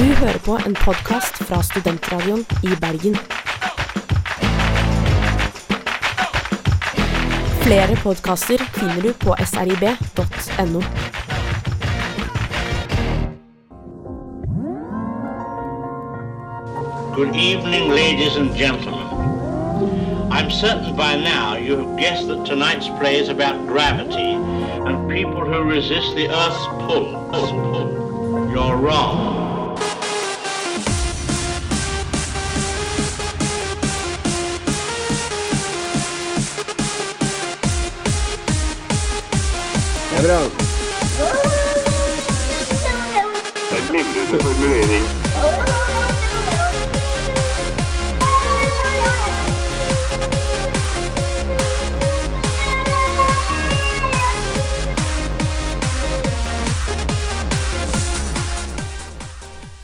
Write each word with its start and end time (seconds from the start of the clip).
Du 0.00 0.04
hører 0.04 0.38
på 0.38 0.54
en 0.66 0.74
podkast 0.74 1.42
fra 1.44 1.58
Studentradioen 1.62 2.40
i 2.64 2.76
Bergen. 2.80 3.16
Flere 7.60 7.96
podkaster 8.00 8.64
finner 8.78 9.02
du 9.04 9.12
på 9.12 9.34
srib.no. 9.44 10.80
Good 17.14 17.36
evening, 17.36 17.90
ladies 17.90 18.36
and 18.36 18.56
gentlemen. 18.56 19.04
I'm 20.32 20.50
certain 20.50 20.96
by 20.96 21.16
now 21.16 21.58
you 21.58 21.76
have 21.76 21.98
guessed 21.98 22.26
that 22.28 22.46
tonight's 22.46 22.88
play 23.00 23.20
is 23.20 23.28
about 23.28 23.66
gravity 23.68 24.32
and 24.88 25.10
people 25.10 25.44
who 25.44 25.62
resist 25.62 26.16
the 26.16 26.28
Earth's 26.28 26.66
pull. 26.86 27.04
Earth's 27.34 27.52
pull. 27.52 28.48
You're 28.54 28.76
wrong. 28.76 29.39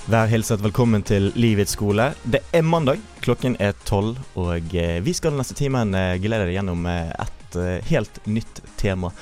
Vær 0.07 0.29
hilset 0.29 0.61
velkommen 0.61 1.03
til 1.03 1.33
Livets 1.35 1.73
skole. 1.73 2.11
Det 2.29 2.45
er 2.53 2.61
mandag, 2.61 3.01
klokken 3.25 3.57
er 3.57 3.73
tolv, 3.89 4.21
og 4.37 4.77
eh, 4.77 5.01
vi 5.01 5.17
skal 5.17 5.33
den 5.33 5.41
neste 5.41 5.57
timen 5.57 5.97
eh, 5.97 6.21
glede 6.21 6.45
deg 6.45 6.59
gjennom 6.61 6.85
eh, 6.93 7.09
et 7.25 7.61
helt 7.89 8.21
nytt 8.29 8.61
tema. 8.77 9.15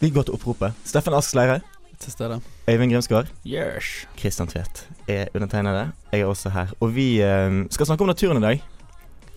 Vi 0.00 0.10
går 0.10 0.22
til 0.28 0.34
oppropet. 0.34 0.72
Steffen 0.84 1.14
Ask 1.14 1.34
Leire, 1.34 1.60
til 2.00 2.12
stede. 2.12 2.40
Øyvind 2.68 2.92
Grimsgaard, 2.92 3.26
Yes. 3.46 4.06
Kristian 4.16 4.48
Tvedt 4.48 4.88
er 5.08 5.26
undertegnede. 5.34 5.90
Jeg 6.12 6.20
er 6.20 6.24
også 6.26 6.48
her. 6.50 6.66
Og 6.80 6.94
vi 6.94 7.20
eh, 7.20 7.64
skal 7.70 7.86
snakke 7.86 8.02
om 8.02 8.08
naturen 8.08 8.38
i 8.38 8.46
dag. 8.46 8.62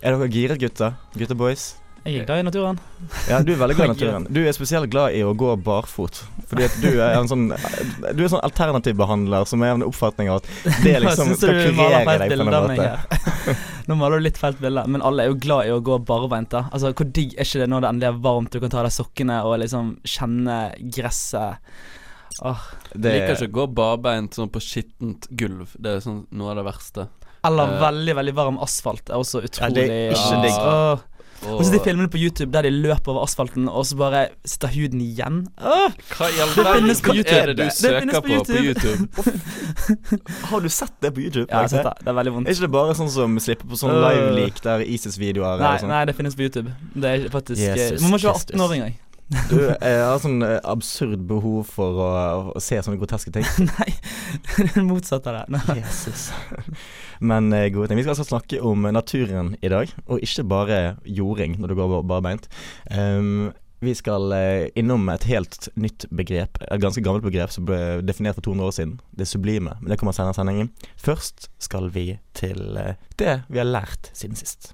Er 0.01 0.11
dere 0.17 0.27
giret, 0.29 0.59
gutter? 0.59 0.91
Gutter 1.17 1.35
boys? 1.35 1.75
Jeg 2.03 2.19
er 2.19 2.25
glad 2.27 2.41
i 2.41 2.43
naturen. 2.43 2.79
Ja, 3.29 3.37
du 3.39 3.53
er 3.53 3.59
veldig 3.61 3.75
glad 3.77 3.85
i 3.85 3.91
naturen. 3.95 4.25
Du 4.35 4.41
er 4.43 4.55
spesielt 4.55 4.89
glad 4.91 5.15
i 5.15 5.21
å 5.23 5.31
gå 5.39 5.53
barfot. 5.63 6.19
Fordi 6.49 6.65
at 6.67 6.75
du 6.83 6.89
er 6.91 7.15
en 7.15 7.29
sånn 7.31 7.45
Du 7.47 8.19
er 8.19 8.25
en 8.25 8.33
sånn 8.33 8.43
alternativbehandler 8.43 9.47
som 9.47 9.63
er 9.63 9.71
av 9.71 9.79
en 9.79 9.85
oppfatning 9.87 10.31
av 10.33 10.41
at 10.41 10.49
det 10.83 10.97
liksom 11.05 11.31
skal 11.39 11.61
kurere 11.61 12.17
deg 12.25 12.35
på 12.35 12.43
en 12.43 12.51
måte. 12.51 13.55
Nå 13.87 13.97
maler 13.99 14.19
du 14.19 14.27
litt 14.27 14.39
feil 14.39 14.59
bilde, 14.59 14.83
men 14.91 15.03
alle 15.03 15.23
er 15.23 15.31
jo 15.31 15.39
glad 15.47 15.69
i 15.69 15.73
å 15.75 15.79
gå 15.83 16.01
barbeint. 16.07 16.55
Altså, 16.59 16.91
Hvor 16.91 17.07
digg 17.07 17.37
er 17.37 17.47
ikke 17.47 17.63
det 17.63 17.71
når 17.71 17.85
det 17.85 17.91
endelig 17.93 18.11
er 18.11 18.21
varmt, 18.27 18.51
du 18.51 18.59
kan 18.63 18.75
ta 18.75 18.83
av 18.83 18.87
deg 18.89 18.95
sokkene 18.95 19.39
og 19.47 19.57
liksom 19.63 19.95
kjenne 20.07 20.59
gresset. 20.97 21.73
Åh. 22.43 22.69
Det, 22.91 23.15
Liker 23.15 23.35
ikke 23.37 23.51
å 23.51 23.57
gå 23.61 23.67
barbeint 23.79 24.35
sånn 24.35 24.51
på 24.51 24.59
skittent 24.63 25.27
gulv. 25.31 25.75
Det 25.79 25.97
er 25.97 26.03
sånn 26.03 26.25
noe 26.35 26.51
av 26.51 26.59
det 26.59 26.67
verste. 26.67 27.07
Eller 27.47 27.75
uh... 27.75 27.79
veldig 27.81 28.19
veldig 28.19 28.35
varm 28.35 28.59
asfalt 28.63 29.11
er 29.11 29.19
også 29.19 29.43
Ja, 29.43 29.49
utrolig 29.49 29.87
det 29.87 29.97
er 30.09 30.15
ikke 30.15 30.43
digg. 30.43 31.09
Og, 31.43 31.63
så 31.65 31.73
de 31.73 31.79
filmene 31.83 32.09
på 32.11 32.19
YouTube 32.21 32.51
der 32.53 32.65
de 32.67 32.71
løper 32.73 33.11
over 33.13 33.25
asfalten, 33.27 33.67
og 33.69 33.85
så 33.87 33.97
bare 33.99 34.21
sitter 34.47 34.71
huden 34.73 35.01
igjen. 35.03 35.41
Åh, 35.59 35.95
Hva 36.13 36.29
i 36.31 36.39
all 36.43 36.53
Det 36.55 36.65
verden 36.65 36.89
er 36.93 37.51
det 37.51 37.57
du 37.57 37.63
Det 37.63 37.69
søker 37.75 38.11
på 38.15 38.21
på 38.23 38.43
på 38.47 38.63
YouTube? 38.63 39.07
har 40.49 40.59
du 40.63 40.69
sett 40.69 40.95
det 41.03 41.13
på 41.13 41.23
YouTube? 41.25 41.47
ja, 41.49 41.63
jeg 41.63 41.69
har 41.69 41.71
sett 41.75 41.87
det. 41.89 41.95
Det 42.01 42.11
er 42.13 42.17
veldig 42.19 42.33
vondt. 42.37 42.47
Er 42.49 42.57
ikke 42.57 42.67
det 42.67 42.73
bare 42.75 42.97
sånn 42.99 43.11
som 43.13 43.39
slipper 43.43 43.69
på 43.71 43.79
sånn 43.79 43.93
Øh. 43.93 44.03
live-leak 44.07 44.61
der 44.63 44.83
ISIS-videoer 44.87 45.63
Nei, 45.63 45.77
sånn? 45.81 45.91
nei, 45.93 46.03
det 46.09 46.15
finnes 46.17 46.35
på 46.39 46.47
YouTube. 46.47 46.73
Det 46.95 47.09
er 47.15 47.29
faktisk 47.33 47.61
eh, 47.61 47.75
Jesus 47.77 48.01
Man 48.01 48.13
må 48.13 48.21
ikke 48.21 48.31
være 48.31 48.45
18 48.53 48.67
år 48.67 48.77
engang. 48.79 48.99
Du 49.49 49.55
jeg 49.57 50.01
har 50.03 50.19
sånn 50.21 50.43
eh, 50.45 50.59
absurd 50.67 51.23
behov 51.29 51.63
for 51.73 52.01
å, 52.05 52.09
å 52.53 52.61
se 52.61 52.77
sånne 52.85 52.99
groteske 53.01 53.31
ting. 53.33 53.47
Nei, 53.71 53.89
det 54.59 54.67
er 54.75 54.85
motsatt 54.85 55.25
av 55.31 55.39
det. 55.41 55.57
Nei. 55.57 55.79
Jesus. 55.79 56.27
Men 57.23 57.47
eh, 57.55 57.69
gode 57.71 57.87
ting. 57.89 57.99
Vi 57.99 58.03
skal 58.05 58.15
altså 58.17 58.27
snakke 58.27 58.59
om 58.65 58.83
naturen 58.91 59.53
i 59.63 59.69
dag, 59.71 59.91
og 60.11 60.19
ikke 60.25 60.43
bare 60.51 60.79
jording 61.07 61.55
når 61.61 61.71
du 61.71 61.75
går 61.79 61.91
bar- 61.93 62.07
barbeint. 62.13 62.49
Um, 62.91 63.51
vi 63.83 63.91
skal 63.99 64.31
eh, 64.35 64.69
innom 64.79 65.07
et 65.11 65.25
helt 65.27 65.67
nytt 65.75 66.05
begrep, 66.15 66.59
et 66.71 66.79
ganske 66.83 67.03
gammelt 67.03 67.25
begrep 67.27 67.51
som 67.51 67.65
ble 67.67 67.79
definert 68.07 68.37
for 68.39 68.45
200 68.47 68.67
år 68.69 68.75
siden. 68.77 68.93
Det 69.19 69.27
sublime. 69.27 69.75
Men 69.81 69.91
det 69.91 69.99
kommer 69.99 70.15
senere 70.15 70.35
i 70.35 70.39
sendingen. 70.39 70.71
Først 70.95 71.49
skal 71.63 71.89
vi 71.95 72.05
til 72.39 72.77
eh, 72.79 72.95
det 73.19 73.41
vi 73.51 73.59
har 73.63 73.67
lært 73.71 74.11
siden 74.15 74.39
sist. 74.39 74.71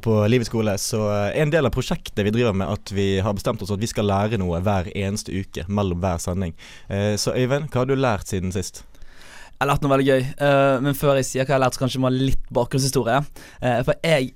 Her 0.00 0.04
på 0.06 0.28
Livets 0.32 0.48
skole 0.48 0.72
så 0.80 1.00
er 1.12 1.34
en 1.42 1.50
del 1.52 1.66
av 1.68 1.74
prosjektet 1.74 2.24
vi 2.24 2.32
driver 2.32 2.54
med 2.56 2.70
at 2.72 2.92
vi 2.96 3.18
har 3.20 3.34
bestemt 3.36 3.60
oss 3.60 3.72
at 3.74 3.80
vi 3.82 3.88
skal 3.90 4.08
lære 4.08 4.38
noe 4.40 4.62
hver 4.64 4.88
eneste 4.96 5.34
uke 5.34 5.66
mellom 5.68 6.00
hver 6.00 6.22
sending. 6.22 6.54
Eh, 6.88 7.16
Så 7.20 7.34
Øyvind, 7.36 7.68
hva 7.68 7.82
har 7.82 7.90
du 7.90 7.98
lært 7.98 8.30
siden 8.30 8.52
sist? 8.54 8.86
Jeg 9.60 9.66
har 9.66 9.68
lært 9.74 9.82
noe 9.84 9.92
veldig 9.92 10.06
gøy, 10.08 10.22
eh, 10.40 10.76
men 10.80 10.96
før 10.96 11.18
jeg 11.20 11.26
sier 11.28 11.44
hva 11.44 11.52
jeg 11.52 11.58
har 11.58 11.62
lært, 11.66 11.76
så 11.76 11.82
kanskje 11.82 11.98
jeg 11.98 12.04
må 12.06 12.08
ha 12.08 12.16
litt 12.16 12.46
bakgrunnshistorie. 12.48 13.18
Eh, 13.60 13.82
for 13.84 14.00
jeg, 14.00 14.30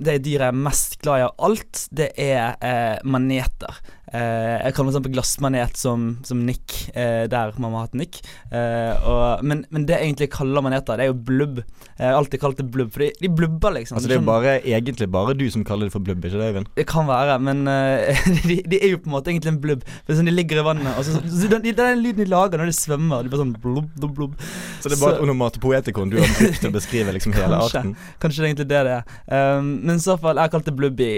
det 0.00 0.14
dyret 0.24 0.46
jeg 0.46 0.54
er 0.54 0.62
mest 0.70 0.96
glad 1.04 1.20
i 1.20 1.26
av 1.26 1.34
alt, 1.50 1.82
det 1.92 2.08
er 2.16 2.56
eh, 2.64 2.96
maneter. 3.04 3.82
Eh, 4.14 4.68
jeg 4.68 4.76
sånn 4.78 5.02
på 5.02 5.10
glassmanet 5.10 5.78
som, 5.80 6.04
som 6.26 6.42
Nick, 6.46 6.74
eh, 6.94 7.24
der 7.30 7.54
mamma 7.58 7.80
har 7.82 7.88
hatt 7.88 7.96
Nick. 7.98 8.20
Eh, 8.54 8.94
og, 9.10 9.42
men, 9.42 9.64
men 9.74 9.86
det 9.88 9.96
jeg 9.98 10.10
egentlig 10.12 10.28
kaller 10.36 10.62
maneter, 10.62 11.00
det 11.00 11.08
er 11.08 11.10
jo 11.10 11.16
blubb. 11.26 11.62
Jeg 11.98 12.06
har 12.06 12.18
alltid 12.20 12.42
kalt 12.42 12.60
det 12.60 12.68
blubb, 12.74 12.92
for 12.94 13.02
de, 13.02 13.10
de 13.22 13.30
blubber, 13.30 13.74
liksom. 13.74 13.98
Altså 13.98 14.10
Det 14.10 14.16
er 14.16 14.20
jo 14.20 14.26
bare, 14.28 14.54
egentlig 14.62 15.08
bare 15.14 15.34
du 15.38 15.44
som 15.50 15.64
kaller 15.66 15.88
det 15.90 15.94
for 15.94 16.04
blubb, 16.04 16.22
ikke 16.22 16.38
det, 16.38 16.50
Øyvind? 16.52 16.70
det 16.78 16.86
kan 16.90 17.08
være, 17.10 17.38
men 17.42 17.64
de, 18.48 18.60
de 18.70 18.80
er 18.80 18.94
jo 18.94 19.00
på 19.02 19.10
en 19.10 19.16
måte 19.16 19.32
egentlig 19.34 19.50
en 19.54 19.60
blubb. 19.62 19.82
For 20.06 20.14
sånn, 20.18 20.30
De 20.30 20.34
ligger 20.36 20.62
i 20.62 20.66
vannet, 20.66 20.92
og 20.98 21.06
så, 21.06 21.18
så 21.22 21.50
den, 21.50 21.66
den 21.74 22.02
lyden 22.04 22.22
de 22.22 22.28
lager 22.30 22.62
når 22.62 22.70
de 22.70 22.76
svømmer, 22.78 23.24
de 23.26 23.32
bare 23.34 23.42
sånn 23.42 23.54
blubb, 23.62 23.88
blubb, 23.98 24.14
blubb. 24.20 24.36
Så 24.78 24.90
det 24.90 24.98
er 24.98 25.02
bare 25.02 25.16
Så- 25.16 25.18
et 25.18 25.26
onomatopoetikon 25.26 26.14
du 26.14 26.20
har 26.20 26.30
brukt 26.38 26.60
til 26.62 26.70
å 26.70 26.76
beskrive 26.78 27.14
liksom 27.18 27.34
hele 27.34 27.50
Kanskje. 27.64 27.82
arten? 27.82 27.96
Kanskje 28.22 28.38
det 28.38 28.46
er 28.46 28.52
egentlig 28.52 28.70
det 28.70 28.84
det 28.86 28.94
er. 29.00 29.58
Um, 29.58 29.74
men 29.82 29.98
i 29.98 30.06
så 30.06 30.18
fall, 30.20 30.38
jeg 30.38 30.46
har 30.48 30.54
kalt 30.54 30.70
det 30.70 30.76
blubb 30.78 31.02
i 31.02 31.12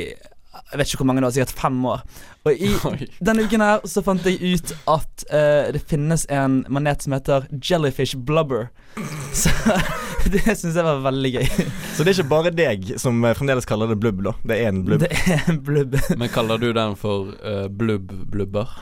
jeg 0.73 0.79
vet 0.81 0.89
ikke 0.91 0.99
hvor 1.05 1.07
mange 1.13 1.23
år, 1.27 1.31
sikkert 1.35 1.55
fem 1.61 1.77
år. 1.87 2.01
Og 2.47 2.53
i 2.63 2.73
Oi. 2.91 3.07
denne 3.25 3.45
uken 3.47 3.63
her 3.63 3.85
så 3.87 4.03
fant 4.07 4.27
jeg 4.27 4.39
ut 4.57 4.73
at 4.91 5.25
uh, 5.31 5.69
det 5.75 5.83
finnes 5.91 6.27
en 6.33 6.65
manet 6.73 7.03
som 7.07 7.15
heter 7.17 7.47
jellyfish 7.63 8.17
blubber. 8.27 8.69
Så 9.37 9.51
det 10.33 10.41
syns 10.57 10.75
jeg 10.75 10.83
var 10.87 11.03
veldig 11.05 11.31
gøy. 11.35 11.49
Så 11.95 12.03
det 12.03 12.11
er 12.11 12.17
ikke 12.17 12.31
bare 12.31 12.51
deg 12.57 12.95
som 12.99 13.19
eh, 13.29 13.35
fremdeles 13.37 13.69
kaller 13.69 13.91
det 13.93 13.99
blubb, 14.01 14.23
da? 14.25 14.33
Det 14.49 14.57
er 14.63 14.71
en 14.73 14.81
blubb? 14.87 15.05
Det 15.05 15.11
er 15.35 15.43
en 15.53 15.59
blubb. 15.63 15.99
Men 16.17 16.33
kaller 16.33 16.59
du 16.63 16.71
den 16.75 16.97
for 16.99 17.29
uh, 17.45 17.67
blubb-blubber? 17.69 18.73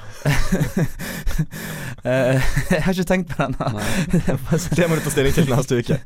uh, 2.07 2.39
jeg 2.71 2.83
har 2.87 2.95
ikke 2.95 3.09
tenkt 3.11 3.35
på 3.35 3.43
den. 3.43 3.59
Det 4.15 4.39
Det 4.79 4.89
må 4.89 4.97
du 4.97 5.03
ta 5.05 5.13
stilling 5.13 5.35
til 5.37 5.51
neste 5.51 5.83
uke. 5.83 5.99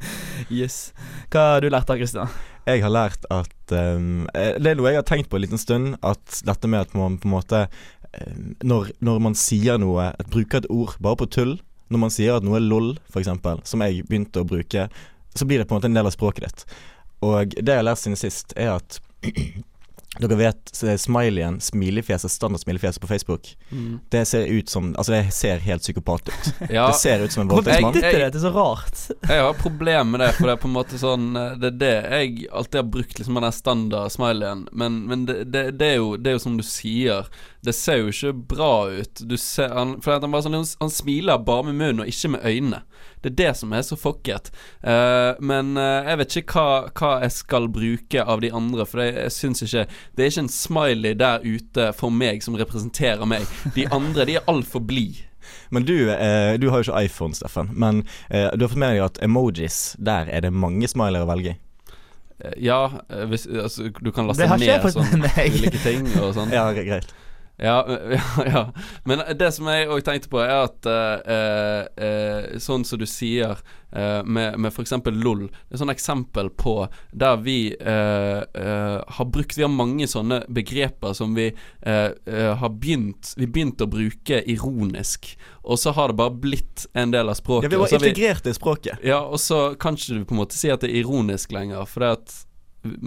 yes. 0.51 0.81
Hva 1.29 1.45
har 1.53 1.61
du 1.63 1.69
lært 1.71 1.87
da, 1.93 1.99
Christian? 2.01 2.33
Jeg 2.67 2.83
har 2.85 2.93
lært 2.93 3.25
at 3.33 3.73
um, 3.73 4.27
Det 4.35 4.73
er 4.73 4.77
noe 4.79 4.91
jeg 4.91 5.01
har 5.01 5.07
tenkt 5.09 5.31
på 5.31 5.39
en 5.39 5.45
liten 5.45 5.61
stund. 5.61 5.95
At 6.03 6.43
dette 6.45 6.71
med 6.71 6.87
at 6.87 6.97
man 6.99 7.17
på 7.21 7.29
en 7.29 7.37
måte 7.37 7.63
eh, 7.67 8.35
når, 8.67 8.93
når 9.05 9.23
man 9.29 9.39
sier 9.39 9.81
noe 9.81 10.11
at 10.13 10.29
Bruker 10.33 10.63
et 10.63 10.71
ord 10.73 10.99
bare 11.05 11.21
på 11.23 11.31
tull 11.39 11.57
Når 11.89 12.03
man 12.03 12.13
sier 12.13 12.37
at 12.37 12.45
noe 12.45 12.59
er 12.59 12.67
lol, 12.67 12.95
f.eks., 13.09 13.31
som 13.71 13.85
jeg 13.87 14.05
begynte 14.09 14.43
å 14.43 14.49
bruke, 14.49 14.89
så 15.33 15.47
blir 15.49 15.63
det 15.63 15.69
på 15.69 15.75
en 15.75 15.81
måte 15.81 15.89
en 15.89 15.97
del 15.97 16.09
av 16.11 16.13
språket 16.13 16.45
ditt. 16.45 16.65
Og 17.25 17.55
det 17.57 17.73
jeg 17.73 17.81
har 17.81 17.87
lært 17.87 18.03
siden 18.03 18.19
sist, 18.21 18.53
er 18.61 18.75
at 18.75 18.99
Dere 20.19 20.39
vet 20.39 20.71
smilefjeset 20.73 21.01
smileyen, 21.09 21.61
smilefjeset, 21.61 22.31
standardsmilefjeset 22.31 23.03
på 23.03 23.07
Facebook. 23.07 23.57
Mm. 23.71 23.99
Det 24.11 24.25
ser 24.27 24.47
ut 24.47 24.69
som 24.69 24.95
Altså, 24.99 25.13
det 25.13 25.31
ser 25.35 25.59
helt 25.59 25.83
psykopat 25.83 26.29
ut. 26.29 26.55
Ja, 26.71 26.87
Det 26.87 26.95
ser 26.95 27.25
ut 27.25 27.33
som 27.33 27.43
en 27.43 27.49
voldtektsmann. 27.49 27.95
Jeg, 27.95 28.15
det? 28.15 28.31
Det 28.33 28.39
er 28.39 28.45
så 28.45 28.51
rart. 28.51 28.99
jeg 29.29 29.43
har 29.43 29.53
problem 29.55 30.11
med 30.11 30.21
det, 30.21 30.33
for 30.37 30.49
det 30.49 30.57
er 30.57 30.63
på 30.63 30.69
en 30.69 30.77
måte 30.77 30.99
sånn 31.01 31.29
eh, 31.37 31.55
Det 31.61 31.71
er 31.73 31.79
det 31.83 31.95
jeg 31.95 32.49
alltid 32.53 32.81
har 32.81 32.89
brukt, 32.97 33.19
liksom 33.19 33.39
den 33.39 33.55
standard 33.55 34.13
smileyen. 34.13 34.67
Men, 34.73 35.03
men 35.09 35.27
det, 35.29 35.45
det, 35.53 35.65
det, 35.79 35.93
er 35.95 36.01
jo, 36.03 36.17
det 36.17 36.33
er 36.33 36.39
jo 36.39 36.45
som 36.49 36.59
du 36.59 36.67
sier, 36.67 37.29
det 37.65 37.75
ser 37.77 38.03
jo 38.03 38.13
ikke 38.13 38.35
bra 38.55 38.73
ut. 38.91 39.23
Du 39.23 39.37
ser 39.41 39.75
han, 39.75 39.99
For 40.03 40.17
han, 40.17 40.31
bare 40.33 40.47
sånn, 40.47 40.59
han, 40.59 40.69
han 40.83 40.95
smiler 40.95 41.45
bare 41.47 41.69
med 41.71 41.79
munnen 41.79 42.05
og 42.05 42.11
ikke 42.11 42.35
med 42.35 42.47
øynene. 42.47 42.83
Det 43.23 43.33
er 43.33 43.39
det 43.41 43.53
som 43.61 43.73
er 43.77 43.85
så 43.87 43.99
fucket. 43.99 44.51
Uh, 44.83 45.35
men 45.41 45.75
uh, 45.79 46.07
jeg 46.09 46.21
vet 46.23 46.37
ikke 46.43 46.59
hva, 46.59 46.91
hva 46.99 47.13
jeg 47.25 47.37
skal 47.37 47.71
bruke 47.73 48.25
av 48.25 48.43
de 48.45 48.53
andre, 48.55 48.87
for 48.89 49.03
jeg, 49.05 49.17
jeg 49.19 49.35
syns 49.35 49.65
ikke 49.67 49.87
Det 50.17 50.25
er 50.25 50.33
ikke 50.33 50.45
en 50.47 50.53
smiley 50.53 51.17
der 51.19 51.47
ute 51.47 51.91
for 51.99 52.15
meg 52.15 52.45
som 52.47 52.59
representerer 52.59 53.29
meg. 53.29 53.47
De 53.75 53.89
andre, 53.91 54.29
de 54.29 54.39
er 54.39 54.47
altfor 54.51 54.85
blide. 54.85 55.29
Men 55.69 55.85
du, 55.85 56.11
eh, 56.11 56.55
du 56.59 56.69
har 56.71 56.83
jo 56.83 56.89
ikke 56.89 57.05
iPhone, 57.05 57.35
Steffen. 57.35 57.71
Men 57.73 58.05
eh, 58.31 58.49
du 58.55 58.65
har 58.65 58.73
fått 58.73 58.81
med 58.81 58.97
deg 58.97 59.05
at 59.05 59.23
emojis, 59.25 59.97
der 59.99 60.31
er 60.33 60.45
det 60.45 60.53
mange 60.53 60.89
smiler 60.91 61.25
å 61.25 61.31
velge 61.31 61.55
i. 61.55 61.59
Eh, 62.45 62.59
Ja, 62.69 62.81
hvis, 63.31 63.47
altså, 63.47 63.89
du 63.91 64.13
kan 64.15 64.29
laste 64.29 64.49
ned 64.49 64.87
sånn 64.95 65.25
ulike 65.25 65.81
ting 65.83 66.07
og 66.21 66.35
sånn. 66.37 66.53
Ja, 66.57 66.71
greit. 66.77 67.13
Ja, 67.61 67.85
ja, 68.11 68.45
ja. 68.47 68.73
Men 69.05 69.23
det 69.39 69.51
som 69.53 69.67
jeg 69.67 69.89
òg 69.91 70.05
tenkte 70.07 70.31
på, 70.31 70.39
er 70.45 70.69
at 70.69 70.87
eh, 70.87 71.83
eh, 71.99 72.45
sånn 72.63 72.85
som 72.87 73.01
du 73.01 73.07
sier 73.11 73.59
eh, 73.91 74.23
med, 74.23 74.61
med 74.63 74.71
f.eks. 74.71 74.95
LOL, 75.11 75.49
det 75.51 75.75
er 75.75 75.83
sånn 75.83 75.91
eksempel 75.91 76.53
på 76.55 76.77
der 77.11 77.43
vi 77.43 77.59
har 77.79 79.27
brukt 79.33 79.57
Vi 79.59 79.65
har 79.65 79.73
mange 79.73 80.07
sånne 80.11 80.43
begreper 80.53 81.15
som 81.17 81.35
vi 81.37 81.49
har 81.83 82.71
begynt 82.71 83.33
Vi 83.39 83.47
begynte 83.47 83.87
å 83.87 83.91
bruke 83.91 84.41
ironisk, 84.47 85.33
og 85.65 85.81
så 85.81 85.95
har 85.97 86.13
det 86.13 86.19
bare 86.21 86.37
blitt 86.39 86.87
en 86.95 87.13
del 87.15 87.31
av 87.31 87.39
språket. 87.39 87.73
Ja, 87.73 87.75
vi 87.75 87.83
var 87.83 87.95
integrert 87.99 88.47
i 88.47 88.55
språket. 88.55 89.03
ja, 89.03 89.19
og 89.25 89.41
så 89.43 89.73
kan 89.81 89.99
ikke 89.99 90.21
du 90.21 90.29
på 90.29 90.37
en 90.37 90.43
måte 90.45 90.59
si 90.59 90.71
at 90.71 90.85
det 90.85 90.93
er 90.93 91.03
ironisk 91.03 91.55
lenger, 91.57 91.89
for 91.91 92.05
det 92.05 92.15
at 92.21 92.37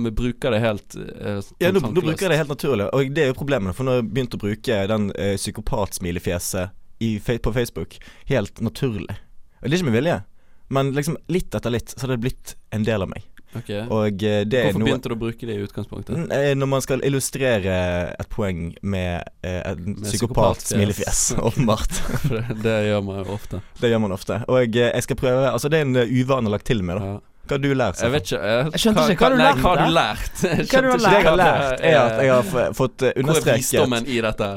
vi 0.05 0.11
bruker 0.11 0.53
det 0.55 0.59
helt 0.63 0.95
eh, 0.95 1.39
Ja, 1.63 1.71
nå, 1.71 1.81
nå 1.83 2.01
bruker 2.01 2.25
jeg 2.27 2.33
det 2.33 2.39
helt 2.41 2.53
naturlig, 2.53 2.87
og 2.93 3.13
det 3.15 3.23
er 3.25 3.31
jo 3.31 3.37
problemet. 3.39 3.75
For 3.77 3.87
nå 3.87 3.95
har 3.95 4.01
jeg 4.01 4.11
begynt 4.11 4.37
å 4.37 4.41
bruke 4.41 4.81
den 4.93 5.09
eh, 5.15 5.35
psykopatsmilefjeset 5.39 6.77
på 7.41 7.53
Facebook 7.53 7.97
helt 8.29 8.61
naturlig. 8.61 9.15
Og 9.61 9.65
det 9.65 9.73
er 9.73 9.79
ikke 9.79 9.89
med 9.89 9.97
vilje, 9.97 10.19
men 10.71 10.93
liksom 10.93 11.17
litt 11.33 11.55
etter 11.57 11.73
litt 11.73 11.93
så 11.95 12.05
har 12.05 12.13
det 12.15 12.21
blitt 12.23 12.55
en 12.73 12.85
del 12.85 13.01
av 13.05 13.09
meg. 13.09 13.25
Ok. 13.51 13.69
Og 13.91 14.23
eh, 14.23 14.43
det 14.47 14.59
er 14.59 14.69
Hvorfor 14.69 14.79
noe 14.79 14.87
begynte 14.87 15.11
du 15.11 15.15
å 15.15 15.19
bruke 15.19 15.47
det 15.49 15.55
i 15.57 15.63
utgangspunktet? 15.65 16.31
Eh, 16.31 16.51
Når 16.55 16.69
man 16.71 16.83
skal 16.83 17.03
illustrere 17.03 17.73
et 18.15 18.29
poeng 18.31 18.69
med 18.81 19.25
eh, 19.43 19.57
en 19.73 19.81
Med 19.97 20.05
psykopat-smilefjes, 20.07 21.19
psykopatfjes. 21.33 21.49
åpenbart. 21.51 21.97
Det, 22.31 22.43
det 22.63 22.77
gjør 22.87 23.03
man 23.09 23.19
jo 23.19 23.35
ofte. 23.35 23.59
Det 23.81 23.91
gjør 23.91 24.03
man 24.05 24.15
ofte. 24.15 24.39
Og 24.47 24.77
eh, 24.79 24.93
jeg 24.95 25.07
skal 25.07 25.19
prøve 25.19 25.49
Altså, 25.51 25.71
det 25.71 25.81
er 25.81 25.89
en 25.89 25.99
eh, 25.99 26.15
uvane 26.21 26.53
lagt 26.53 26.69
til 26.71 26.83
meg, 26.87 27.01
da. 27.01 27.11
Ja. 27.11 27.19
Hva 27.51 27.57
har 27.57 27.63
du 27.65 27.71
lært? 27.75 27.99
Jeg 27.99 28.11
vet 28.13 28.29
ikke 28.31 28.37
jeg, 28.47 28.67
Jeg 28.71 28.81
skjønte 28.85 29.05
ikke, 29.11 29.19
hva 29.19 29.27
har 29.27 29.35
du 29.35 29.41
nei, 29.43 29.53
Hva 29.59 29.69
har 29.75 29.81
du 29.83 29.95
lært? 29.97 30.35
Hva 30.41 30.77
har 30.77 30.85
du 30.87 30.91
lært? 30.91 31.01
Det 31.03 31.15
jeg 31.17 31.25
har 31.27 31.39
lært, 31.41 31.81
er 31.91 31.97
at 31.99 32.21
jeg 32.23 32.31
har 32.31 32.75
fått 32.77 33.03
understreket 33.11 33.25
Hvor 33.27 33.51
er 33.51 33.59
visdommen 33.59 34.07
i 34.07 34.19
dette? 34.23 34.49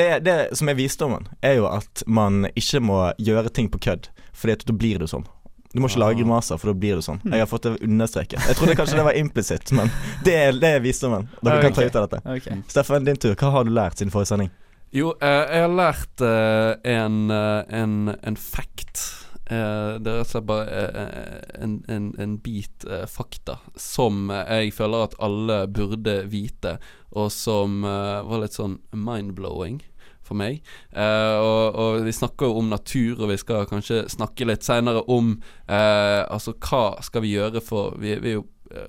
det, 0.00 0.08
det 0.28 0.34
som 0.60 0.68
er 0.68 0.76
visdommen, 0.76 1.28
er 1.40 1.54
jo 1.62 1.68
at 1.72 2.02
man 2.06 2.42
ikke 2.52 2.82
må 2.84 2.98
gjøre 3.16 3.48
ting 3.56 3.70
på 3.72 3.80
kødd, 3.88 4.10
Fordi 4.36 4.52
at 4.58 4.66
da 4.68 4.76
blir 4.76 4.98
det 5.00 5.08
sånn. 5.08 5.24
Du 5.72 5.80
må 5.80 5.88
ikke 5.88 6.02
Ah. 6.02 6.04
lage 6.04 6.18
grimaser, 6.20 6.58
for 6.60 6.68
da 6.68 6.74
blir 6.76 6.98
det 7.00 7.04
sånn. 7.06 7.20
Jeg 7.24 7.40
har 7.40 7.46
fått 7.48 7.62
det 7.64 7.78
understreket. 7.86 8.36
Jeg 8.44 8.56
trodde 8.58 8.74
kanskje 8.76 8.98
det 8.98 9.04
var 9.06 9.16
implisitt, 9.16 9.72
men 9.72 9.88
det 10.26 10.34
er, 10.36 10.52
det 10.60 10.68
er 10.76 10.80
visdommen. 10.84 11.30
Dere 11.40 11.62
kan 11.64 11.72
ta 11.72 11.86
ut 11.86 11.96
av 11.96 12.08
dette. 12.10 12.20
Okay. 12.28 12.58
Steffen, 12.68 13.06
din 13.08 13.16
tur. 13.16 13.32
Hva 13.40 13.50
har 13.54 13.64
du 13.64 13.70
lært 13.72 13.96
siden 13.96 14.12
forrige 14.12 14.34
sending? 14.34 14.50
Jo, 14.92 15.14
eh, 15.24 15.46
jeg 15.56 15.62
har 15.64 15.72
lært 15.72 16.20
eh, 16.20 16.74
en, 16.92 17.30
eh, 17.32 17.64
en, 17.80 17.94
en 18.20 18.36
fact. 18.36 19.21
Eh, 19.50 19.94
det 19.98 20.10
er 20.10 20.20
rett 20.20 20.28
og 20.28 20.30
slett 20.30 20.46
bare 20.46 20.82
uh, 20.94 21.62
en, 21.64 21.80
en, 21.90 22.10
en 22.22 22.34
bit 22.44 22.84
uh, 22.86 23.04
fakta 23.10 23.58
som 23.74 24.30
jeg 24.30 24.70
føler 24.76 25.08
at 25.08 25.16
alle 25.22 25.64
burde 25.66 26.20
vite, 26.30 26.76
og 27.12 27.32
som 27.34 27.82
var 27.84 28.38
litt 28.40 28.54
sånn 28.56 28.78
mind-blowing 28.96 29.82
for 30.24 30.38
meg. 30.38 30.62
Og, 30.96 31.74
og 31.76 32.06
vi 32.06 32.14
snakker 32.16 32.48
jo 32.48 32.62
om 32.62 32.70
natur, 32.72 33.18
og 33.18 33.28
vi 33.28 33.36
skal 33.36 33.66
kanskje 33.68 34.06
snakke 34.08 34.46
litt 34.48 34.64
seinere 34.64 35.02
om 35.12 35.34
Altså 35.68 36.54
hva 36.56 37.02
skal 37.04 37.24
vi 37.26 37.34
gjøre 37.34 37.60
for 37.60 37.98
Vi, 38.00 38.14
vi 38.22 38.32
er 38.32 38.38
jo 38.38 38.46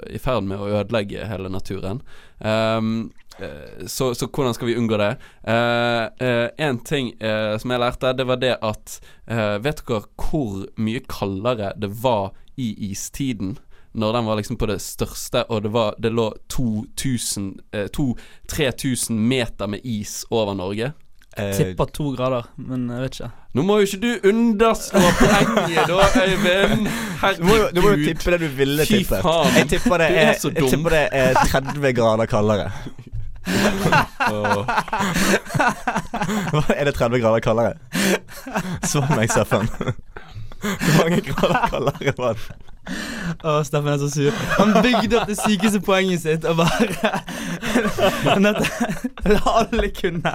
i 0.08 0.22
ferd 0.22 0.48
med 0.48 0.62
å 0.62 0.70
ødelegge 0.80 1.26
hele 1.28 1.52
naturen. 1.52 2.00
Um, 2.40 3.12
så, 3.88 4.14
så 4.16 4.28
hvordan 4.28 4.54
skal 4.54 4.68
vi 4.68 4.76
unngå 4.78 4.98
det? 4.98 5.12
Én 5.48 6.10
eh, 6.22 6.50
en 6.68 6.80
ting 6.86 7.12
eh, 7.22 7.58
som 7.58 7.74
jeg 7.74 7.82
lærte, 7.82 8.14
det 8.18 8.28
var 8.30 8.42
det 8.42 8.56
at 8.62 8.98
eh, 9.28 9.58
Vet 9.64 9.84
dere 9.88 10.06
hvor 10.18 10.66
mye 10.78 11.04
kaldere 11.10 11.74
det 11.80 11.92
var 12.04 12.34
i 12.58 12.74
istiden? 12.92 13.58
Når 13.94 14.14
den 14.14 14.26
var 14.26 14.40
liksom 14.40 14.58
på 14.58 14.66
det 14.66 14.80
største, 14.82 15.44
og 15.54 15.64
det, 15.64 15.70
var, 15.74 15.94
det 16.02 16.10
lå 16.14 16.32
2000 16.50 17.60
eh, 17.74 17.88
2000-3000 17.94 19.14
meter 19.14 19.70
med 19.70 19.86
is 19.86 20.24
over 20.32 20.54
Norge. 20.58 20.94
Jeg 21.38 21.56
Tipper 21.58 21.86
to 21.90 22.12
grader, 22.14 22.46
men 22.58 22.90
jeg 22.90 23.02
vet 23.02 23.16
ikke. 23.20 23.30
Nå 23.58 23.64
må 23.66 23.78
jo 23.82 23.88
ikke 23.88 24.00
du 24.02 24.28
underslå 24.30 25.02
poenget 25.18 25.90
da, 25.90 26.06
Øyvind. 26.26 26.90
du 27.38 27.46
må, 27.48 27.56
du 27.74 27.80
må 27.82 27.94
jo 27.96 28.06
tippe 28.06 28.34
det 28.34 28.40
du 28.44 28.48
ville 28.58 28.86
tippe. 28.86 29.22
Jeg 29.58 29.70
tipper 29.72 30.02
det 30.02 30.10
er 30.12 30.30
jeg 30.30 30.70
tipper 30.70 30.94
det 30.94 31.08
er 31.12 31.40
30 31.50 31.94
grader 31.98 32.30
kaldere. 32.30 32.70
Åh. 33.44 34.66
Er 36.78 36.86
det 36.86 36.96
30 36.96 37.20
grader 37.20 37.40
kaldere? 37.44 37.74
Svar 38.88 39.10
meg, 39.16 39.32
Steffen. 39.32 39.68
Hvor 40.64 41.04
mange 41.04 41.22
grader 41.28 41.68
kaldere 41.72 42.14
var 42.18 42.38
det? 42.40 42.60
Å, 43.44 43.64
Steffen 43.64 43.92
er 43.94 44.00
så 44.02 44.10
sur. 44.12 44.32
Han 44.58 44.74
bygde 44.84 45.20
opp 45.20 45.30
det 45.30 45.38
sykeste 45.40 45.80
poenget 45.84 46.24
sitt 46.24 46.44
og 46.48 46.60
bare 46.60 46.88
Dette 48.44 49.40
alle 49.48 49.88
kunne. 49.96 50.34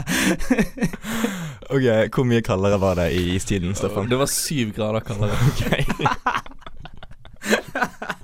Ok, 1.68 1.84
Hvor 2.14 2.24
mye 2.28 2.44
kaldere 2.44 2.80
var 2.80 2.94
det 3.00 3.10
i 3.16 3.34
istiden, 3.36 3.74
Steffen? 3.76 4.08
Det 4.08 4.20
var 4.20 4.32
syv 4.32 4.72
grader 4.76 5.04
kaldere. 5.04 5.36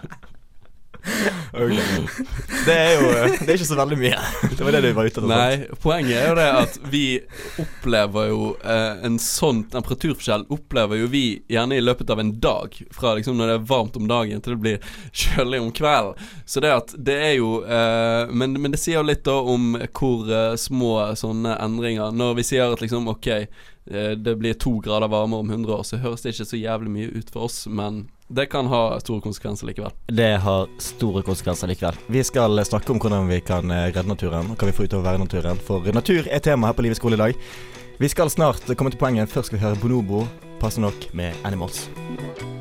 Ok. 1.54 1.76
Det 2.66 2.74
er 2.74 2.94
jo 2.96 3.10
Det 3.44 3.46
er 3.46 3.58
ikke 3.58 3.68
så 3.68 3.76
veldig 3.78 3.98
mye. 4.00 4.20
Det 4.50 4.64
var 4.64 4.74
det 4.74 4.80
du 4.82 4.88
var 4.96 5.06
ute 5.06 5.20
etter. 5.20 5.28
Nei, 5.30 5.76
poenget 5.82 6.16
er 6.18 6.30
jo 6.30 6.36
det 6.38 6.46
at 6.62 6.78
vi 6.90 7.04
opplever 7.62 8.30
jo 8.30 8.48
eh, 8.64 9.04
en 9.06 9.18
sånn 9.22 9.64
temperaturforskjell 9.72 10.46
Opplever 10.54 10.98
jo 10.98 11.10
vi 11.12 11.24
gjerne 11.50 11.78
i 11.78 11.84
løpet 11.84 12.10
av 12.10 12.22
en 12.22 12.32
dag. 12.42 12.74
Fra 12.94 13.14
liksom 13.18 13.38
når 13.38 13.52
det 13.52 13.58
er 13.58 13.68
varmt 13.70 13.98
om 14.00 14.08
dagen 14.10 14.42
til 14.42 14.56
det 14.56 14.62
blir 14.64 14.96
kjølig 15.24 15.60
om 15.62 15.70
kvelden. 15.76 16.32
Så 16.46 16.64
det 16.64 16.72
at 16.74 16.96
det 16.96 17.18
er 17.28 17.36
jo 17.36 17.52
eh, 17.62 18.32
men, 18.34 18.58
men 18.58 18.74
det 18.74 18.82
sier 18.82 18.98
jo 18.98 19.06
litt 19.06 19.24
da 19.28 19.36
om 19.54 19.76
hvor 19.94 20.26
eh, 20.26 20.56
små 20.60 20.96
sånne 21.18 21.54
endringer 21.62 22.14
Når 22.14 22.34
vi 22.40 22.46
sier 22.46 22.72
at 22.72 22.82
liksom 22.82 23.08
ok, 23.12 23.30
eh, 23.34 24.12
det 24.18 24.36
blir 24.40 24.58
to 24.58 24.78
grader 24.84 25.12
varmere 25.12 25.44
om 25.44 25.54
100 25.54 25.78
år, 25.78 25.86
så 25.86 26.02
høres 26.02 26.24
det 26.24 26.34
ikke 26.34 26.50
så 26.50 26.60
jævlig 26.60 26.92
mye 26.96 27.14
ut 27.14 27.30
for 27.34 27.46
oss, 27.48 27.64
men 27.70 28.06
det 28.34 28.46
kan 28.50 28.66
ha 28.66 28.98
store 29.00 29.22
konsekvenser 29.22 29.68
likevel. 29.68 29.92
Det 30.06 30.32
har 30.42 30.66
store 30.82 31.22
konsekvenser 31.22 31.70
likevel. 31.70 31.98
Vi 32.06 32.24
skal 32.26 32.58
snakke 32.66 32.90
om 32.92 32.98
hvordan 32.98 33.28
vi 33.30 33.38
kan 33.46 33.70
eh, 33.70 33.90
redde 33.92 34.10
naturen, 34.10 34.50
og 34.50 34.58
hva 34.58 34.70
vi 34.70 34.74
får 34.74 34.88
ut 34.88 34.96
av 34.96 35.04
å 35.04 35.06
være 35.06 35.22
naturen. 35.22 35.60
For 35.62 35.86
natur 35.94 36.26
er 36.26 36.42
tema 36.42 36.70
her 36.70 36.74
på 36.74 36.86
Livets 36.86 36.98
skole 37.02 37.18
i 37.18 37.22
dag. 37.22 37.44
Vi 38.02 38.10
skal 38.10 38.32
snart 38.32 38.66
komme 38.74 38.90
til 38.90 38.98
poenget. 38.98 39.30
Først 39.30 39.52
skal 39.52 39.60
vi 39.60 39.64
høre 39.64 39.78
Bonobo, 39.78 40.24
passe 40.64 40.80
nok 40.80 41.08
med 41.12 41.34
Animals. 41.44 41.90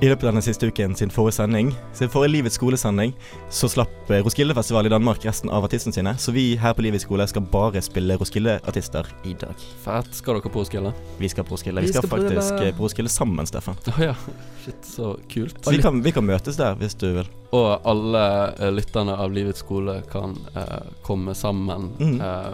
I 0.03 0.09
løpet 0.09 0.27
av 0.27 0.35
den 0.35 0.43
siste 0.43 0.67
uken 0.67 0.95
sin 0.99 1.11
forrige 1.13 1.37
sending, 1.37 1.69
sin 1.95 2.09
forrige 2.11 2.33
Livets 2.33 2.57
skolesending, 2.59 3.13
så 3.53 3.69
slapp 3.71 4.09
eh, 4.11 4.19
Roskilde-festival 4.25 4.89
i 4.89 4.91
Danmark 4.91 5.23
resten 5.23 5.51
av 5.53 5.63
artistene 5.63 5.95
sine. 5.95 6.11
Så 6.19 6.33
vi 6.35 6.57
her 6.59 6.75
på 6.75 6.83
Livets 6.83 7.05
skole 7.07 7.23
skal 7.31 7.45
bare 7.53 7.79
spille 7.85 8.17
Roskilde-artister 8.19 9.07
i 9.23 9.37
dag. 9.39 9.63
Fett. 9.85 10.11
Skal 10.17 10.41
dere 10.41 10.51
på 10.51 10.59
Roskilde? 10.59 10.91
Vi 11.21 11.29
skal 11.31 11.47
på 11.47 11.55
Roskilde. 11.55 11.85
Vi 11.85 11.87
Vi 11.87 11.93
skal 11.93 12.03
skal 12.03 12.17
faktisk 12.17 12.59
eh, 12.59 12.75
på 12.75 12.83
Roskilde 12.83 13.13
sammen, 13.13 13.47
Steffen. 13.47 13.79
Å 13.93 13.95
ja. 14.09 14.17
Shit, 14.65 14.83
så 14.83 15.13
kult. 15.31 15.63
Så 15.63 15.71
vi 15.71 15.79
kan, 15.83 16.03
vi 16.03 16.11
kan 16.11 16.27
møtes 16.27 16.59
der 16.59 16.75
hvis 16.81 16.99
du 16.99 17.07
vil. 17.21 17.31
Og 17.55 17.87
alle 17.87 18.25
eh, 18.57 18.73
lytterne 18.75 19.15
av 19.15 19.31
Livets 19.31 19.63
skole 19.63 20.01
kan 20.11 20.35
eh, 20.51 20.91
komme 21.07 21.35
sammen. 21.37 21.93
Mm. 22.01 22.19
eh, 22.19 22.53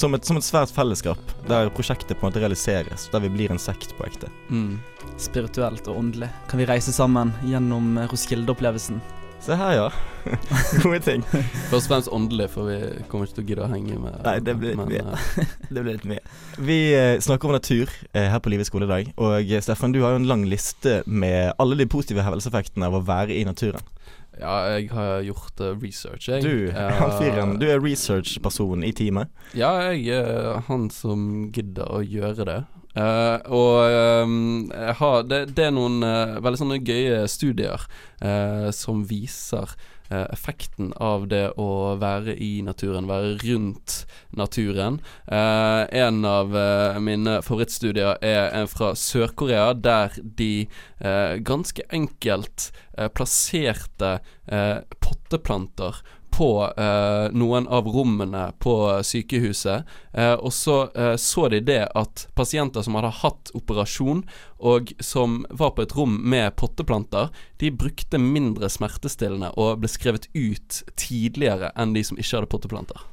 Som 0.00 0.14
et, 0.16 0.24
som 0.24 0.38
et 0.40 0.46
svært 0.46 0.70
fellesskap, 0.72 1.20
der 1.50 1.68
prosjektet 1.76 2.16
på 2.16 2.24
en 2.24 2.30
måte 2.30 2.40
realiseres. 2.40 3.08
Der 3.12 3.20
vi 3.26 3.28
blir 3.34 3.52
en 3.52 3.60
sekt 3.60 3.92
på 3.98 4.06
ekte. 4.08 4.30
mm. 4.48 4.78
Spirituelt 5.20 5.84
og 5.92 5.98
åndelig 6.00 6.30
kan 6.48 6.56
vi 6.62 6.64
reise 6.68 6.92
sammen 6.96 7.34
gjennom 7.44 7.98
eh, 8.00 8.06
Roskilde-opplevelsen. 8.08 9.02
Se 9.44 9.56
her, 9.56 9.72
ja. 9.76 9.88
Gode 10.82 11.00
ting. 11.04 11.22
Først 11.70 11.86
og 11.86 11.90
fremst 11.90 12.10
åndelig, 12.12 12.46
for 12.52 12.68
vi 12.68 12.78
kommer 13.08 13.28
ikke 13.28 13.36
til 13.38 13.44
å 13.44 13.48
gidde 13.50 13.66
å 13.66 13.68
henge 13.72 13.98
med 14.00 14.18
Nei, 14.24 14.34
det 14.44 14.54
blir 14.60 14.74
litt 14.74 14.80
men, 14.80 14.88
mye. 14.92 15.18
eh, 15.44 15.52
Det 15.74 15.84
blir 15.84 15.98
litt 15.98 16.08
mye. 16.08 16.24
Vi 16.70 16.78
eh, 16.96 17.18
snakker 17.24 17.48
om 17.50 17.56
natur 17.58 17.92
her 18.16 18.40
på 18.44 18.52
Livets 18.52 18.72
skole 18.72 18.88
i 18.88 18.92
dag. 18.94 19.12
Og 19.20 19.52
Steffen, 19.64 19.92
du 19.96 20.00
har 20.04 20.16
jo 20.16 20.22
en 20.22 20.28
lang 20.30 20.44
liste 20.48 21.02
med 21.04 21.52
alle 21.60 21.76
de 21.80 21.88
positive 21.92 22.24
hevelseffektene 22.24 22.88
av 22.88 22.96
å 23.00 23.04
være 23.04 23.36
i 23.36 23.44
naturen. 23.48 23.84
Ja, 24.40 24.56
jeg 24.74 24.90
har 24.94 25.22
gjort 25.28 25.62
uh, 25.62 25.72
research, 25.78 26.28
jeg. 26.28 26.42
Du, 26.42 26.72
fyren, 27.20 27.58
du 27.60 27.68
er 27.68 27.80
research-person 27.84 28.84
i 28.86 28.92
teamet. 28.96 29.30
Ja, 29.54 29.74
jeg 29.92 30.08
er 30.16 30.62
han 30.70 30.88
som 30.94 31.50
gidder 31.54 31.90
å 31.92 32.02
gjøre 32.04 32.48
det. 32.48 32.60
Uh, 32.90 33.38
og 33.54 33.76
um, 34.26 34.70
har, 34.98 35.22
det, 35.30 35.44
det 35.54 35.68
er 35.68 35.74
noen 35.76 36.00
uh, 36.02 36.40
veldig 36.42 36.58
sånne 36.58 36.80
gøye 36.82 37.22
studier 37.30 37.84
uh, 38.18 38.66
som 38.74 39.04
viser 39.06 39.76
effekten 40.10 40.92
av 40.98 41.28
det 41.30 41.44
å 41.60 41.96
være 42.00 42.34
i 42.34 42.60
naturen, 42.66 43.08
være 43.10 43.36
rundt 43.44 44.04
naturen. 44.36 45.00
Eh, 45.26 45.82
en 46.02 46.24
av 46.28 46.56
eh, 46.56 47.00
mine 47.02 47.38
favorittstudier 47.46 48.18
er 48.22 48.50
en 48.58 48.70
fra 48.70 48.92
Sør-Korea, 48.98 49.72
der 49.74 50.16
de 50.20 50.66
eh, 50.98 51.34
ganske 51.46 51.86
enkelt 51.94 52.70
eh, 52.98 53.10
plasserte 53.14 54.18
eh, 54.50 54.78
potteplanter 55.00 56.02
på 56.40 56.72
eh, 56.76 57.26
noen 57.36 57.66
av 57.68 57.88
rommene 57.92 58.46
på 58.64 58.72
sykehuset. 59.04 59.84
Eh, 60.12 60.32
og 60.32 60.54
så 60.56 60.76
eh, 60.96 61.12
så 61.20 61.50
de 61.52 61.60
det 61.68 61.82
at 61.98 62.24
pasienter 62.38 62.86
som 62.86 62.96
hadde 62.96 63.12
hatt 63.20 63.52
operasjon, 63.58 64.22
og 64.56 64.94
som 65.04 65.42
var 65.50 65.74
på 65.76 65.84
et 65.84 65.94
rom 65.98 66.16
med 66.32 66.56
potteplanter, 66.56 67.28
de 67.60 67.68
brukte 67.70 68.20
mindre 68.20 68.72
smertestillende 68.72 69.52
og 69.60 69.82
ble 69.82 69.92
skrevet 69.92 70.30
ut 70.32 70.80
tidligere 70.96 71.74
enn 71.76 71.92
de 71.96 72.06
som 72.08 72.16
ikke 72.16 72.38
hadde 72.38 72.52
potteplanter. 72.56 73.04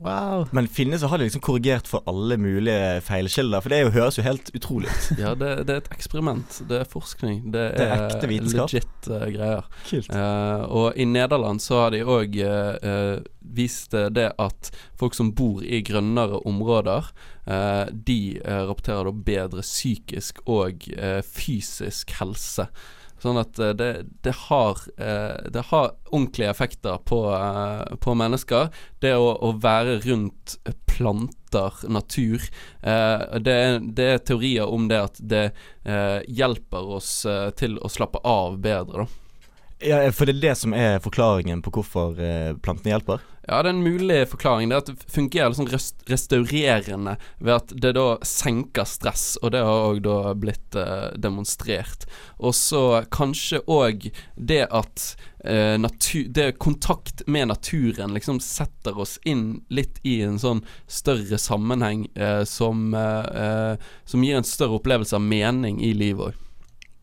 Wow. 0.00 0.48
Men 0.50 0.68
finnes 0.68 1.00
så 1.00 1.06
har 1.06 1.18
de 1.18 1.28
liksom 1.28 1.40
korrigert 1.44 1.86
for 1.88 2.02
alle 2.10 2.36
mulige 2.40 3.00
feilkilder, 3.06 3.62
for 3.62 3.70
det 3.70 3.78
er 3.78 3.86
jo, 3.86 3.92
høres 3.94 4.18
jo 4.18 4.24
helt 4.26 4.50
utrolig 4.56 4.90
ut. 4.90 5.10
Ja, 5.20 5.34
det, 5.38 5.52
det 5.68 5.76
er 5.76 5.82
et 5.84 5.92
eksperiment. 5.94 6.58
Det 6.68 6.80
er 6.82 6.88
forskning. 6.90 7.44
Det, 7.54 7.66
Det 7.78 7.86
er 7.86 8.06
ekte 8.08 8.30
vitenskap. 8.30 8.72
legit 8.74 9.08
uh, 9.10 9.26
greier. 9.36 9.68
Kult. 9.88 10.10
Uh, 10.10 10.64
og 10.66 10.98
i 10.98 11.06
Nederland 11.08 11.62
så 11.62 11.84
har 11.84 11.94
de 11.94 12.02
òg 12.02 12.40
vist 13.54 13.94
eh, 13.94 14.08
det 14.10 14.32
at 14.40 14.70
folk 14.98 15.14
som 15.14 15.30
bor 15.36 15.62
i 15.62 15.82
grønnere 15.86 16.40
områder, 16.48 17.10
eh, 17.46 17.86
de 17.92 18.18
rapporterer 18.42 19.06
da 19.06 19.14
bedre 19.30 19.62
psykisk 19.62 20.42
og 20.50 20.88
fysisk 21.28 22.16
helse. 22.18 22.66
Sånn 23.24 23.40
at 23.40 23.58
eh, 23.58 23.72
det, 23.72 23.90
det, 24.20 24.34
har, 24.50 24.80
eh, 25.00 25.48
det 25.50 25.62
har 25.70 25.94
ordentlige 26.10 26.50
effekter 26.52 26.98
på, 27.08 27.20
eh, 27.32 27.96
på 28.04 28.14
mennesker. 28.20 28.68
Det 29.00 29.14
å, 29.16 29.30
å 29.32 29.54
være 29.64 29.96
rundt 30.04 30.58
planter, 30.94 31.80
natur. 31.90 32.44
Det, 32.82 33.56
det 33.98 34.04
er 34.12 34.20
teorier 34.22 34.70
om 34.70 34.84
det 34.90 35.00
at 35.00 35.16
det 35.18 35.42
hjelper 36.30 36.92
oss 36.96 37.10
til 37.58 37.74
å 37.82 37.90
slappe 37.90 38.20
av 38.22 38.60
bedre, 38.62 39.02
da. 39.02 39.50
Ja, 39.82 39.98
for 40.14 40.30
det 40.30 40.36
er 40.36 40.44
det 40.44 40.54
som 40.60 40.76
er 40.78 41.02
forklaringen 41.02 41.64
på 41.64 41.72
hvorfor 41.74 42.14
plantene 42.62 42.94
hjelper? 42.94 43.26
Ja, 43.46 43.58
det 43.60 43.68
er 43.68 43.74
en 43.74 43.82
mulig 43.84 44.28
forklaring. 44.30 44.70
Det 44.72 44.80
det 44.88 45.12
fungerer 45.12 45.50
litt 45.52 45.58
sånn 45.58 45.68
rest 45.68 46.04
restaurerende 46.08 47.16
ved 47.44 47.54
at 47.58 47.74
det 47.76 47.92
da 47.98 48.06
senker 48.24 48.88
stress, 48.88 49.34
og 49.42 49.52
det 49.52 49.60
har 49.64 49.88
òg 49.90 50.00
da 50.06 50.16
blitt 50.38 50.78
eh, 50.80 51.10
demonstrert. 51.20 52.06
Og 52.40 52.56
så 52.56 53.04
kanskje 53.12 53.60
òg 53.68 54.06
det 54.36 54.62
at 54.72 55.04
eh, 55.44 55.76
natur, 55.80 56.24
det 56.32 56.54
kontakt 56.58 57.20
med 57.26 57.50
naturen 57.52 58.16
liksom 58.16 58.40
setter 58.40 58.96
oss 58.98 59.18
inn 59.28 59.60
litt 59.68 60.00
i 60.02 60.22
en 60.24 60.40
sånn 60.40 60.64
større 60.88 61.36
sammenheng 61.40 62.06
eh, 62.16 62.44
som, 62.48 62.94
eh, 62.96 63.28
eh, 63.44 63.90
som 64.08 64.24
gir 64.24 64.40
en 64.40 64.48
større 64.48 64.80
opplevelse 64.80 65.20
av 65.20 65.24
mening 65.24 65.82
i 65.84 65.92
livet 65.92 66.30
òg. 66.30 66.40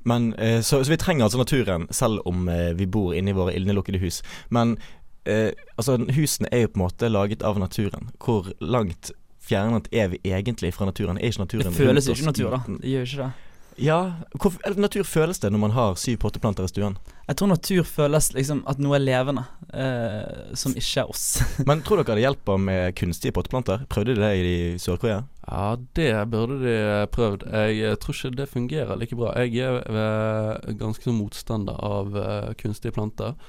Men, 0.09 0.31
eh, 0.41 0.63
så, 0.65 0.79
så 0.81 0.89
vi 0.89 0.97
trenger 0.97 1.27
altså 1.27 1.37
naturen, 1.37 1.85
selv 1.93 2.25
om 2.25 2.49
vi 2.49 2.89
bor 2.89 3.13
inne 3.13 3.29
i 3.29 3.37
våre 3.37 3.53
innelukkede 3.53 4.01
hus. 4.01 4.23
Men 4.49 4.79
eh, 5.25 5.51
altså, 5.77 5.97
husene 6.15 6.49
er 6.51 6.65
jo 6.65 6.73
på 6.73 6.79
en 6.79 6.85
måte 6.85 7.11
laget 7.11 7.43
av 7.43 7.59
naturen. 7.59 8.11
Hvor 8.21 8.51
langt 8.59 9.13
fjernet 9.41 9.89
er 9.91 10.11
vi 10.13 10.21
egentlig 10.23 10.73
fra 10.73 10.87
naturen? 10.89 11.17
Er 11.17 11.31
ikke 11.31 11.45
naturen 11.45 11.71
Det 11.71 11.79
føles 11.79 12.07
jo 12.07 12.17
ikke 12.17 12.31
natur, 12.31 12.57
da. 12.57 12.61
Det 12.81 12.93
gjør 12.95 13.09
ikke 13.09 13.23
det. 13.23 13.31
Ja, 13.79 13.97
hvor 14.35 14.53
eller 14.67 14.83
natur 14.83 15.05
føles 15.07 15.39
det 15.39 15.49
når 15.51 15.61
man 15.61 15.73
har 15.73 15.95
syv 15.99 16.17
potteplanter 16.21 16.67
i 16.67 16.69
stuen? 16.69 16.97
Jeg 17.29 17.37
tror 17.39 17.47
natur 17.47 17.85
føles 17.87 18.27
liksom 18.35 18.59
at 18.67 18.81
noe 18.83 18.97
er 18.97 19.03
levende, 19.03 19.45
eh, 19.71 20.51
som 20.59 20.75
ikke 20.75 21.05
er 21.05 21.13
oss. 21.13 21.23
Men 21.69 21.83
tror 21.85 22.01
dere 22.01 22.17
det 22.19 22.25
hjelper 22.25 22.59
med 22.59 22.97
kunstige 22.99 23.33
potteplanter? 23.35 23.85
Prøvde 23.89 24.17
de 24.17 24.21
det 24.21 24.33
i 24.43 24.57
Sør-Korea? 24.81 25.23
Ja, 25.47 25.77
det 25.97 26.11
burde 26.33 26.59
de 26.61 26.75
prøvd. 27.15 27.47
Jeg 27.47 27.79
eh, 27.87 27.97
tror 28.01 28.17
ikke 28.17 28.35
det 28.41 28.49
fungerer 28.51 28.99
like 28.99 29.17
bra. 29.17 29.33
Jeg 29.39 29.63
er 29.63 29.79
eh, 29.87 30.75
ganske 30.77 31.15
motstander 31.15 31.79
av 31.79 32.17
eh, 32.19 32.53
kunstige 32.59 32.93
planter. 32.97 33.39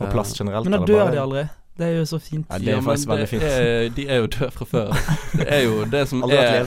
Og 0.00 0.08
plast 0.12 0.38
generelt? 0.40 0.68
Men 0.68 0.80
da 0.80 0.86
dør 0.86 1.04
bare- 1.04 1.12
de 1.16 1.20
aldri. 1.26 1.48
Det 1.72 1.86
er 1.86 1.94
jo 1.96 2.04
så 2.04 2.18
fint. 2.20 2.46
Ja, 2.52 2.58
det 2.60 2.68
er 2.74 2.82
faktisk 2.84 3.08
veldig 3.08 3.28
fint. 3.30 3.42
Er, 3.48 3.86
de 3.96 4.02
er 4.12 4.18
jo 4.20 4.26
døde 4.34 4.50
fra 4.52 4.66
før. 4.68 4.90
Det 5.40 5.46
er 5.48 5.62
jo 5.64 5.84
det 5.88 6.02
som 6.10 6.24
er. 6.28 6.66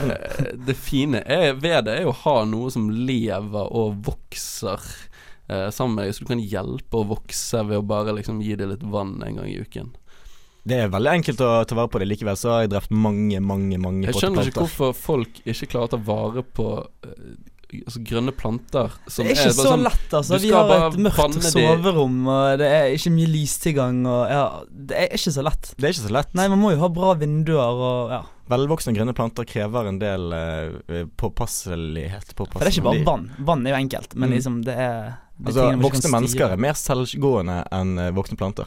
Det 0.66 0.74
fine 0.76 1.20
er, 1.22 1.52
ved 1.54 1.84
det 1.86 1.92
er 1.94 2.02
jo 2.02 2.10
å 2.10 2.16
ha 2.24 2.34
noe 2.50 2.72
som 2.74 2.88
lever 2.90 3.70
og 3.70 4.00
vokser 4.08 4.82
eh, 5.48 5.68
sammen 5.70 5.94
med 5.94 6.08
deg, 6.08 6.16
så 6.16 6.26
du 6.26 6.32
kan 6.32 6.42
hjelpe 6.42 6.98
å 6.98 7.06
vokse 7.06 7.62
ved 7.68 7.78
å 7.78 7.86
bare 7.86 8.16
liksom 8.18 8.42
gi 8.42 8.56
det 8.58 8.66
litt 8.72 8.82
vann 8.82 9.14
en 9.22 9.38
gang 9.38 9.46
i 9.46 9.60
uken. 9.62 9.92
Det 10.66 10.80
er 10.82 10.90
veldig 10.90 11.12
enkelt 11.20 11.40
å 11.46 11.50
ta 11.70 11.76
vare 11.78 11.92
på 11.94 12.00
det. 12.02 12.08
Likevel 12.10 12.36
så 12.40 12.50
har 12.56 12.64
jeg 12.64 12.72
drept 12.74 12.90
mange, 12.90 13.38
mange 13.38 13.78
mange 13.78 14.08
Jeg 14.08 14.18
skjønner 14.18 14.48
ikke 14.50 14.64
hvorfor 14.64 14.96
folk 14.98 15.38
ikke 15.46 15.68
klarer 15.70 15.86
å 15.86 15.94
ta 15.94 16.00
vare 16.02 16.42
på 16.42 16.66
eh, 17.06 17.36
altså 17.72 18.00
grønne 18.06 18.32
planter. 18.36 18.92
Som 19.08 19.26
Det 19.26 19.32
er 19.32 19.40
ikke 19.40 19.50
er, 19.50 19.56
så 19.56 19.64
sånn- 19.66 19.82
lett, 19.82 20.08
altså. 20.14 20.38
Vi 20.40 20.50
har 20.50 20.70
et 20.86 20.98
mørkt 20.98 21.34
de- 21.34 21.50
soverom, 21.50 22.26
og 22.28 22.58
det 22.58 22.66
er 22.70 22.86
ikke 22.94 23.12
mye 23.16 23.26
lystilgang, 23.32 24.06
og 24.06 24.30
ja 24.30 24.44
Det 24.70 24.96
er 24.96 25.08
ikke 25.16 25.32
så 25.34 25.42
lett. 25.42 25.74
Det 25.76 25.84
er 25.84 25.92
ikke 25.92 26.06
så 26.08 26.12
lett. 26.12 26.34
Nei, 26.34 26.48
man 26.48 26.60
må 26.60 26.70
jo 26.74 26.78
ha 26.84 26.88
bra 26.88 27.14
vinduer 27.14 27.82
og 27.90 28.10
ja. 28.10 28.22
Velvoksne 28.48 28.94
grønne 28.94 29.12
planter 29.12 29.42
krever 29.44 29.88
en 29.88 29.98
del 29.98 30.28
uh, 30.32 31.04
påpasselighet. 31.18 32.32
For 32.36 32.46
det 32.60 32.62
er 32.68 32.70
ikke 32.76 32.84
bare 32.86 33.04
vann. 33.06 33.30
Vann 33.42 33.66
er 33.66 33.74
jo 33.74 33.80
enkelt, 33.82 34.14
men 34.14 34.30
Mm. 34.30 34.34
liksom 34.36 34.64
det 34.64 34.76
er 34.76 35.18
det 35.38 35.48
Altså, 35.54 35.80
voksne 35.82 36.10
mennesker 36.14 36.52
er 36.52 36.56
mer 36.56 36.72
selvgående 36.78 37.66
enn 37.72 37.98
eh, 37.98 38.10
voksne 38.12 38.38
planter. 38.38 38.66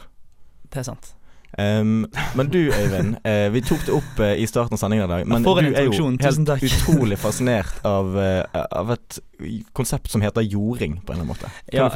Det 0.70 0.78
er 0.78 0.82
sant. 0.84 1.14
Um, 1.58 2.06
men 2.38 2.48
du 2.48 2.58
Øyvind, 2.58 3.16
uh, 3.26 3.52
vi 3.52 3.60
tok 3.66 3.82
det 3.86 3.94
opp 3.96 4.20
uh, 4.22 4.32
i 4.38 4.46
starten 4.46 4.76
av 4.76 4.80
sendingen 4.82 5.08
i 5.08 5.10
dag. 5.10 5.26
Men 5.28 5.42
du 5.42 5.50
er 5.50 5.88
jo 5.88 6.10
helt 6.22 6.52
utrolig 6.62 7.18
fascinert 7.18 7.82
av, 7.86 8.14
uh, 8.14 8.62
av 8.70 8.94
et 8.94 9.18
konsept 9.74 10.12
som 10.12 10.22
heter 10.22 10.46
jording, 10.46 11.00
på 11.02 11.12
en 11.12 11.20
eller 11.20 11.26
annen 11.26 11.34
måte. 11.34 11.50
Kan 11.72 11.80
Ja, 11.80 11.88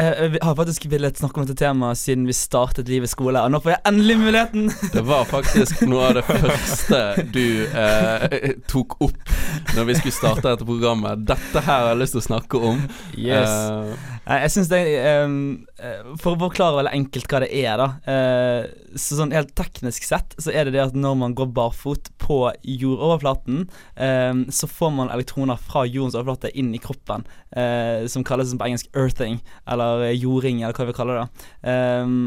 jeg 0.00 0.30
jeg 0.30 0.42
har 0.44 0.56
faktisk 0.58 0.86
villet 0.90 1.18
snakke 1.20 1.40
om 1.40 1.46
dette 1.46 1.58
temaet 1.60 1.98
siden 2.00 2.26
vi 2.28 2.36
startet 2.36 2.88
Livets 2.90 3.14
skole, 3.16 3.40
og 3.40 3.52
nå 3.52 3.60
får 3.62 3.74
jeg 3.74 3.82
endelig 3.90 4.16
muligheten! 4.20 4.70
Det 4.96 5.02
var 5.06 5.26
faktisk 5.28 5.82
noe 5.88 6.10
av 6.10 6.18
det 6.18 6.24
første 6.26 7.00
du 7.34 7.66
eh, 7.66 8.54
tok 8.70 8.96
opp 9.04 9.34
når 9.76 9.88
vi 9.88 9.98
skulle 9.98 10.16
starte 10.16 10.46
dette 10.46 10.66
programmet. 10.66 11.26
Dette 11.28 11.62
her 11.64 11.84
har 11.84 11.92
jeg 11.92 12.00
lyst 12.02 12.16
til 12.16 12.22
å 12.22 12.28
snakke 12.28 12.62
om. 12.70 12.80
Yes. 13.18 13.50
Uh, 13.50 14.10
jeg 14.30 14.52
synes 14.54 14.68
det 14.70 14.80
eh, 15.00 16.10
For 16.20 16.34
å 16.34 16.40
forklare 16.44 16.76
veldig 16.78 16.92
enkelt 16.94 17.30
hva 17.30 17.40
det 17.42 17.50
er, 17.56 17.80
da. 17.80 17.88
Uh, 18.06 18.90
så 18.98 19.18
sånn 19.18 19.34
helt 19.34 19.52
teknisk 19.58 20.04
sett 20.06 20.34
så 20.42 20.52
er 20.52 20.66
det 20.66 20.74
det 20.74 20.82
at 20.82 20.96
når 20.98 21.16
man 21.18 21.34
går 21.38 21.50
barfot 21.54 22.10
på 22.20 22.38
jordoverflaten, 22.62 23.64
um, 23.96 24.42
så 24.52 24.68
får 24.70 24.92
man 24.96 25.12
elektroner 25.14 25.60
fra 25.60 25.84
jordens 25.86 26.16
overflate 26.18 26.52
inn 26.58 26.72
i 26.74 26.82
kroppen, 26.82 27.24
uh, 27.56 28.06
som 28.10 28.26
kalles 28.26 28.54
på 28.54 28.66
engelsk 28.66 28.90
earthing, 28.98 29.38
eller 29.70 29.89
eh, 30.06 30.14
jording, 30.18 30.62
eller 30.62 30.76
hva 30.76 30.88
vi 30.88 30.96
kaller 30.96 31.20
det. 31.22 31.50
Um, 31.66 32.22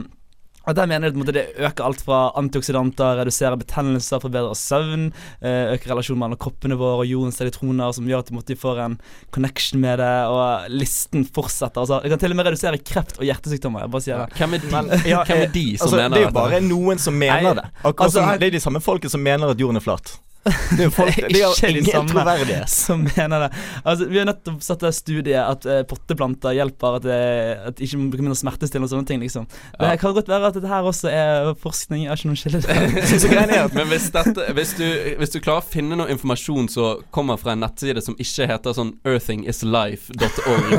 og 0.64 0.78
der 0.78 0.88
mener 0.88 1.10
jeg 1.10 1.20
at 1.20 1.34
det 1.36 1.42
øker 1.60 1.84
alt 1.84 2.02
fra 2.06 2.18
antioksidanter, 2.40 3.18
reduserer 3.20 3.60
betennelser, 3.60 4.22
forbedrer 4.24 4.56
søvn, 4.56 5.10
eh, 5.44 5.74
øker 5.74 5.92
relasjonen 5.92 6.22
mellom 6.22 6.40
kroppene 6.40 6.78
våre 6.80 7.04
og 7.04 7.10
jordens 7.10 7.42
elektroner, 7.44 7.92
som 7.92 8.08
gjør 8.08 8.24
at 8.24 8.48
de 8.48 8.56
får 8.56 8.80
en 8.86 8.98
connection 9.36 9.82
med 9.84 10.00
det, 10.00 10.14
og 10.32 10.72
listen 10.72 11.28
fortsetter. 11.28 11.84
Altså, 11.84 12.00
det 12.00 12.14
kan 12.14 12.24
til 12.24 12.32
og 12.32 12.40
med 12.40 12.48
redusere 12.48 12.80
kreft 12.80 13.20
og 13.20 13.28
hjertesykdommer. 13.28 13.84
Jeg 13.84 13.92
bare 13.92 14.06
sier 14.08 14.24
det. 14.24 14.40
hvem 14.40 14.56
er 14.56 14.64
de, 14.64 14.72
Men, 14.72 14.92
ja, 15.04 15.24
hvem 15.28 15.44
er 15.50 15.52
de 15.52 15.68
som 15.78 15.88
altså, 15.90 15.98
mener 16.00 16.16
det 16.16 16.22
er 16.24 16.30
jo 16.30 16.36
bare 16.40 16.62
noen 16.64 17.04
som 17.10 17.20
mener 17.20 17.50
Nei, 17.50 17.58
det. 17.60 17.72
Akkurat 17.84 18.06
altså, 18.08 18.22
som 18.22 18.40
Det 18.40 18.48
er 18.48 18.56
de 18.56 18.64
samme 18.64 18.84
folket 18.84 19.12
som 19.12 19.24
mener 19.24 19.52
at 19.52 19.60
jorden 19.60 19.82
er 19.82 19.84
flat. 19.84 20.16
Det 20.44 20.80
er 20.80 20.88
jo 20.90 20.92
folk, 20.92 21.16
Det 21.16 21.24
er 21.24 21.30
de 21.32 21.40
ikke 21.40 21.68
de 21.68 21.80
ingen 21.80 21.86
samme. 21.92 22.10
troverdighet. 22.12 22.70
som 22.70 23.04
mener 23.08 23.46
det. 23.46 23.50
Altså, 23.86 24.08
vi 24.12 24.18
har 24.20 24.26
nettopp 24.28 24.62
satt 24.66 24.82
det 24.84 24.92
studiet 24.98 25.40
at 25.40 25.66
uh, 25.70 25.82
potteplanter 25.88 26.52
hjelper 26.58 26.98
at, 27.00 27.06
uh, 27.08 27.68
at 27.70 27.80
ikke 27.80 27.98
man 28.02 28.10
bruker 28.12 28.26
mindre 28.28 28.40
smertestillende 28.42 28.90
og 28.90 28.94
sånne 28.96 29.08
ting. 29.08 29.22
liksom 29.24 29.48
Det 29.48 29.88
Ja. 29.88 29.96
kan 30.02 30.14
godt 30.18 30.28
være 30.28 30.50
at 30.52 30.58
dette 30.58 30.68
her 30.68 30.84
også 30.90 31.08
er 31.14 31.54
forskning. 31.64 32.04
Jeg 32.04 32.10
har 32.12 32.18
ikke 32.20 32.32
noen 32.32 32.42
kilde. 32.44 32.62
Er 33.54 33.70
Men 33.76 33.88
hvis, 33.88 34.10
dette, 34.14 34.46
hvis, 34.54 34.74
du, 34.78 34.86
hvis 35.20 35.32
du 35.34 35.40
klarer 35.40 35.62
å 35.64 35.68
finne 35.68 35.96
noe 36.00 36.10
informasjon 36.12 36.68
som 36.72 37.02
kommer 37.14 37.38
fra 37.40 37.54
en 37.56 37.64
nettside 37.64 38.02
som 38.04 38.16
ikke 38.20 38.48
heter 38.50 38.76
sånn 38.76 38.94
earthingislife.org, 39.08 40.74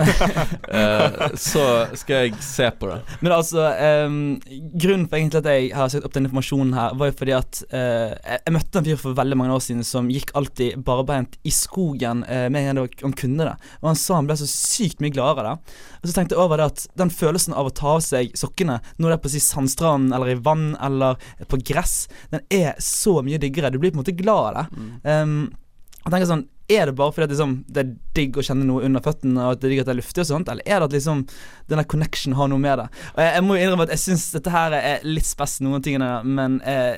uh, 0.73 1.29
så 1.51 1.65
skal 1.99 2.29
jeg 2.29 2.35
se 2.45 2.69
på 2.79 2.91
det. 2.91 3.01
Men 3.25 3.33
altså, 3.37 3.65
um, 4.07 4.19
grunnen 4.81 5.09
for 5.09 5.17
egentlig 5.19 5.41
at 5.43 5.49
jeg 5.51 5.71
har 5.77 5.89
søkt 5.93 6.07
opp 6.09 6.15
den 6.17 6.29
informasjonen 6.29 6.75
her, 6.77 6.95
var 6.99 7.11
jo 7.11 7.17
fordi 7.19 7.35
at 7.37 7.63
uh, 7.73 8.13
jeg, 8.15 8.41
jeg 8.47 8.55
møtte 8.57 8.81
en 8.81 8.89
fyr 8.89 9.01
for 9.01 9.19
veldig 9.19 9.39
mange 9.41 9.54
år 9.54 9.54
siden 9.63 9.85
som 9.87 10.11
gikk 10.13 10.33
alltid 10.39 10.83
barbeint 10.87 11.37
i 11.43 11.53
skogen 11.55 12.25
eh, 12.25 12.47
med 12.53 12.71
en 12.71 12.83
gang 12.83 13.01
han 13.03 13.17
kunne 13.19 13.49
det. 13.49 13.55
Og 13.83 13.91
han 13.91 13.99
sa 14.01 14.19
han 14.19 14.29
ble 14.31 14.37
så 14.41 14.49
sykt 14.51 15.03
mye 15.05 15.15
gladere 15.15 15.55
av 15.55 15.61
det. 15.61 15.75
Og 16.01 16.09
så 16.09 16.17
tenkte 16.17 16.37
jeg 16.37 16.45
over 16.45 16.61
det 16.61 16.71
at 16.73 16.87
den 17.01 17.13
følelsen 17.15 17.57
av 17.57 17.71
å 17.71 17.75
ta 17.75 17.97
av 17.97 18.05
seg 18.05 18.33
sokkene 18.39 18.81
når 18.99 19.11
det 19.11 19.19
er 19.19 19.25
på 19.25 19.35
si 19.35 19.43
sandstranden 19.43 20.15
eller 20.17 20.35
i 20.35 20.39
vann 20.41 20.73
eller 20.83 21.21
på 21.51 21.61
gress, 21.65 22.05
den 22.33 22.45
er 22.53 22.75
så 22.83 23.21
mye 23.25 23.41
diggere. 23.43 23.73
Du 23.73 23.79
blir 23.79 23.95
på 23.95 24.01
en 24.01 24.05
måte 24.05 24.17
glad 24.17 24.51
av 24.51 24.59
det. 24.59 24.89
Um, 25.09 25.39
jeg 26.05 26.13
tenker 26.13 26.29
sånn 26.29 26.45
Er 26.73 26.89
det 26.89 26.97
bare 26.97 27.13
fordi 27.13 27.27
at 27.27 27.33
liksom, 27.33 27.57
det 27.69 27.83
er 27.83 27.91
digg 28.17 28.37
å 28.41 28.45
kjenne 28.45 28.67
noe 28.69 28.85
under 28.87 29.03
føttene, 29.05 29.41
og 29.41 29.57
at 29.57 29.61
det 29.61 29.69
er 29.69 29.73
digg 29.75 29.83
at 29.83 29.89
det 29.89 29.95
er 29.95 30.01
luftig 30.01 30.23
og 30.25 30.29
sånt, 30.31 30.53
eller 30.53 30.65
er 30.65 30.81
det 30.81 30.87
at 30.89 30.95
liksom 30.97 31.25
den 31.69 31.81
der 31.81 31.89
connection 31.93 32.37
har 32.39 32.49
noe 32.49 32.61
med 32.63 32.81
det? 32.81 32.87
Og 33.13 33.21
jeg, 33.21 33.33
jeg 33.35 33.45
må 33.45 33.57
jo 33.57 33.65
innrømme 33.67 33.87
at 33.89 33.93
jeg 33.93 34.03
syns 34.05 34.25
dette 34.33 34.55
her 34.55 34.77
er 34.79 35.05
litt 35.05 35.29
spess, 35.29 35.59
noen 35.65 35.85
tingene, 35.85 36.09
men 36.25 36.57
eh, 36.65 36.97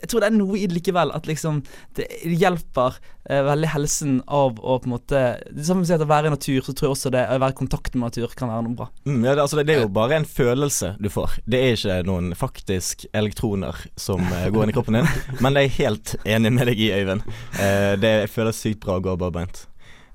jeg 0.00 0.10
tror 0.10 0.22
det 0.22 0.30
er 0.30 0.36
noe 0.36 0.58
i 0.58 0.66
det 0.68 0.76
likevel. 0.76 1.12
At 1.14 1.28
liksom 1.28 1.60
det 1.98 2.06
hjelper 2.24 2.98
eh, 3.28 3.42
veldig 3.46 3.70
helsen 3.72 4.18
av 4.24 4.58
å 4.60 4.78
på 4.78 4.88
en 4.88 4.94
måte 4.94 5.22
Det 5.50 5.66
samme 5.66 5.86
som 5.88 6.02
å 6.04 6.08
være 6.08 6.30
i 6.30 6.34
natur, 6.34 6.60
så 6.64 6.74
tror 6.74 6.88
jeg 6.88 6.96
også 6.96 7.12
det 7.14 7.24
å 7.26 7.38
være 7.38 7.56
i 7.56 7.58
kontakt 7.62 7.96
med 7.96 8.08
natur 8.08 8.34
kan 8.38 8.52
være 8.52 8.66
noe 8.66 8.78
bra. 8.78 8.88
Mm, 9.08 9.22
ja, 9.24 9.34
det, 9.34 9.44
altså, 9.46 9.60
det, 9.60 9.66
det 9.70 9.78
er 9.78 9.86
jo 9.86 9.94
bare 9.98 10.20
en 10.20 10.28
følelse 10.28 10.94
du 11.02 11.10
får. 11.12 11.38
Det 11.46 11.62
er 11.62 11.78
ikke 11.78 11.98
noen 12.08 12.30
faktisk 12.38 13.08
elektroner 13.12 13.82
som 13.98 14.22
eh, 14.26 14.48
går 14.52 14.66
inn 14.66 14.74
i 14.74 14.76
kroppen 14.76 15.00
din. 15.00 15.10
Men 15.44 15.58
jeg 15.58 15.72
er 15.72 15.76
helt 15.80 16.14
enig 16.24 16.54
med 16.54 16.72
deg 16.72 16.86
i, 16.86 16.92
Øyvind. 16.98 17.26
Eh, 17.58 17.92
det 18.00 18.14
føles 18.32 18.62
sykt 18.62 18.82
bra 18.84 18.98
å 18.98 19.04
gå 19.04 19.18
barbeint. 19.20 19.66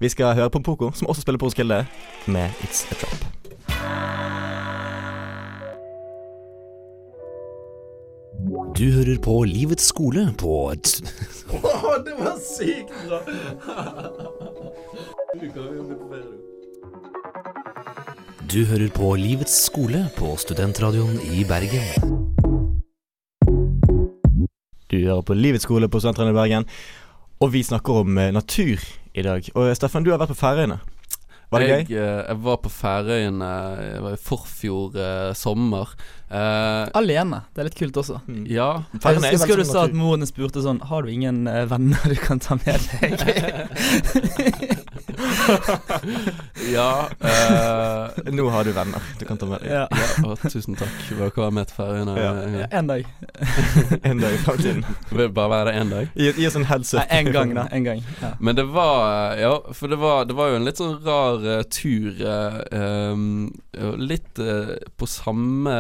Vi 0.03 0.09
skal 0.11 0.35
høre 0.35 0.51
på 0.51 0.63
Poco, 0.65 0.91
som 0.97 1.07
også 1.07 1.23
spiller 1.23 1.39
på 1.39 1.47
Roskilde, 1.47 1.85
med 2.25 2.65
It's 2.65 2.83
a 2.91 2.99
Trap. 2.99 4.52
Du 8.77 8.85
hører 8.91 9.17
på 9.21 9.33
Livets 9.45 9.85
skole 9.91 10.23
på 10.39 10.53
t- 10.81 11.03
det 12.05 12.13
var 12.17 12.37
sykt 12.41 12.89
bra! 13.05 13.19
Du 18.53 18.59
hører 18.69 18.89
på 18.93 19.11
Livets 19.17 19.55
skole 19.67 20.03
på 20.17 20.33
Studentradioen 20.41 21.19
i 21.33 21.43
Bergen. 21.49 22.17
Du 24.91 24.97
hører 24.99 25.21
på 25.25 25.37
Livets 25.37 25.65
skole 25.65 25.89
på 25.89 26.01
Studentradioen 26.01 26.35
i 26.35 26.39
Bergen, 26.41 26.67
og 27.41 27.53
vi 27.53 27.63
snakker 27.65 28.03
om 28.03 28.17
eh, 28.21 28.31
natur 28.35 28.81
i 29.13 29.21
dag. 29.25 29.47
Og 29.57 29.71
Steffen, 29.77 30.05
du 30.05 30.11
har 30.13 30.21
vært 30.21 30.33
på 30.33 30.39
Færøyene. 30.41 30.79
Var 31.53 31.63
det 31.63 31.69
jeg, 31.69 31.85
gøy? 31.91 31.97
eh, 32.01 32.19
jeg 32.27 32.41
var 32.47 32.57
på 32.63 32.71
Færøyene 32.73 33.51
i 34.11 34.17
forfjor 34.19 34.97
eh, 34.99 35.31
sommer. 35.37 35.93
Eh, 36.33 36.89
Alene. 36.97 37.43
Det 37.53 37.61
er 37.61 37.67
litt 37.69 37.77
kult 37.77 37.99
også. 38.01 38.19
ja. 38.49 38.69
Jeg 38.93 39.01
Færøyene 39.05 39.31
jeg 39.31 39.39
husker 39.39 39.61
du 39.61 39.67
sa 39.69 39.83
at 39.87 39.93
moren 39.97 40.25
spurte 40.25 40.63
sånn 40.65 40.79
Har 40.89 41.05
du 41.05 41.11
ingen 41.13 41.45
eh, 41.47 41.63
venner 41.69 42.01
du 42.09 42.15
kan 42.19 42.41
ta 42.43 42.57
med 42.65 42.81
deg? 42.89 43.13
ja 46.75 47.09
eh, 47.19 48.31
Nå 48.33 48.47
har 48.49 48.63
du 48.63 48.71
venner 48.75 49.01
du 49.19 49.25
kan 49.25 49.37
ta 49.37 49.47
med 49.49 49.63
deg. 49.63 49.71
ja. 49.71 49.85
ja 49.91 50.27
å, 50.27 50.35
tusen 50.43 50.77
takk 50.79 50.93
dere 51.09 51.31
var 51.35 51.53
med 51.55 51.69
til 51.69 51.77
Færøyene. 51.79 52.15
Ja. 52.19 52.31
en. 52.43 52.55
En 52.83 52.87
dag. 52.89 53.07
En 54.03 54.19
dag 54.19 54.33
i 54.33 54.39
framtiden. 54.43 54.83
Vil 55.09 55.29
bare 55.33 55.49
være 55.53 55.71
det 55.71 55.81
én 55.81 55.91
dag? 55.93 56.09
Gi, 56.19 56.31
gi 56.37 56.47
oss 56.49 56.57
en 56.59 56.67
heads 56.67 56.93
Nei, 56.97 57.03
up. 57.03 57.13
en 57.17 57.31
gang, 57.35 57.53
da. 57.57 57.65
En 57.71 57.87
gang. 57.87 58.03
Ja. 58.21 58.33
Men 58.39 58.57
det 58.59 58.65
var 58.73 59.37
Ja, 59.39 59.53
for 59.73 59.91
det 59.91 59.99
var, 60.01 60.25
det 60.29 60.37
var 60.37 60.51
jo 60.51 60.59
en 60.59 60.67
litt 60.67 60.81
sånn 60.81 60.95
rar 61.05 61.43
uh, 61.45 61.61
tur. 61.71 62.19
Uh, 62.19 63.13
um, 63.13 63.51
litt 63.99 64.39
uh, 64.41 64.75
på 64.99 65.09
samme 65.09 65.77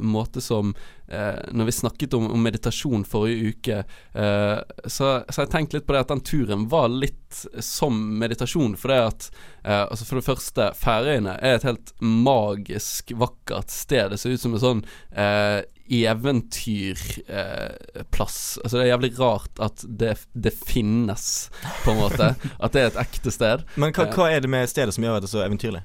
måte 0.00 0.42
som 0.44 0.74
eh, 1.08 1.52
når 1.52 1.64
vi 1.68 1.72
snakket 1.72 2.14
om, 2.14 2.30
om 2.32 2.42
meditasjon 2.42 3.04
forrige 3.08 3.52
uke, 3.52 3.84
eh, 4.12 4.58
så, 4.84 5.24
så 5.28 5.44
jeg 5.44 5.52
tenkt 5.52 5.76
litt 5.76 5.86
på 5.86 5.96
det 5.96 6.04
at 6.06 6.12
den 6.12 6.26
turen 6.26 6.66
var 6.72 6.88
litt 6.92 7.46
som 7.60 8.18
meditasjon. 8.20 8.76
For 8.80 8.92
det 8.92 9.00
at 9.04 9.30
eh, 9.64 9.84
Altså 9.86 10.04
For 10.08 10.16
det 10.20 10.26
første, 10.26 10.62
Færøyene 10.78 11.34
er 11.40 11.52
et 11.56 11.68
helt 11.68 11.88
magisk 12.00 13.12
vakkert 13.18 13.70
sted. 13.72 14.10
Det 14.12 14.18
ser 14.20 14.36
ut 14.36 14.42
som 14.42 14.54
en 14.56 14.66
sånn 14.66 14.82
eh, 15.12 15.60
eventyrplass. 15.86 18.38
altså 18.62 18.76
Det 18.76 18.84
er 18.84 18.94
jævlig 18.94 19.12
rart 19.20 19.54
at 19.62 19.84
det, 19.86 20.14
det 20.32 20.54
finnes, 20.54 21.50
på 21.84 21.90
en 21.92 22.00
måte. 22.00 22.34
At 22.64 22.72
det 22.74 22.80
er 22.80 22.86
et 22.90 23.02
ekte 23.06 23.30
sted. 23.34 23.58
Men 23.76 23.92
hva, 23.94 24.04
hva 24.10 24.24
er 24.32 24.40
det 24.42 24.50
med 24.50 24.70
stedet 24.70 24.94
som 24.96 25.04
gjør 25.06 25.20
det 25.22 25.30
så 25.30 25.44
eventyrlig? 25.44 25.82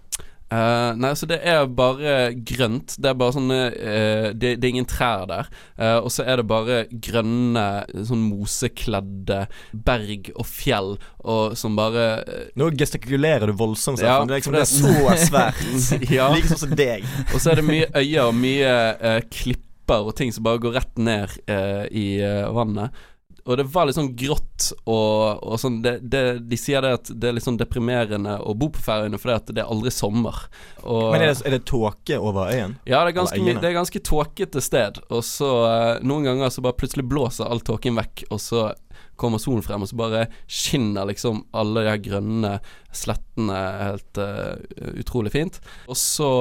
Eh, 0.51 0.91
nei, 0.99 1.13
så 1.15 1.27
det 1.29 1.39
er 1.47 1.63
bare 1.71 2.33
grønt. 2.35 2.97
Det 2.99 3.11
er 3.11 3.17
bare 3.17 3.35
sånne 3.37 3.59
uh, 3.71 4.27
det, 4.35 4.57
det 4.59 4.67
er 4.67 4.73
ingen 4.73 4.89
trær 4.89 5.23
der. 5.29 5.47
Uh, 5.79 5.99
og 6.01 6.09
så 6.11 6.25
er 6.27 6.41
det 6.41 6.47
bare 6.49 6.81
grønne, 6.91 7.65
sånn 8.07 8.25
mosekledde 8.27 9.45
berg 9.71 10.31
og 10.35 10.47
fjell 10.47 10.93
og 11.21 11.55
som 11.59 11.75
bare 11.77 12.05
Nå 12.57 12.71
gestikulerer 12.75 13.51
du 13.51 13.55
voldsomt, 13.57 14.01
Ja, 14.01 14.19
det, 14.25 14.41
liksom, 14.41 14.55
det 14.57 14.65
er 14.65 14.71
så 14.71 15.17
svært. 15.21 15.61
Ja. 16.11 16.27
Like 16.33 16.49
sånn 16.49 16.65
som 16.65 16.73
deg. 16.75 17.05
Og 17.31 17.39
så 17.39 17.53
er 17.53 17.61
det 17.61 17.67
mye 17.67 17.87
øyer 17.95 18.27
og 18.27 18.35
mye 18.35 18.73
klipper 19.31 20.09
og 20.09 20.15
ting 20.17 20.31
som 20.33 20.43
bare 20.45 20.61
går 20.63 20.75
rett 20.79 20.99
ned 21.01 21.37
i 21.95 22.05
vannet. 22.55 22.95
Og 23.45 23.57
det 23.57 23.65
var 23.73 23.87
litt 23.87 23.97
sånn 23.97 24.11
grått 24.17 24.67
og, 24.85 25.41
og 25.41 25.57
sånn 25.61 25.79
det, 25.81 25.95
det, 26.05 26.21
De 26.45 26.59
sier 26.59 26.83
det 26.83 26.91
at 26.99 27.09
det 27.09 27.29
er 27.29 27.37
litt 27.37 27.45
sånn 27.45 27.57
deprimerende 27.59 28.37
å 28.45 28.53
bo 28.57 28.69
på 28.73 28.83
Færøyene 28.85 29.19
fordi 29.21 29.37
at 29.37 29.53
det 29.55 29.63
er 29.63 29.71
aldri 29.73 29.93
sommer. 29.93 30.43
Og, 30.83 31.09
Men 31.13 31.25
er 31.25 31.31
det, 31.31 31.39
er 31.47 31.57
det 31.57 31.63
tåke 31.69 32.19
over 32.21 32.53
øyen? 32.53 32.77
ja, 32.85 33.01
det 33.01 33.13
er 33.13 33.17
ganske, 33.17 33.41
det 33.41 33.71
er 33.71 33.77
ganske 33.77 34.03
tåkete 34.05 34.63
sted. 34.63 35.01
Og 35.09 35.25
så 35.25 35.51
eh, 35.67 36.05
noen 36.05 36.29
ganger 36.29 36.53
så 36.53 36.63
bare 36.65 36.77
plutselig 36.77 37.07
blåser 37.09 37.49
all 37.49 37.63
tåken 37.65 37.97
vekk, 37.99 38.25
og 38.29 38.41
så 38.43 38.69
kommer 39.21 39.41
solen 39.41 39.63
frem, 39.65 39.83
og 39.83 39.89
så 39.91 39.97
bare 39.99 40.23
skinner 40.49 41.05
liksom 41.09 41.43
alle 41.57 41.83
de 41.83 41.91
her 41.91 42.01
grønne 42.01 42.55
slettene 42.95 43.59
helt 43.85 44.21
uh, 44.21 44.57
utrolig 44.97 45.33
fint. 45.35 45.59
Og 45.91 45.97
så 45.99 46.31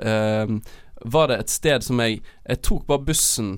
eh, 0.00 0.54
var 1.02 1.28
det 1.28 1.40
et 1.42 1.52
sted 1.52 1.84
som 1.84 2.00
jeg 2.02 2.20
Jeg 2.46 2.62
tok 2.62 2.86
bare 2.86 3.04
bussen 3.06 3.56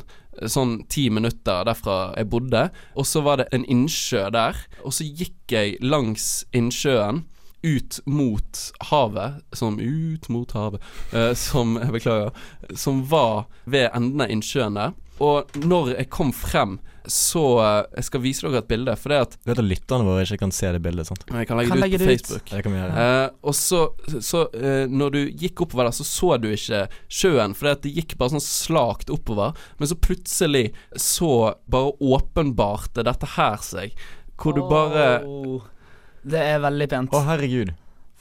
sånn 0.51 0.79
ti 0.91 1.09
minutter 1.13 1.67
derfra 1.69 2.15
jeg 2.17 2.31
bodde, 2.33 2.67
og 2.95 3.07
så 3.09 3.23
var 3.25 3.41
det 3.41 3.49
en 3.55 3.67
innsjø 3.71 4.27
der, 4.35 4.59
og 4.83 4.97
så 4.97 5.07
gikk 5.07 5.55
jeg 5.55 5.79
langs 5.85 6.45
innsjøen 6.57 7.25
ut 7.65 8.01
mot 8.05 8.61
havet, 8.91 9.41
som 9.57 9.79
ut 9.81 10.29
mot 10.29 10.51
havet, 10.53 10.83
eh, 11.13 11.33
som 11.35 11.79
Jeg 11.81 11.93
beklager. 11.93 12.31
Som 12.77 13.05
var 13.09 13.47
ved 13.65 13.89
enden 13.95 14.21
av 14.21 14.31
innsjøen 14.31 14.77
der. 14.77 14.93
Og 15.23 15.57
når 15.63 15.95
jeg 15.95 16.09
kom 16.13 16.33
frem, 16.35 16.79
så 17.05 17.43
eh, 17.61 17.99
Jeg 17.99 18.07
skal 18.09 18.23
vise 18.25 18.47
dere 18.47 18.63
et 18.63 18.69
bilde, 18.69 18.95
for 18.97 19.13
det 19.13 19.19
at 19.27 19.37
Du 19.37 19.51
vet 19.51 19.61
at 19.61 19.69
lytterne 19.69 20.07
våre 20.07 20.25
ikke 20.25 20.41
kan 20.41 20.55
se 20.57 20.71
det 20.73 20.81
bildet, 20.85 21.09
sant? 21.11 21.27
Jeg 21.29 21.49
kan 21.49 21.61
legge 21.61 21.71
Kan 21.71 21.79
det 21.83 21.85
legge 21.85 22.01
ut 22.01 22.05
på 22.05 22.09
det 22.09 22.15
ut. 22.15 22.25
Facebook. 22.25 22.49
Det 22.51 22.63
kan 22.65 22.75
vi 22.75 22.81
gjøre. 22.81 23.05
Eh, 23.05 23.29
og 23.45 23.59
så, 23.59 23.83
så 24.25 24.43
uh, 24.55 24.87
når 24.91 25.15
du 25.15 25.21
gikk 25.45 25.65
oppover 25.67 25.89
der, 25.89 25.97
så 25.99 26.07
så 26.09 26.33
du 26.41 26.49
ikke 26.55 26.87
sjøen, 27.13 27.55
for 27.59 27.71
det 27.75 27.93
gikk 27.93 28.17
bare 28.21 28.35
sånn 28.35 28.45
slakt 28.45 29.13
oppover. 29.13 29.55
Men 29.79 29.91
så 29.91 29.99
plutselig 30.01 30.67
så 30.97 31.31
bare 31.71 31.93
åpenbarte 32.01 33.05
dette 33.07 33.31
her 33.37 33.61
seg, 33.65 33.95
hvor 34.41 34.57
du 34.57 34.65
bare 34.67 35.07
Det 36.25 36.41
er 36.41 36.63
veldig 36.65 36.89
pent. 36.91 37.13
Å, 37.15 37.25
herregud. 37.29 37.75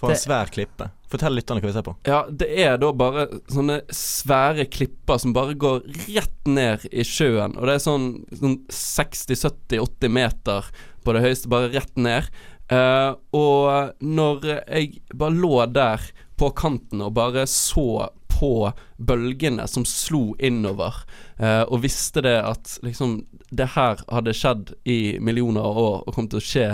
For 0.03 0.11
en 0.11 0.17
Det- 0.17 0.23
svær 0.25 0.51
klippe. 0.51 0.89
Fortell 1.13 1.35
lytterne 1.37 1.61
hva 1.61 1.69
vi 1.69 1.73
ser 1.75 1.85
på. 1.85 1.95
Ja, 2.09 2.23
det 2.27 2.47
er 2.59 2.77
da 2.81 2.91
bare 2.91 3.27
sånne 3.53 3.81
svære 3.93 4.65
klipper 4.69 5.19
som 5.21 5.33
bare 5.35 5.53
går 5.55 5.85
rett 6.11 6.49
ned 6.49 6.87
i 6.91 7.05
sjøen. 7.07 7.55
Og 7.55 7.67
det 7.69 7.75
er 7.77 7.83
sånn, 7.85 8.07
sånn 8.35 8.57
60-70-80 8.67 10.09
meter 10.11 10.65
på 11.05 11.13
det 11.15 11.23
høyeste, 11.23 11.51
bare 11.51 11.71
rett 11.73 11.95
ned. 11.95 12.27
Uh, 12.71 13.15
og 13.35 13.93
når 14.01 14.45
jeg 14.67 15.01
bare 15.13 15.35
lå 15.35 15.65
der 15.71 16.03
på 16.39 16.49
kanten 16.57 17.03
og 17.05 17.13
bare 17.13 17.45
så 17.47 18.09
på 18.33 18.73
bølgene 18.99 19.67
som 19.69 19.85
slo 19.85 20.33
innover, 20.41 21.03
eh, 21.37 21.61
og 21.69 21.83
visste 21.83 22.23
det 22.25 22.39
at 22.43 22.79
liksom 22.83 23.19
det 23.53 23.69
her 23.75 24.01
hadde 24.09 24.33
skjedd 24.33 24.73
i 24.89 25.19
millioner 25.21 25.61
av 25.61 25.77
år 25.77 25.99
og 26.07 26.15
kom 26.15 26.27
til 26.27 26.41
å 26.41 26.43
skje 26.43 26.67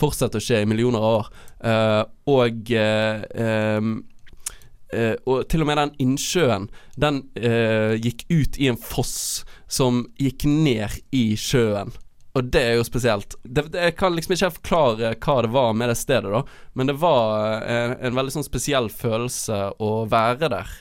fortsette 0.00 0.40
å 0.40 0.44
skje 0.44 0.62
i 0.64 0.70
millioner 0.70 1.04
av 1.04 1.18
år. 1.20 1.34
Eh, 1.70 2.02
og 2.34 2.72
Uh, 4.90 5.14
Og 5.22 5.44
til 5.46 5.62
og 5.62 5.68
med 5.70 5.78
den 5.78 5.92
innsjøen, 6.02 6.68
den 6.98 7.22
uh, 7.38 7.94
gikk 7.94 8.24
ut 8.30 8.58
i 8.58 8.66
en 8.70 8.78
foss 8.80 9.44
som 9.70 10.04
gikk 10.18 10.46
ned 10.50 10.96
i 11.14 11.36
sjøen. 11.38 11.92
Og 12.34 12.46
det 12.50 12.62
er 12.62 12.76
jo 12.78 12.86
spesielt. 12.86 13.34
Det, 13.42 13.68
det, 13.70 13.84
jeg 13.88 13.96
kan 13.98 14.14
liksom 14.14 14.34
ikke 14.36 14.52
forklare 14.56 15.12
hva 15.18 15.36
det 15.42 15.52
var 15.54 15.72
med 15.78 15.90
det 15.90 15.96
stedet, 15.98 16.30
da, 16.30 16.42
men 16.78 16.90
det 16.90 16.98
var 17.02 17.62
eh, 17.62 17.96
en 18.06 18.18
veldig 18.18 18.34
sånn 18.36 18.46
spesiell 18.46 18.86
følelse 18.90 19.58
å 19.82 19.90
være 20.10 20.50
der. 20.50 20.74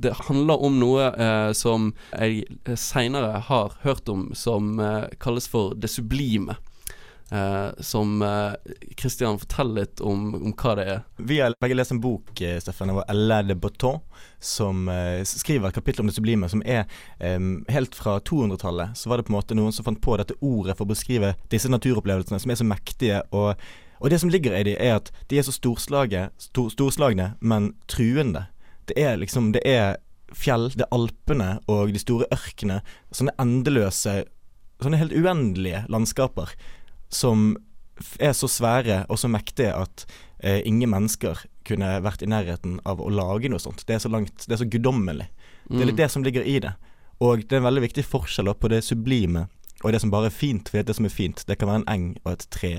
Det 0.00 0.14
handler 0.26 0.64
om 0.64 0.78
noe 0.80 1.10
uh, 1.16 1.52
som 1.56 1.92
jeg 2.12 2.76
seinere 2.80 3.44
har 3.48 3.76
hørt 3.84 4.08
om 4.12 4.30
som 4.36 4.80
kalles 5.22 5.48
for 5.48 5.76
det 5.76 5.92
sublime. 5.92 6.56
Eh, 7.34 7.82
som 7.82 8.22
Kristian 8.94 9.40
forteller 9.42 9.80
litt 9.80 10.02
om, 10.06 10.28
om 10.38 10.52
hva 10.54 10.74
det 10.78 10.84
er. 10.92 11.00
Vi 11.18 11.40
har 11.40 11.56
begge 11.60 11.74
lest 11.74 11.94
en 11.94 12.02
bok, 12.04 12.30
Stefan, 12.36 12.60
Steffen, 12.62 12.92
av 12.94 13.00
Alain 13.10 13.48
de 13.50 13.56
Botton, 13.58 13.98
som 14.38 14.86
eh, 14.92 15.24
skriver 15.26 15.68
et 15.68 15.78
kapittel 15.78 16.04
om 16.04 16.10
det 16.10 16.14
sublime, 16.14 16.50
som 16.52 16.62
er 16.62 16.84
em, 17.18 17.64
Helt 17.72 17.96
fra 17.98 18.20
200-tallet 18.22 18.94
så 18.98 19.10
var 19.10 19.18
det 19.18 19.26
på 19.26 19.34
en 19.34 19.38
måte 19.38 19.56
noen 19.58 19.74
som 19.74 19.86
fant 19.86 19.98
på 20.04 20.18
dette 20.20 20.36
ordet 20.44 20.76
for 20.78 20.86
å 20.86 20.92
beskrive 20.92 21.34
disse 21.50 21.70
naturopplevelsene, 21.72 22.38
som 22.38 22.54
er 22.54 22.60
så 22.60 22.68
mektige. 22.68 23.24
og 23.32 23.58
og 24.04 24.10
det 24.10 24.18
som 24.20 24.28
ligger 24.28 24.52
i 24.52 24.64
de 24.66 24.74
er 24.76 24.98
at 24.98 25.10
de 25.30 25.38
er 25.38 25.44
så 25.46 25.52
storslage, 25.54 26.26
stor, 26.36 26.66
storslagne, 26.68 27.30
men 27.40 27.70
truende. 27.88 28.46
Det 28.84 28.98
er 29.00 29.16
liksom 29.16 29.52
Det 29.52 29.62
er 29.64 29.96
fjell, 30.34 30.68
det 30.74 30.84
er 30.84 30.92
Alpene 30.92 31.58
og 31.66 31.92
de 31.94 31.98
store 32.02 32.28
ørkene. 32.34 32.82
Sånne 33.12 33.32
endeløse 33.40 34.24
Sånne 34.82 34.98
helt 34.98 35.14
uendelige 35.14 35.84
landskaper 35.88 36.50
som 37.14 37.54
er 38.18 38.34
så 38.34 38.48
svære 38.50 39.04
og 39.08 39.18
så 39.20 39.30
mektige 39.30 39.74
at 39.74 40.04
eh, 40.42 40.60
ingen 40.66 40.90
mennesker 40.90 41.44
kunne 41.64 41.92
vært 42.04 42.24
i 42.24 42.28
nærheten 42.28 42.80
av 42.84 43.00
å 43.00 43.10
lage 43.12 43.48
noe 43.48 43.62
sånt. 43.62 43.86
Det 43.86 43.96
er 43.96 44.02
så 44.04 44.10
langt, 44.12 44.44
det 44.44 44.56
er 44.56 44.64
så 44.64 44.68
guddommelig. 44.68 45.28
Det 45.70 45.80
er 45.80 45.88
litt 45.88 46.00
det 46.02 46.10
som 46.12 46.24
ligger 46.26 46.44
i 46.44 46.58
det. 46.60 46.74
Og 47.24 47.46
det 47.46 47.56
er 47.56 47.62
en 47.62 47.68
veldig 47.70 47.86
viktig 47.86 48.04
forskjell 48.04 48.50
på 48.58 48.70
det 48.72 48.82
sublime 48.84 49.46
og 49.84 49.92
det 49.92 50.00
som 50.02 50.12
bare 50.12 50.30
er 50.30 50.34
fint. 50.34 50.68
For 50.68 50.84
det 50.84 50.96
som 50.96 51.06
er 51.06 51.14
fint, 51.14 51.44
det 51.48 51.58
kan 51.60 51.70
være 51.70 51.82
en 51.82 51.90
eng 51.92 52.06
og 52.24 52.34
et 52.34 52.46
tre 52.52 52.74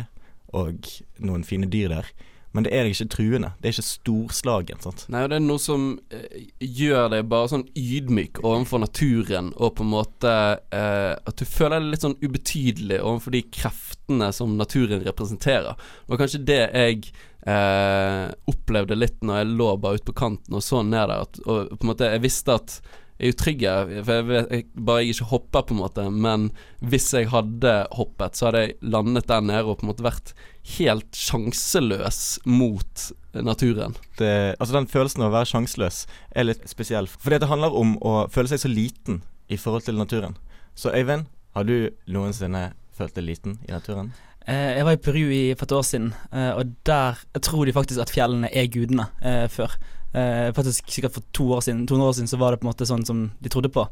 og 0.55 0.87
noen 1.19 1.45
fine 1.47 1.69
dyr 1.71 1.91
der. 1.91 2.11
Men 2.55 2.63
det 2.63 2.71
er 2.71 2.87
ikke 2.87 3.09
truende. 3.11 3.51
Det 3.59 3.67
er 3.67 3.75
ikke 3.75 3.83
storslagen. 3.89 4.79
sant? 4.79 5.03
Nei, 5.11 5.25
og 5.25 5.31
det 5.31 5.39
er 5.41 5.43
noe 5.43 5.59
som 5.59 5.87
eh, 6.15 6.45
gjør 6.63 7.09
deg 7.11 7.27
bare 7.31 7.51
sånn 7.51 7.65
ydmyk 7.75 8.39
overfor 8.45 8.85
naturen, 8.85 9.51
og 9.59 9.75
på 9.75 9.83
en 9.83 9.91
måte 9.91 10.33
eh, 10.71 11.13
At 11.19 11.35
du 11.41 11.43
føler 11.43 11.83
deg 11.83 11.91
litt 11.91 12.05
sånn 12.05 12.17
ubetydelig 12.23 13.01
overfor 13.01 13.35
de 13.35 13.43
kreftene 13.59 14.31
som 14.35 14.55
naturen 14.55 15.03
representerer. 15.03 15.75
Det 15.75 16.13
var 16.13 16.21
kanskje 16.23 16.43
det 16.47 16.61
jeg 16.63 17.01
eh, 17.43 18.27
opplevde 18.51 18.97
litt 18.97 19.19
når 19.19 19.41
jeg 19.41 19.55
lå 19.59 19.71
bare 19.81 19.99
ute 19.99 20.09
på 20.09 20.19
kanten 20.23 20.55
og 20.55 20.63
så 20.63 20.79
ned 20.85 21.11
der. 21.11 21.25
At, 21.27 21.41
og 21.43 21.75
på 21.75 21.83
en 21.83 21.91
måte 21.91 22.13
Jeg 22.15 22.23
visste 22.23 22.55
at 22.55 22.79
er 23.19 23.31
jo 23.31 23.37
trygge, 23.39 23.73
for 24.03 24.11
jeg 24.11 24.25
vet 24.27 24.51
jeg, 24.51 24.65
bare 24.75 25.03
jeg 25.03 25.13
ikke 25.13 25.29
hopper, 25.31 25.65
på 25.67 25.75
en 25.75 25.81
måte. 25.81 26.07
Men 26.11 26.49
hvis 26.83 27.07
jeg 27.15 27.29
hadde 27.31 27.75
hoppet, 27.95 28.35
så 28.35 28.49
hadde 28.49 28.63
jeg 28.65 28.75
landet 28.95 29.29
der 29.31 29.45
nede 29.45 29.63
og 29.63 29.79
på 29.79 29.87
en 29.87 29.91
måte 29.93 30.05
vært 30.05 30.33
helt 30.75 31.15
sjanseløs 31.15 32.21
mot 32.49 33.07
naturen. 33.45 33.95
Det, 34.19 34.55
altså 34.59 34.79
Den 34.79 34.89
følelsen 34.91 35.23
av 35.23 35.31
å 35.31 35.37
være 35.37 35.51
sjanseløs 35.53 36.03
er 36.35 36.49
litt 36.49 36.67
spesiell. 36.69 37.07
For 37.07 37.31
det 37.31 37.51
handler 37.51 37.75
om 37.75 37.95
å 38.03 38.25
føle 38.33 38.51
seg 38.51 38.65
så 38.65 38.71
liten 38.71 39.23
i 39.47 39.59
forhold 39.61 39.87
til 39.87 39.99
naturen. 39.99 40.35
Så 40.75 40.91
Øyvind, 40.91 41.29
har 41.55 41.67
du 41.67 41.89
noensinne 42.11 42.73
følt 42.95 43.15
deg 43.15 43.29
liten 43.29 43.59
i 43.67 43.71
naturen? 43.71 44.11
Eh, 44.45 44.77
jeg 44.77 44.85
var 44.85 44.93
i 44.97 45.01
Peru 45.01 45.23
i, 45.23 45.43
for 45.57 45.65
et 45.65 45.73
år 45.73 45.85
siden, 45.87 46.11
eh, 46.29 46.51
og 46.53 46.75
der 46.85 47.17
tror 47.41 47.65
de 47.65 47.73
faktisk 47.73 48.03
at 48.03 48.11
fjellene 48.13 48.51
er 48.53 48.67
gudene 48.69 49.07
eh, 49.25 49.45
før. 49.49 49.73
Eh, 50.15 50.53
faktisk 50.55 50.87
Sikkert 50.91 51.17
for 51.17 51.27
to 51.35 51.49
år 51.57 51.65
siden 51.65 51.83
200 51.87 52.07
år 52.07 52.17
siden 52.17 52.31
så 52.31 52.39
var 52.39 52.53
det 52.53 52.61
på 52.61 52.67
en 52.67 52.71
måte 52.71 52.87
sånn 52.87 53.05
som 53.07 53.27
de 53.43 53.51
trodde 53.51 53.71
på. 53.73 53.83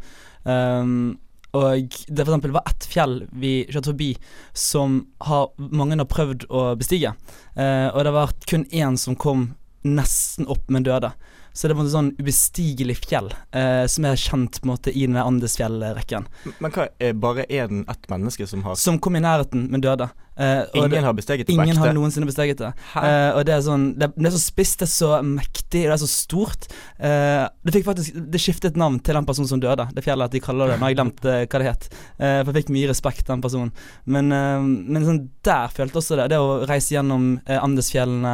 Um, 0.47 1.17
og 1.53 1.97
det 2.07 2.25
for 2.25 2.53
var 2.55 2.65
ett 2.65 2.85
fjell 2.89 3.19
vi 3.29 3.51
kjørte 3.67 3.91
forbi 3.91 4.09
som 4.57 5.03
har, 5.27 5.51
mange 5.57 5.99
har 5.99 6.09
prøvd 6.09 6.47
å 6.49 6.71
bestige. 6.79 7.11
Eh, 7.53 7.89
og 7.91 7.99
det 8.07 8.13
var 8.15 8.33
kun 8.49 8.65
én 8.73 8.97
som 8.97 9.17
kom 9.19 9.51
nesten 9.85 10.49
opp, 10.49 10.65
men 10.73 10.87
døde. 10.87 11.11
Så 11.53 11.69
det 11.69 11.75
var 11.77 11.85
et 11.85 11.93
sånn 11.93 12.09
ubestigelig 12.17 12.95
fjell 13.03 13.29
eh, 13.53 13.83
som 13.85 14.07
er 14.09 14.17
kjent 14.17 14.57
på 14.57 14.65
en 14.65 14.71
måte 14.71 14.89
i 14.89 15.05
den 15.05 15.19
Andesfjellrekken. 15.21 16.25
Men 16.57 16.73
hva 16.73 16.87
er 16.97 17.13
bare 17.13 17.45
er 17.45 17.69
den 17.69 17.83
ett 17.91 18.09
menneske 18.09 18.47
som 18.49 18.65
har 18.65 18.79
Som 18.81 18.97
kom 18.97 19.19
i 19.19 19.21
nærheten, 19.21 19.67
men 19.69 19.83
døde. 19.85 20.09
Og 20.33 20.77
Ingen 20.79 20.93
det, 20.95 21.01
har 21.05 21.13
besteget 21.13 21.47
det 21.47 21.53
ingen 21.53 21.77
har 21.77 21.93
noensinne 21.93 22.25
besteget 22.25 22.57
det. 22.57 22.71
Eh, 22.97 23.29
og 23.37 23.43
det 23.45 23.53
er 23.53 23.59
sånn 23.65 23.85
det, 24.01 24.09
det 24.15 24.29
er 24.29 24.33
så 24.33 24.41
spisst, 24.41 24.79
det 24.81 24.87
er 24.87 24.93
så 24.93 25.09
mektig, 25.27 25.83
det 25.83 25.93
er 25.93 26.01
så 26.01 26.09
stort. 26.09 26.65
Uh, 26.97 27.45
det 27.61 27.75
fikk 27.75 27.85
faktisk 27.85 28.17
Det 28.33 28.41
skiftet 28.41 28.79
navn 28.79 28.97
til 29.03 29.17
den 29.17 29.27
personen 29.27 29.49
som 29.51 29.61
døde, 29.61 29.85
det 29.93 30.05
fjellet 30.05 30.31
at 30.31 30.33
de 30.33 30.41
kaller 30.43 30.73
det. 30.73 30.79
Nå 30.79 30.87
har 30.87 30.93
jeg 30.93 30.99
glemt 30.99 31.21
hva 31.23 31.61
det 31.61 31.67
het. 31.69 31.87
For 32.17 32.49
jeg 32.49 32.57
fikk 32.61 32.71
mye 32.73 32.89
respekt, 32.89 33.25
den 33.27 33.43
personen. 33.43 33.73
Men, 34.09 34.31
men 34.33 35.05
sånn 35.05 35.21
der 35.45 35.73
følte 35.73 36.01
også 36.01 36.17
det. 36.19 36.29
Det 36.33 36.39
å 36.41 36.63
reise 36.69 36.95
gjennom 36.95 37.27
Andesfjellene 37.45 38.33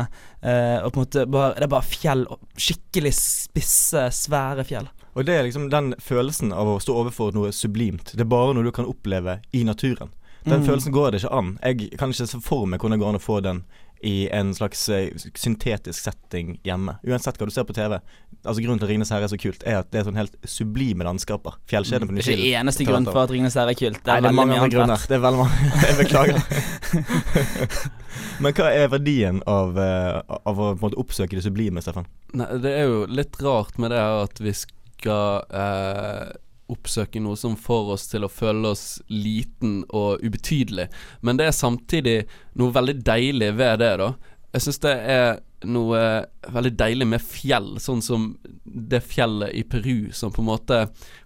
og 0.86 0.94
på 0.94 1.00
en 1.00 1.04
måte 1.04 1.26
bare 1.28 1.58
Det 1.58 1.68
er 1.68 1.74
bare 1.74 1.90
fjell. 1.90 2.24
Skikkelig 2.60 3.14
spisse, 3.18 4.06
svære 4.16 4.66
fjell. 4.68 4.88
Og 5.18 5.26
det 5.28 5.36
er 5.36 5.44
liksom 5.48 5.68
den 5.74 5.94
følelsen 6.00 6.54
av 6.56 6.70
å 6.70 6.80
stå 6.82 6.96
overfor 7.02 7.34
noe 7.36 7.52
sublimt. 7.56 8.14
Det 8.14 8.24
er 8.24 8.30
bare 8.30 8.54
noe 8.56 8.68
du 8.68 8.72
kan 8.76 8.88
oppleve 8.88 9.40
i 9.52 9.66
naturen. 9.68 10.14
Den 10.46 10.62
Mm. 10.62 10.66
følelsen 10.68 10.92
går 10.94 11.12
det 11.12 11.24
ikke 11.24 11.34
an. 11.38 11.60
Jeg 11.64 11.98
kan 12.00 12.10
ikke 12.10 12.28
se 12.28 12.40
for 12.42 12.66
meg 12.66 12.80
hvordan 12.80 12.98
det 12.98 13.04
går 13.04 13.10
an 13.10 13.20
å 13.20 13.22
få 13.24 13.42
den 13.44 13.64
i 14.02 14.30
en 14.32 14.54
slags 14.56 14.88
eh, 14.90 15.10
syntetisk 15.36 16.00
setting 16.06 16.54
hjemme. 16.64 16.94
Uansett 17.04 17.36
hva 17.38 17.46
du 17.46 17.52
ser 17.52 17.66
på 17.68 17.74
TV. 17.76 18.00
Altså 18.46 18.62
Grunnen 18.64 18.80
til 18.80 18.86
at 18.86 18.90
'Ringenes 18.94 19.10
herre' 19.12 19.24
er 19.24 19.28
så 19.28 19.38
kult, 19.38 19.64
er 19.68 19.80
at 19.80 19.92
det 19.92 20.00
er 20.00 20.04
sånn 20.08 20.16
helt 20.16 20.36
sublime 20.46 21.04
landskaper. 21.04 21.58
Fjellkjeden 21.68 22.08
på 22.08 22.16
Det 22.16 22.28
er 22.30 22.62
eneste 22.64 22.86
grunnen 22.86 23.04
grunn 23.04 23.12
for 23.14 23.24
at 23.24 23.30
Ringenes 23.30 23.56
herre 23.60 23.72
er 23.72 23.80
kult. 23.82 24.00
Det 24.00 24.08
er, 24.08 24.22
Nei, 24.22 24.22
det 24.22 24.30
er 24.30 24.40
mange 24.40 24.56
andre 24.56 24.70
grunner. 24.72 24.98
Det 25.08 25.16
er 25.18 25.20
veldig 25.20 25.40
mange 25.44 25.58
Jeg 25.90 25.98
beklager. 26.00 26.40
Men 28.40 28.54
hva 28.56 28.70
er 28.72 28.88
verdien 28.88 29.42
av, 29.46 29.78
eh, 29.78 30.22
av 30.46 30.56
å 30.60 30.70
på 30.76 30.80
en 30.80 30.84
måte 30.88 31.00
oppsøke 31.02 31.36
det 31.36 31.44
sublime, 31.44 31.82
Stefan? 31.84 32.08
Nei, 32.34 32.48
det 32.64 32.72
er 32.72 32.86
jo 32.88 33.06
litt 33.12 33.36
rart 33.44 33.78
med 33.78 33.92
det 33.92 34.00
her 34.00 34.24
at 34.24 34.40
vi 34.40 34.54
skal 34.56 35.44
eh, 35.52 36.32
oppsøke 36.70 37.22
noe 37.24 37.38
som 37.40 37.58
får 37.60 37.94
oss 37.96 38.08
til 38.12 38.26
å 38.26 38.32
føle 38.32 38.74
oss 38.74 39.00
liten 39.12 39.82
og 39.90 40.24
ubetydelig. 40.24 40.90
Men 41.22 41.40
det 41.40 41.50
er 41.50 41.56
samtidig 41.58 42.18
noe 42.60 42.76
veldig 42.76 43.00
deilig 43.06 43.54
ved 43.60 43.80
det, 43.84 43.94
da. 44.02 44.14
Jeg 44.54 44.66
syns 44.66 44.82
det 44.86 44.96
er 45.14 45.28
noe 45.70 46.00
veldig 46.48 46.72
deilig 46.80 47.08
med 47.12 47.24
fjell, 47.24 47.76
sånn 47.82 48.02
som 48.02 48.32
det 48.64 49.02
fjellet 49.06 49.54
i 49.58 49.66
Peru 49.68 50.10
som 50.16 50.32
på 50.32 50.42
en 50.42 50.48
måte 50.48 50.78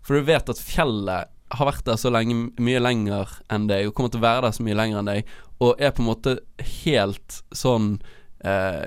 For 0.02 0.18
du 0.18 0.26
vet 0.28 0.50
at 0.50 0.60
fjellet 0.60 1.30
har 1.54 1.70
vært 1.70 1.86
der 1.86 2.00
så 2.02 2.10
lenge, 2.10 2.50
mye 2.58 2.82
lenger 2.82 3.38
enn 3.54 3.68
deg, 3.70 3.88
og 3.88 3.94
kommer 3.96 4.14
til 4.14 4.24
å 4.24 4.26
være 4.26 4.48
der 4.48 4.58
så 4.58 4.66
mye 4.66 4.78
lenger 4.80 5.02
enn 5.02 5.12
deg, 5.12 5.34
og 5.62 5.78
er 5.78 5.94
på 5.94 6.02
en 6.02 6.10
måte 6.10 6.36
helt 6.84 7.40
sånn 7.54 7.96
eh, 8.42 8.84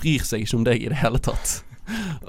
Bryr 0.00 0.24
seg 0.26 0.42
ikke 0.42 0.58
om 0.58 0.66
deg 0.66 0.82
i 0.82 0.90
det 0.90 0.98
hele 1.04 1.20
tatt. 1.22 1.60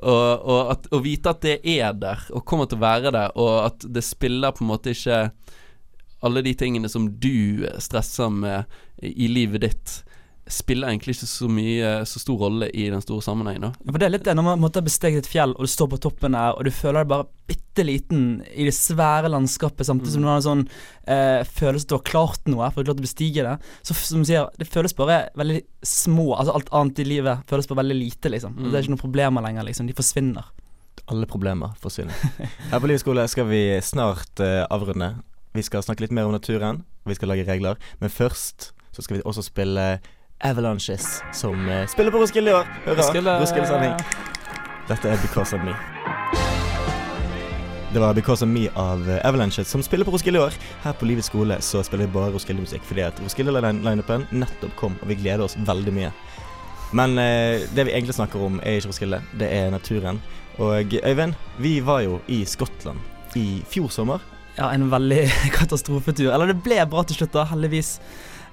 Og, 0.02 0.45
og 0.45 0.71
at, 0.74 0.88
å 0.93 1.02
vite 1.04 1.34
at 1.34 1.41
det 1.45 1.58
er 1.78 1.97
der, 1.97 2.24
og 2.32 2.45
kommer 2.47 2.69
til 2.69 2.80
å 2.80 2.86
være 2.86 3.13
der, 3.15 3.36
og 3.39 3.52
at 3.65 3.88
det 3.88 4.06
spiller 4.06 4.56
på 4.56 4.65
en 4.65 4.71
måte 4.71 4.95
ikke 4.95 5.24
alle 6.21 6.43
de 6.45 6.54
tingene 6.58 6.89
som 6.91 7.08
du 7.21 7.65
stresser 7.82 8.30
med 8.34 8.69
i 9.02 9.30
livet 9.32 9.65
ditt, 9.65 9.93
spiller 10.49 10.89
egentlig 10.89 11.15
ikke 11.15 11.27
så 11.30 11.47
mye 11.51 11.89
Så 12.08 12.21
stor 12.23 12.39
rolle 12.41 12.69
i 12.73 12.88
den 12.89 13.01
store 13.04 13.21
sammenhengen. 13.21 13.62
da 13.62 13.71
Ja, 13.86 13.91
for 13.91 13.99
det 14.01 14.08
er 14.08 14.13
litt 14.15 14.25
det 14.25 14.36
når 14.38 14.45
man 14.45 14.62
måtte 14.63 14.82
ha 14.82 14.86
besteget 14.86 15.25
et 15.25 15.30
fjell, 15.30 15.54
og 15.56 15.67
du 15.67 15.71
står 15.71 15.91
på 15.93 15.99
toppen 16.01 16.38
der, 16.38 16.56
og 16.58 16.65
du 16.65 16.71
føler 16.73 17.04
deg 17.04 17.12
bare 17.12 17.27
bitte 17.51 17.86
liten 17.86 18.23
i 18.54 18.65
det 18.67 18.73
svære 18.75 19.30
landskapet, 19.32 19.86
samtidig 19.88 20.15
som 20.15 20.25
du 20.25 20.30
har 20.30 20.39
en 20.39 20.47
sånn 20.47 20.63
eh, 21.06 21.43
følelse 21.47 21.86
at 21.86 21.91
du 21.91 21.95
har 21.97 22.08
klart 22.08 22.49
noe, 22.51 22.69
for 22.71 22.82
du 22.82 22.89
har 22.89 22.91
klart 22.91 23.04
å 23.04 23.08
bestige 23.08 23.45
det. 23.45 23.56
Så 23.88 23.95
som 23.97 24.23
du 24.23 24.30
sier, 24.30 24.49
det 24.58 24.69
føles 24.69 24.95
bare 24.97 25.21
veldig 25.39 25.62
små. 25.84 26.34
Altså 26.38 26.56
alt 26.58 26.71
annet 26.82 27.04
i 27.04 27.08
livet 27.08 27.45
føles 27.49 27.69
bare 27.69 27.84
veldig 27.84 27.99
lite, 27.99 28.32
liksom. 28.34 28.58
Mm. 28.58 28.67
Det 28.69 28.73
er 28.73 28.86
ikke 28.86 28.95
noen 28.95 29.06
problemer 29.06 29.45
lenger, 29.47 29.67
liksom. 29.67 29.89
De 29.89 29.97
forsvinner. 29.97 30.51
Alle 31.12 31.27
problemer 31.27 31.75
forsvinner. 31.82 32.15
Her 32.71 32.80
på 32.80 32.89
Livskole 32.91 33.27
skal 33.32 33.49
vi 33.51 33.63
snart 33.84 34.43
eh, 34.43 34.63
avrunde. 34.71 35.13
Vi 35.56 35.63
skal 35.67 35.84
snakke 35.84 36.06
litt 36.06 36.15
mer 36.15 36.30
om 36.30 36.36
naturen, 36.36 36.84
og 37.04 37.12
vi 37.12 37.17
skal 37.19 37.34
lage 37.34 37.47
regler. 37.47 37.80
Men 37.99 38.13
først 38.13 38.71
så 38.91 39.04
skal 39.04 39.17
vi 39.17 39.23
også 39.27 39.43
spille 39.43 39.86
Avalanches, 40.43 41.23
som 41.34 41.69
eh, 41.69 41.88
spiller 41.88 42.12
på 42.12 42.17
Roskilde 42.21 42.51
i 42.51 42.54
år. 42.54 42.67
Hurra! 42.86 42.97
Roskilde. 42.97 43.38
Roskilde-sending. 43.41 43.93
Dette 44.89 45.10
er 45.10 45.21
Because 45.21 45.56
of 45.56 45.63
Me. 45.65 45.75
Det 47.93 47.99
var 47.99 48.13
Because 48.13 48.45
of 48.45 48.49
Me 48.49 48.67
av 48.75 49.10
eh, 49.10 49.27
Avalanches 49.27 49.69
som 49.69 49.84
spiller 49.84 50.06
på 50.06 50.12
Roskilde 50.15 50.39
i 50.39 50.43
år. 50.43 50.58
Her 50.84 50.93
på 50.97 51.06
Livets 51.06 51.27
skole 51.27 51.58
så 51.62 51.84
spiller 51.84 52.08
vi 52.08 52.15
bare 52.15 52.34
Roskilde-musikk 52.34 52.86
fordi 52.88 53.06
at 53.06 53.19
Roskilde-lineupen 53.21 54.27
nettopp 54.32 54.75
kom, 54.80 54.97
og 55.01 55.12
vi 55.12 55.19
gleder 55.21 55.45
oss 55.45 55.58
veldig 55.67 55.93
mye. 55.99 56.12
Men 56.97 57.17
eh, 57.19 57.67
det 57.75 57.88
vi 57.88 57.93
egentlig 57.95 58.17
snakker 58.17 58.41
om, 58.43 58.60
er 58.63 58.80
ikke 58.80 58.91
Roskilde, 58.91 59.21
det 59.39 59.51
er 59.56 59.71
naturen. 59.71 60.21
Og 60.60 60.93
Øyvind, 61.04 61.38
vi 61.60 61.80
var 61.86 62.01
jo 62.08 62.19
i 62.27 62.43
Skottland 62.45 62.99
i 63.39 63.62
fjor 63.69 63.91
sommer. 63.93 64.23
Ja, 64.58 64.71
en 64.73 64.89
veldig 64.91 65.23
katastrofetur. 65.58 66.32
Eller 66.34 66.51
det 66.51 66.60
ble 66.65 66.82
bra 66.91 67.04
til 67.08 67.21
slutt, 67.21 67.34
da, 67.36 67.45
heldigvis. 67.54 67.95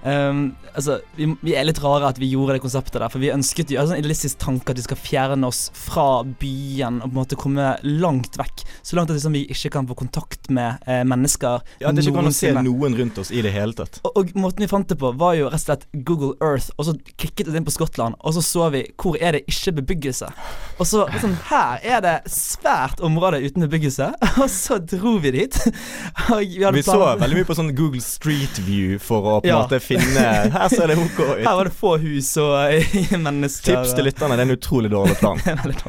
Um, 0.05 0.55
altså, 0.79 1.01
vi, 1.17 1.27
vi 1.43 1.55
er 1.59 1.67
litt 1.67 1.81
rare 1.83 2.07
at 2.13 2.19
vi 2.23 2.29
gjorde 2.31 2.55
det 2.55 2.63
konseptet 2.63 3.01
der, 3.01 3.09
for 3.11 3.19
vi 3.23 3.33
ønsket 3.35 3.73
jo 3.75 3.81
en 3.83 3.89
sånn 3.91 3.99
idealistisk 3.99 4.39
tanke 4.39 4.71
at 4.71 4.79
vi 4.79 4.85
skal 4.87 5.01
fjerne 5.01 5.49
oss 5.49 5.65
fra 5.75 6.23
byen 6.39 7.01
og 7.03 7.09
på 7.09 7.11
en 7.11 7.19
måte 7.19 7.39
komme 7.41 7.73
langt 7.83 8.39
vekk. 8.39 8.63
Så 8.87 8.97
langt 8.99 9.11
at 9.11 9.19
liksom, 9.19 9.35
vi 9.35 9.43
ikke 9.51 9.73
kan 9.75 9.89
få 9.91 9.97
kontakt 9.99 10.51
med 10.55 10.79
eh, 10.87 11.03
mennesker. 11.09 11.65
Ja, 11.83 11.91
Det 11.91 12.05
er 12.05 12.11
ikke 12.13 12.21
kan 12.21 12.31
å 12.31 12.35
se 12.37 12.53
noen 12.55 12.95
rundt 13.01 13.19
oss 13.19 13.33
i 13.35 13.43
det 13.45 13.53
hele 13.57 13.75
tatt. 13.79 13.99
Og, 14.07 14.21
og 14.23 14.31
måten 14.39 14.63
vi 14.65 14.71
fant 14.71 14.89
det 14.89 14.99
på, 15.03 15.11
var 15.19 15.35
jo 15.39 15.49
rett 15.51 15.59
og 15.59 15.65
slett 15.67 15.89
Google 16.07 16.35
Earth, 16.45 16.71
og 16.79 16.87
så 16.89 16.95
klikket 17.19 17.51
vi 17.51 17.59
inn 17.59 17.67
på 17.67 17.75
Skottland, 17.75 18.17
og 18.23 18.37
så 18.39 18.45
så 18.47 18.69
vi 18.75 18.85
hvor 18.99 19.19
er 19.21 19.35
det 19.39 19.43
ikke 19.51 19.75
bebyggelse. 19.81 20.31
Og 20.79 20.87
så 20.89 21.05
sånn, 21.21 21.35
Her 21.51 21.83
er 21.83 22.03
det 22.05 22.15
svært 22.31 23.03
område 23.05 23.43
uten 23.45 23.67
bebyggelse, 23.67 24.13
og 24.43 24.49
så 24.53 24.79
dro 24.79 25.17
vi 25.23 25.35
dit. 25.41 25.59
Og 26.33 26.41
vi, 26.45 26.61
Vi 26.79 26.83
så 26.85 26.99
veldig 27.19 27.39
mye 27.41 27.47
på 27.49 27.55
sånn 27.57 27.71
Google 27.77 28.03
Street 28.05 28.59
View 28.67 28.99
for 29.03 29.25
å 29.25 29.37
på 29.41 29.47
en 29.49 29.53
Ja. 29.53 29.61
måte 29.65 29.79
finne 29.89 30.27
Her 30.55 30.69
ser 30.73 30.93
det 30.93 30.99
OK 31.01 31.19
ut. 31.19 31.43
Her 31.43 31.57
var 31.61 31.69
det 31.71 31.75
få 31.77 31.95
hus 32.03 32.31
og 32.43 32.55
eh, 32.75 33.19
mennesker. 33.27 33.81
Tips 33.81 33.97
til 33.99 34.09
lytterne, 34.09 34.39
det 34.39 34.45
er 34.47 34.51
en 34.51 34.57
utrolig 34.59 34.93
dårlig 34.97 35.19
plan. 35.21 35.41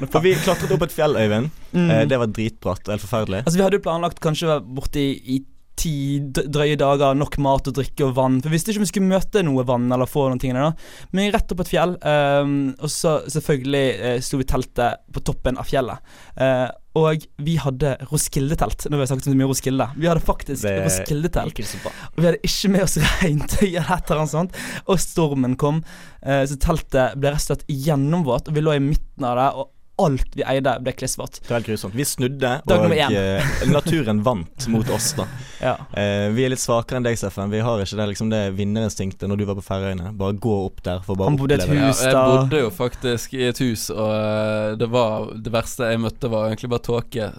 For 0.10 0.24
vi 0.26 0.36
klatret 0.40 0.74
opp 0.76 0.88
et 0.88 0.96
fjell, 0.96 1.20
Øyvind. 1.20 1.52
Mm. 1.76 1.86
Eh, 1.86 2.04
Det 2.10 2.20
var 2.24 2.34
dritbratt 2.34 2.88
og 2.88 2.96
helt 2.96 3.06
forferdelig. 3.06 3.46
Altså 3.46 3.60
Vi 3.60 3.66
hadde 3.68 3.80
jo 3.82 3.86
planlagt 3.86 4.22
kanskje 4.24 4.60
borte 4.66 5.04
i, 5.04 5.42
ti 5.80 6.20
drøye 6.36 6.76
dager, 6.80 7.16
nok 7.16 7.38
mat 7.44 7.70
og 7.72 7.78
drikke 7.78 8.08
og 8.08 8.16
vann. 8.18 8.40
For 8.44 8.52
vi 8.52 8.58
visste 8.58 8.74
ikke 8.74 8.82
om 8.82 8.86
vi 8.88 8.92
skulle 8.92 9.12
møte 9.14 9.44
noe 9.48 9.64
vann 9.68 9.88
eller 9.96 10.10
få 10.10 10.26
noen 10.28 10.42
ting 10.42 10.58
der. 10.58 10.74
Men 11.16 11.32
rett 11.32 11.54
opp 11.56 11.64
et 11.64 11.72
fjell, 11.72 11.96
um, 12.04 12.58
og 12.76 12.92
så 12.92 13.20
selvfølgelig 13.32 13.86
uh, 14.02 14.18
sto 14.26 14.42
vi 14.42 14.48
teltet 14.50 15.06
på 15.16 15.24
toppen 15.30 15.60
av 15.60 15.70
fjellet. 15.70 16.04
Eh, 16.40 16.66
Og 16.98 17.26
vi 17.46 17.56
hadde 17.62 17.94
Roskilde-telt. 18.10 18.88
Nå 18.90 18.98
har 18.98 19.04
vi 19.04 19.10
sagt 19.12 19.28
så 19.28 19.34
mye 19.38 19.50
Roskilde. 19.50 19.86
Vi 19.96 20.08
hadde 20.10 20.24
faktisk 20.26 20.64
Det 20.66 20.76
Roskilde-telt. 20.88 21.60
Og 21.86 22.18
vi 22.18 22.26
hadde 22.26 22.42
ikke 22.50 22.72
med 22.74 22.86
oss 22.86 22.98
regntøy 23.22 23.68
eller 23.68 23.92
et 23.94 24.10
eller 24.10 24.24
annet 24.24 24.34
sånt. 24.34 24.62
Og 24.88 25.02
stormen 25.04 25.58
kom, 25.60 25.84
eh, 26.24 26.42
så 26.50 26.58
teltet 26.58 27.20
ble 27.20 27.36
rett 27.36 27.44
og 27.44 27.52
slett 27.52 27.68
gjennomvåt, 27.70 28.50
og 28.50 28.58
vi 28.58 28.66
lå 28.66 28.74
i 28.78 28.82
midten 28.84 29.28
av 29.28 29.38
det, 29.38 29.50
og 29.62 29.70
alt 30.06 30.36
vi 30.38 30.46
eide, 30.48 30.76
ble 30.84 30.94
klissvått. 30.96 31.42
Det 31.44 31.52
var 31.52 31.60
helt 31.60 31.70
grusomt. 31.72 31.96
Vi 31.98 32.06
snudde, 32.08 32.54
og 32.66 32.96
eh, 32.96 33.54
naturen 33.72 34.24
vant 34.26 34.68
mot 34.72 34.96
oss, 34.96 35.14
da. 35.20 35.28
Ja. 35.60 35.74
Eh, 35.92 36.30
vi 36.32 36.46
er 36.46 36.54
litt 36.54 36.62
svakere 36.64 37.02
enn 37.02 37.04
deg, 37.04 37.18
Steffen. 37.20 37.52
Vi 37.52 37.60
har 37.60 37.82
ikke 37.84 37.98
det, 38.00 38.06
liksom, 38.14 38.30
det 38.32 38.38
vinnerinstinktet 38.56 39.28
når 39.28 39.42
du 39.42 39.44
var 39.50 39.58
på 39.60 39.66
Færøyene. 39.66 40.14
Bare 40.16 40.38
gå 40.40 40.54
opp 40.70 40.80
der 40.86 41.02
for 41.04 41.18
å 41.18 41.20
bare 41.20 41.34
Han 41.34 41.40
bodde 41.42 41.58
i 41.58 41.60
et 41.60 41.66
oppleve 41.66 41.90
det. 41.90 42.06
Ja, 42.08 42.14
jeg 42.14 42.46
bodde 42.46 42.62
jo 42.64 42.70
faktisk 42.78 43.36
i 43.36 43.44
et 43.50 43.60
hus, 43.60 43.90
og 43.92 44.14
eh, 44.16 44.78
det 44.80 44.88
var 44.94 45.28
Det 45.36 45.52
verste 45.54 45.92
jeg 45.92 46.04
møtte, 46.06 46.32
var 46.32 46.48
egentlig 46.48 46.72
bare 46.72 46.86
tåke. 46.88 47.30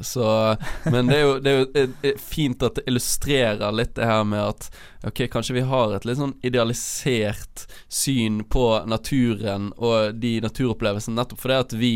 Men 0.92 1.08
det 1.08 1.16
er 1.16 1.24
jo, 1.24 1.34
det 1.40 1.54
er 1.54 1.58
jo 1.62 1.90
eh, 2.12 2.20
fint 2.20 2.68
at 2.68 2.76
det 2.76 2.86
illustrerer 2.90 3.72
litt 3.72 3.96
det 3.96 4.12
her 4.12 4.24
med 4.28 4.44
at 4.50 4.70
Ok, 5.06 5.22
kanskje 5.32 5.54
vi 5.54 5.60
har 5.64 5.94
et 5.96 6.04
litt 6.04 6.18
sånn 6.20 6.34
idealisert 6.44 7.62
syn 7.88 8.42
på 8.52 8.64
naturen 8.84 9.70
og 9.80 10.18
de 10.20 10.34
naturopplevelsene, 10.44 11.16
nettopp 11.16 11.40
fordi 11.40 11.56
at 11.56 11.72
vi 11.80 11.92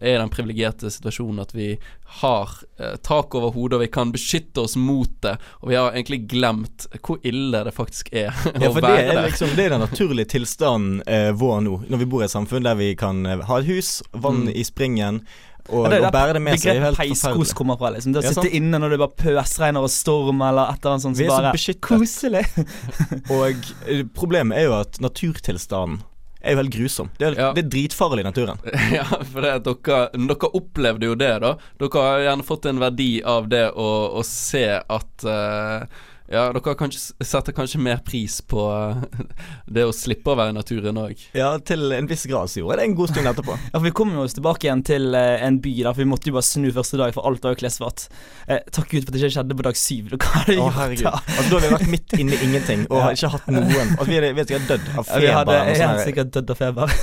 er 0.00 0.14
i 0.14 0.18
den 0.20 0.30
privilegerte 0.30 0.90
situasjonen 0.94 1.40
at 1.42 1.52
vi 1.56 1.72
har 2.20 2.52
eh, 2.78 2.96
tak 3.02 3.34
over 3.34 3.50
hodet, 3.54 3.74
og 3.78 3.82
vi 3.82 3.88
kan 3.92 4.12
beskytte 4.14 4.62
oss 4.62 4.76
mot 4.78 5.10
det. 5.24 5.34
Og 5.62 5.68
vi 5.72 5.74
har 5.78 5.90
egentlig 5.92 6.20
glemt 6.30 6.86
hvor 7.02 7.18
ille 7.26 7.64
det 7.66 7.74
faktisk 7.74 8.12
er 8.12 8.30
Ja, 8.62 8.68
å 8.68 8.72
for 8.72 8.80
det 8.80 8.88
være 8.88 9.02
er 9.08 9.14
der. 9.14 9.26
liksom 9.28 9.56
Det 9.58 9.66
er 9.66 9.74
den 9.76 9.84
naturlige 9.84 10.30
tilstanden 10.36 11.02
eh, 11.06 11.32
vår 11.34 11.60
nå, 11.66 11.76
når 11.90 11.98
vi 12.04 12.08
bor 12.14 12.22
i 12.22 12.28
et 12.28 12.34
samfunn 12.36 12.64
der 12.68 12.78
vi 12.78 12.92
kan 12.98 13.24
eh, 13.26 13.42
ha 13.50 13.58
et 13.60 13.66
hus, 13.68 13.98
vann 14.14 14.44
Mm. 14.48 14.54
i 14.54 14.62
springen, 14.64 15.22
og, 15.68 15.82
Ja, 15.84 15.88
det 15.90 15.96
er 15.98 16.06
og 16.08 16.12
bære 16.14 16.32
det 16.38 16.40
med 16.40 16.54
seg. 16.54 16.62
Det 16.62 16.70
er 16.70 16.80
begrepet 16.80 16.96
helt 16.96 17.20
peiskos 17.20 17.50
kommer 17.58 17.76
fra. 17.76 17.90
liksom 17.92 18.12
Det 18.14 18.22
å 18.22 18.24
Ja, 18.24 18.30
sitte 18.32 18.54
inne 18.56 18.78
når 18.80 18.94
det 18.94 18.98
bare 19.02 19.16
pøsregner 19.20 19.84
og 19.84 19.90
storm 19.92 20.40
eller 20.46 20.70
et 20.72 20.78
eller 20.80 20.94
annet 20.94 21.04
sånt. 21.04 21.18
Vi 21.18 21.26
er 21.26 21.28
så 21.34 21.40
bare 21.42 21.52
beskyttet. 21.52 21.82
Koselig. 21.84 22.44
Og 23.36 23.68
eh, 23.90 24.04
problemet 24.16 24.56
er 24.62 24.64
jo 24.70 24.78
at 24.78 24.96
naturtilstanden 25.04 26.00
er 26.40 26.54
jo 26.54 26.60
helt 26.62 26.74
grusom. 26.74 27.08
Det 27.18 27.26
er, 27.30 27.38
Ja. 27.38 27.48
det 27.56 27.64
er 27.64 27.70
dritfarlig 27.72 28.22
i 28.24 28.28
naturen. 28.28 28.60
Ja, 28.98 29.04
for 29.04 29.42
det 29.42 29.54
dere, 29.66 30.02
dere 30.14 30.50
opplevde 30.60 31.10
jo 31.10 31.16
det, 31.18 31.32
da. 31.42 31.54
Dere 31.80 32.04
har 32.04 32.22
gjerne 32.26 32.46
fått 32.46 32.68
en 32.70 32.78
verdi 32.82 33.10
av 33.26 33.48
det 33.50 33.64
å, 33.74 33.88
å 34.20 34.22
se 34.26 34.66
at 34.80 35.24
eh, 35.26 36.04
Ja, 36.28 36.42
dere 36.52 36.60
har 36.60 36.74
kanskje, 36.76 37.14
setter 37.24 37.54
kanskje 37.56 37.78
mer 37.80 38.02
pris 38.04 38.34
på 38.44 38.60
eh, 38.68 38.98
det 39.78 39.86
å 39.88 39.92
slippe 39.96 40.28
å 40.28 40.36
være 40.36 40.52
i 40.52 40.56
naturen 40.58 40.98
òg. 41.00 41.22
Ja, 41.36 41.54
til 41.64 41.86
en 41.96 42.08
viss 42.10 42.26
grad 42.28 42.50
så 42.52 42.60
gjorde 42.60 42.76
jeg 42.76 42.82
det 42.82 42.86
en 42.90 42.96
god 42.98 43.12
stund 43.14 43.30
etterpå. 43.32 43.54
Ja, 43.68 43.76
for 43.78 43.86
Vi 43.86 43.92
kom 43.96 44.12
jo 44.12 44.24
oss 44.26 44.36
tilbake 44.36 44.68
igjen 44.68 44.82
til 44.84 45.16
eh, 45.16 45.40
en 45.46 45.56
by, 45.64 45.72
da, 45.86 45.94
for 45.96 46.02
vi 46.04 46.08
måtte 46.10 46.28
jo 46.28 46.36
bare 46.36 46.44
snu 46.48 46.68
første 46.76 47.00
dag, 47.00 47.14
for 47.16 47.24
alt 47.28 47.44
var 47.48 47.54
jo 47.56 47.60
klesvått. 47.62 48.06
Eh, 48.46 48.60
takk 48.74 48.92
Gud 48.92 49.06
for 49.06 49.10
at 49.10 49.16
det 49.16 49.22
ikke 49.22 49.32
skjedde 49.38 49.56
på 49.58 49.66
dag 49.68 49.80
syv. 49.80 50.12
Hva 50.18 50.32
har 50.34 50.50
det 50.50 50.58
gjort 50.58 50.76
herregud. 50.82 51.04
da? 51.08 51.14
Altså, 51.24 51.46
da 51.48 51.56
har 51.56 51.64
vi 51.64 51.72
vært 51.78 51.92
midt 51.94 52.16
inne 52.20 52.36
i 52.36 52.40
ingenting 52.48 52.84
og 52.90 53.00
har 53.06 53.16
ikke 53.16 53.32
hatt 53.36 53.48
noen 53.52 53.94
Altså, 53.96 54.08
vi 54.12 54.18
er, 54.20 54.28
vi 54.36 54.44
er 54.44 54.48
sikkert 54.50 54.68
dødd 54.74 54.86
av 54.92 54.98
Ja, 54.98 55.06
feber. 55.08 55.24
vi 55.24 55.32
hadde 55.38 55.56
sånn 55.80 55.94
helt 55.94 56.04
sikkert 56.10 56.32
dødd 56.36 56.52
av 56.54 56.60
feber. 56.60 56.94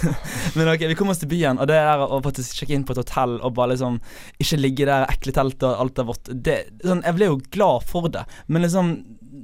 Men 0.60 0.72
ok, 0.76 0.86
vi 0.94 1.00
kom 1.02 1.12
oss 1.14 1.22
til 1.24 1.32
byen, 1.34 1.60
og 1.62 1.70
det 1.74 1.82
er 1.82 2.06
å 2.06 2.22
faktisk 2.26 2.62
sjekke 2.62 2.78
inn 2.78 2.86
på 2.86 2.94
et 2.96 3.02
hotell 3.02 3.38
og 3.42 3.58
bare 3.58 3.74
liksom 3.74 3.98
ikke 4.46 4.62
ligge 4.62 4.88
der 4.90 5.10
ekle 5.10 5.34
telt 5.36 5.66
og 5.66 5.82
alt 5.86 6.02
er 6.04 6.10
vått 6.14 6.30
det, 6.46 6.58
sånn, 6.86 7.02
Jeg 7.10 7.18
ble 7.18 7.32
jo 7.34 7.40
glad 7.58 7.90
for 7.90 8.10
det, 8.14 8.26
men 8.52 8.66
liksom 8.66 8.94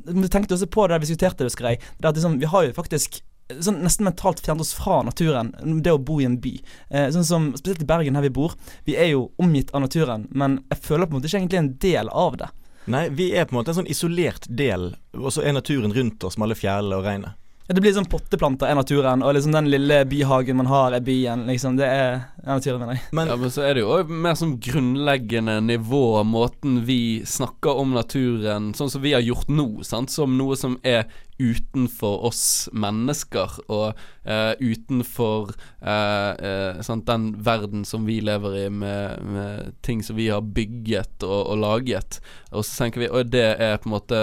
Vi 0.06 0.30
tenkte 0.32 0.56
også 0.56 0.70
på 0.72 0.88
det 0.88 0.96
da 0.96 1.02
vi 1.02 1.10
diskuterte 1.10 1.46
det, 1.46 1.54
Skrei. 1.54 1.76
Det 2.00 2.10
at 2.10 2.18
liksom, 2.18 2.40
vi 2.42 2.50
har 2.52 2.68
jo 2.68 2.78
faktisk 2.78 3.22
Sånn 3.52 3.82
nesten 3.84 4.06
mentalt 4.08 4.40
fjernet 4.40 4.64
oss 4.64 4.70
fra 4.72 5.02
naturen, 5.04 5.50
det 5.84 5.92
å 5.92 5.98
bo 6.00 6.22
i 6.22 6.24
en 6.24 6.38
by. 6.40 6.54
Eh, 6.88 7.10
sånn 7.12 7.26
som 7.28 7.50
Spesielt 7.60 7.82
i 7.84 7.88
Bergen, 7.90 8.16
her 8.16 8.24
vi 8.24 8.30
bor. 8.32 8.54
Vi 8.88 8.96
er 8.96 9.10
jo 9.12 9.26
omgitt 9.44 9.74
av 9.76 9.84
naturen, 9.84 10.24
men 10.32 10.62
jeg 10.72 10.80
føler 10.86 11.10
på 11.10 11.12
en 11.12 11.20
måte 11.20 11.28
ikke 11.28 11.42
egentlig 11.42 11.60
en 11.60 11.74
del 11.84 12.12
av 12.16 12.38
det. 12.40 12.48
Nei, 12.96 13.10
vi 13.12 13.28
er 13.36 13.50
på 13.50 13.52
en 13.52 13.60
måte 13.60 13.74
en 13.74 13.82
sånn 13.82 13.92
isolert 13.92 14.48
del, 14.48 14.94
og 15.20 15.34
så 15.36 15.44
er 15.44 15.58
naturen 15.58 15.92
rundt 15.92 16.24
oss 16.24 16.40
med 16.40 16.48
alle 16.48 16.58
fjellene 16.62 17.02
og 17.02 17.10
regnet. 17.10 17.41
Det 17.72 17.82
blir 17.84 17.94
sånn 17.96 18.08
potteplanter 18.10 18.68
er 18.68 18.76
naturen, 18.76 19.22
og 19.24 19.36
liksom 19.36 19.54
den 19.56 19.70
lille 19.72 20.02
byhagen 20.10 20.58
man 20.60 20.68
har 20.68 20.96
er 20.96 21.04
byen. 21.06 21.46
Liksom, 21.48 21.78
det 21.80 21.88
er, 21.88 22.18
naturen, 22.44 22.82
mener 22.84 22.98
jeg. 22.98 23.06
Men 23.16 23.32
Ja, 23.32 23.38
men 23.40 23.54
så 23.54 23.64
er 23.64 23.78
det 23.78 23.86
jo 23.86 23.98
mer 24.12 24.36
sånn 24.40 24.58
grunnleggende 24.60 25.60
nivå, 25.64 26.24
måten 26.28 26.82
vi 26.88 27.22
snakker 27.28 27.80
om 27.80 27.96
naturen 27.96 28.72
sånn 28.76 28.92
som 28.92 29.04
vi 29.04 29.14
har 29.16 29.24
gjort 29.24 29.52
nå, 29.52 29.68
sant? 29.88 30.12
som 30.12 30.36
noe 30.40 30.58
som 30.60 30.76
er 30.84 31.06
utenfor 31.42 32.26
oss 32.28 32.44
mennesker, 32.76 33.56
og 33.72 33.98
eh, 34.26 34.52
utenfor 34.60 35.54
eh, 35.80 36.32
eh, 36.36 36.82
sant? 36.86 37.08
den 37.08 37.32
verden 37.42 37.88
som 37.88 38.06
vi 38.10 38.20
lever 38.22 38.60
i, 38.66 38.68
med, 38.70 39.24
med 39.26 39.80
ting 39.86 40.04
som 40.06 40.20
vi 40.20 40.30
har 40.34 40.44
bygget 40.44 41.24
og, 41.24 41.40
og 41.54 41.64
laget. 41.64 42.20
Og 42.52 42.66
så 42.68 42.84
tenker 42.84 43.06
vi 43.06 43.12
at 43.12 43.34
det 43.34 43.48
er 43.56 43.80
på 43.80 43.90
en 43.90 43.96
måte 43.96 44.22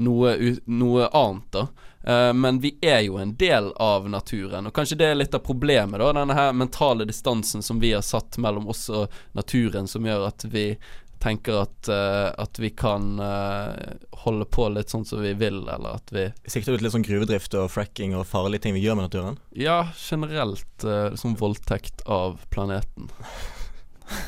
noe, 0.00 0.36
noe 0.66 1.08
annet, 1.12 1.48
da. 1.54 1.66
Eh, 2.04 2.32
men 2.32 2.60
vi 2.60 2.74
er 2.82 3.00
jo 3.00 3.18
en 3.18 3.36
del 3.36 3.72
av 3.76 4.08
naturen, 4.10 4.66
og 4.66 4.74
kanskje 4.74 4.98
det 4.98 5.10
er 5.10 5.20
litt 5.20 5.34
av 5.34 5.44
problemet, 5.46 6.00
da. 6.00 6.10
Denne 6.16 6.36
her 6.36 6.52
mentale 6.56 7.06
distansen 7.08 7.62
som 7.62 7.80
vi 7.82 7.92
har 7.94 8.02
satt 8.06 8.38
mellom 8.42 8.68
oss 8.72 8.88
og 8.90 9.12
naturen, 9.38 9.88
som 9.88 10.06
gjør 10.06 10.28
at 10.32 10.46
vi 10.50 10.72
tenker 11.22 11.60
at, 11.62 11.88
uh, 11.88 12.34
at 12.42 12.58
vi 12.58 12.72
kan 12.74 13.20
uh, 13.20 13.70
holde 14.24 14.46
på 14.50 14.66
litt 14.74 14.90
sånn 14.90 15.04
som 15.06 15.22
vi 15.22 15.30
vil, 15.38 15.60
eller 15.70 16.00
at 16.00 16.10
vi 16.10 16.24
sikter 16.50 16.74
ut 16.74 16.82
litt 16.82 16.94
sånn 16.96 17.06
gruvedrift 17.06 17.54
og 17.60 17.70
fracking 17.70 18.16
og 18.18 18.26
farlige 18.26 18.66
ting 18.66 18.74
vi 18.74 18.82
gjør 18.82 18.98
med 18.98 19.06
naturen. 19.06 19.38
Ja, 19.54 19.84
generelt 19.94 20.86
uh, 20.86 21.14
som 21.14 21.36
voldtekt 21.38 22.02
av 22.10 22.40
planeten. 22.50 23.10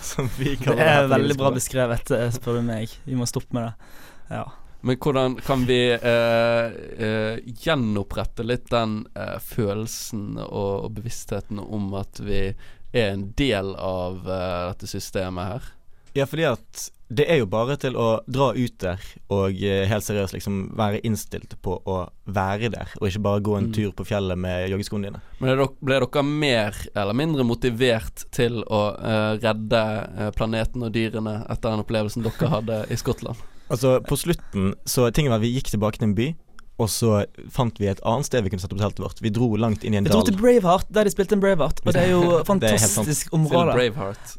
Som 0.01 0.31
vi 0.39 0.55
Det 0.55 0.63
kaller 0.63 0.87
her 0.87 1.03
er 1.03 1.09
veldig 1.11 1.35
bra 1.37 1.51
beskrevet, 1.53 2.09
spør 2.33 2.57
du 2.57 2.63
meg. 2.65 2.93
Vi 3.05 3.19
må 3.19 3.27
stoppe 3.29 3.53
med 3.53 3.67
det. 3.67 3.91
Ja. 4.31 4.47
Men 4.85 4.99
hvordan 5.01 5.37
kan 5.41 5.63
vi 5.69 5.79
eh, 5.97 6.67
eh, 7.07 7.39
gjenopprette 7.65 8.45
litt 8.45 8.67
den 8.73 8.99
eh, 9.17 9.39
følelsen 9.41 10.35
og, 10.45 10.73
og 10.85 10.91
bevisstheten 10.99 11.63
om 11.63 11.95
at 11.97 12.21
vi 12.21 12.43
er 12.95 13.15
en 13.15 13.31
del 13.39 13.73
av 13.81 14.21
eh, 14.29 14.59
dette 14.75 14.91
systemet 14.91 15.55
her? 15.55 15.71
Ja, 16.15 16.27
fordi 16.31 16.45
at 16.47 16.91
det 17.15 17.25
er 17.31 17.41
jo 17.41 17.47
bare 17.51 17.75
til 17.79 17.97
å 18.01 18.21
dra 18.31 18.51
ut 18.55 18.77
der 18.81 19.01
og 19.35 19.57
eh, 19.63 19.83
helt 19.91 20.05
seriøst 20.07 20.37
liksom 20.37 20.61
være 20.79 21.01
innstilt 21.07 21.57
på 21.65 21.75
å 21.91 21.97
være 22.29 22.71
der, 22.75 22.93
og 23.01 23.09
ikke 23.09 23.25
bare 23.25 23.43
gå 23.45 23.57
en 23.59 23.67
Mm. 23.71 23.73
tur 23.77 23.91
på 23.99 24.07
fjellet 24.09 24.39
med 24.39 24.69
joggeskoene 24.71 25.09
dine. 25.09 25.23
Men 25.41 25.51
dere, 25.55 25.67
ble 25.81 25.99
dere 26.05 26.23
mer 26.29 26.77
eller 26.95 27.17
mindre 27.19 27.45
motivert 27.49 28.27
til 28.37 28.61
å 28.69 28.83
eh, 29.01 29.33
redde 29.43 29.83
planeten 30.37 30.85
og 30.87 30.93
dyrene 30.95 31.41
etter 31.49 31.73
den 31.75 31.83
opplevelsen 31.87 32.25
dere 32.29 32.53
hadde 32.59 32.81
i 32.93 33.01
Skottland? 33.01 33.41
Altså, 33.73 34.01
på 34.05 34.17
slutten 34.17 34.75
så 34.87 35.09
Tingen 35.11 35.33
var 35.33 35.41
at 35.41 35.45
vi 35.47 35.55
gikk 35.55 35.71
tilbake 35.73 35.99
til 36.01 36.11
en 36.11 36.17
by, 36.19 36.27
og 36.83 36.89
så 36.91 37.25
fant 37.55 37.77
vi 37.79 37.87
et 37.87 38.01
annet 38.03 38.27
sted 38.27 38.43
vi 38.43 38.51
kunne 38.51 38.59
sette 38.59 38.75
opp 38.75 38.81
teltet 38.83 38.99
vårt. 38.99 39.21
Vi 39.23 39.31
dro 39.31 39.47
langt 39.57 39.85
inn 39.87 39.95
i 39.95 39.99
en 40.01 40.05
dal. 40.05 40.11
Vi 40.11 40.17
dro 40.17 40.25
til 40.27 40.37
Braveheart, 40.41 40.89
der 40.91 41.05
de 41.07 41.11
spilte 41.15 41.37
en 41.37 41.41
Braveheart, 41.45 41.83
og 41.87 41.93
det 41.95 42.01
er 42.03 42.11
jo 42.11 42.41
fantastisk 42.51 43.29
er 43.31 43.37
område. 43.39 43.77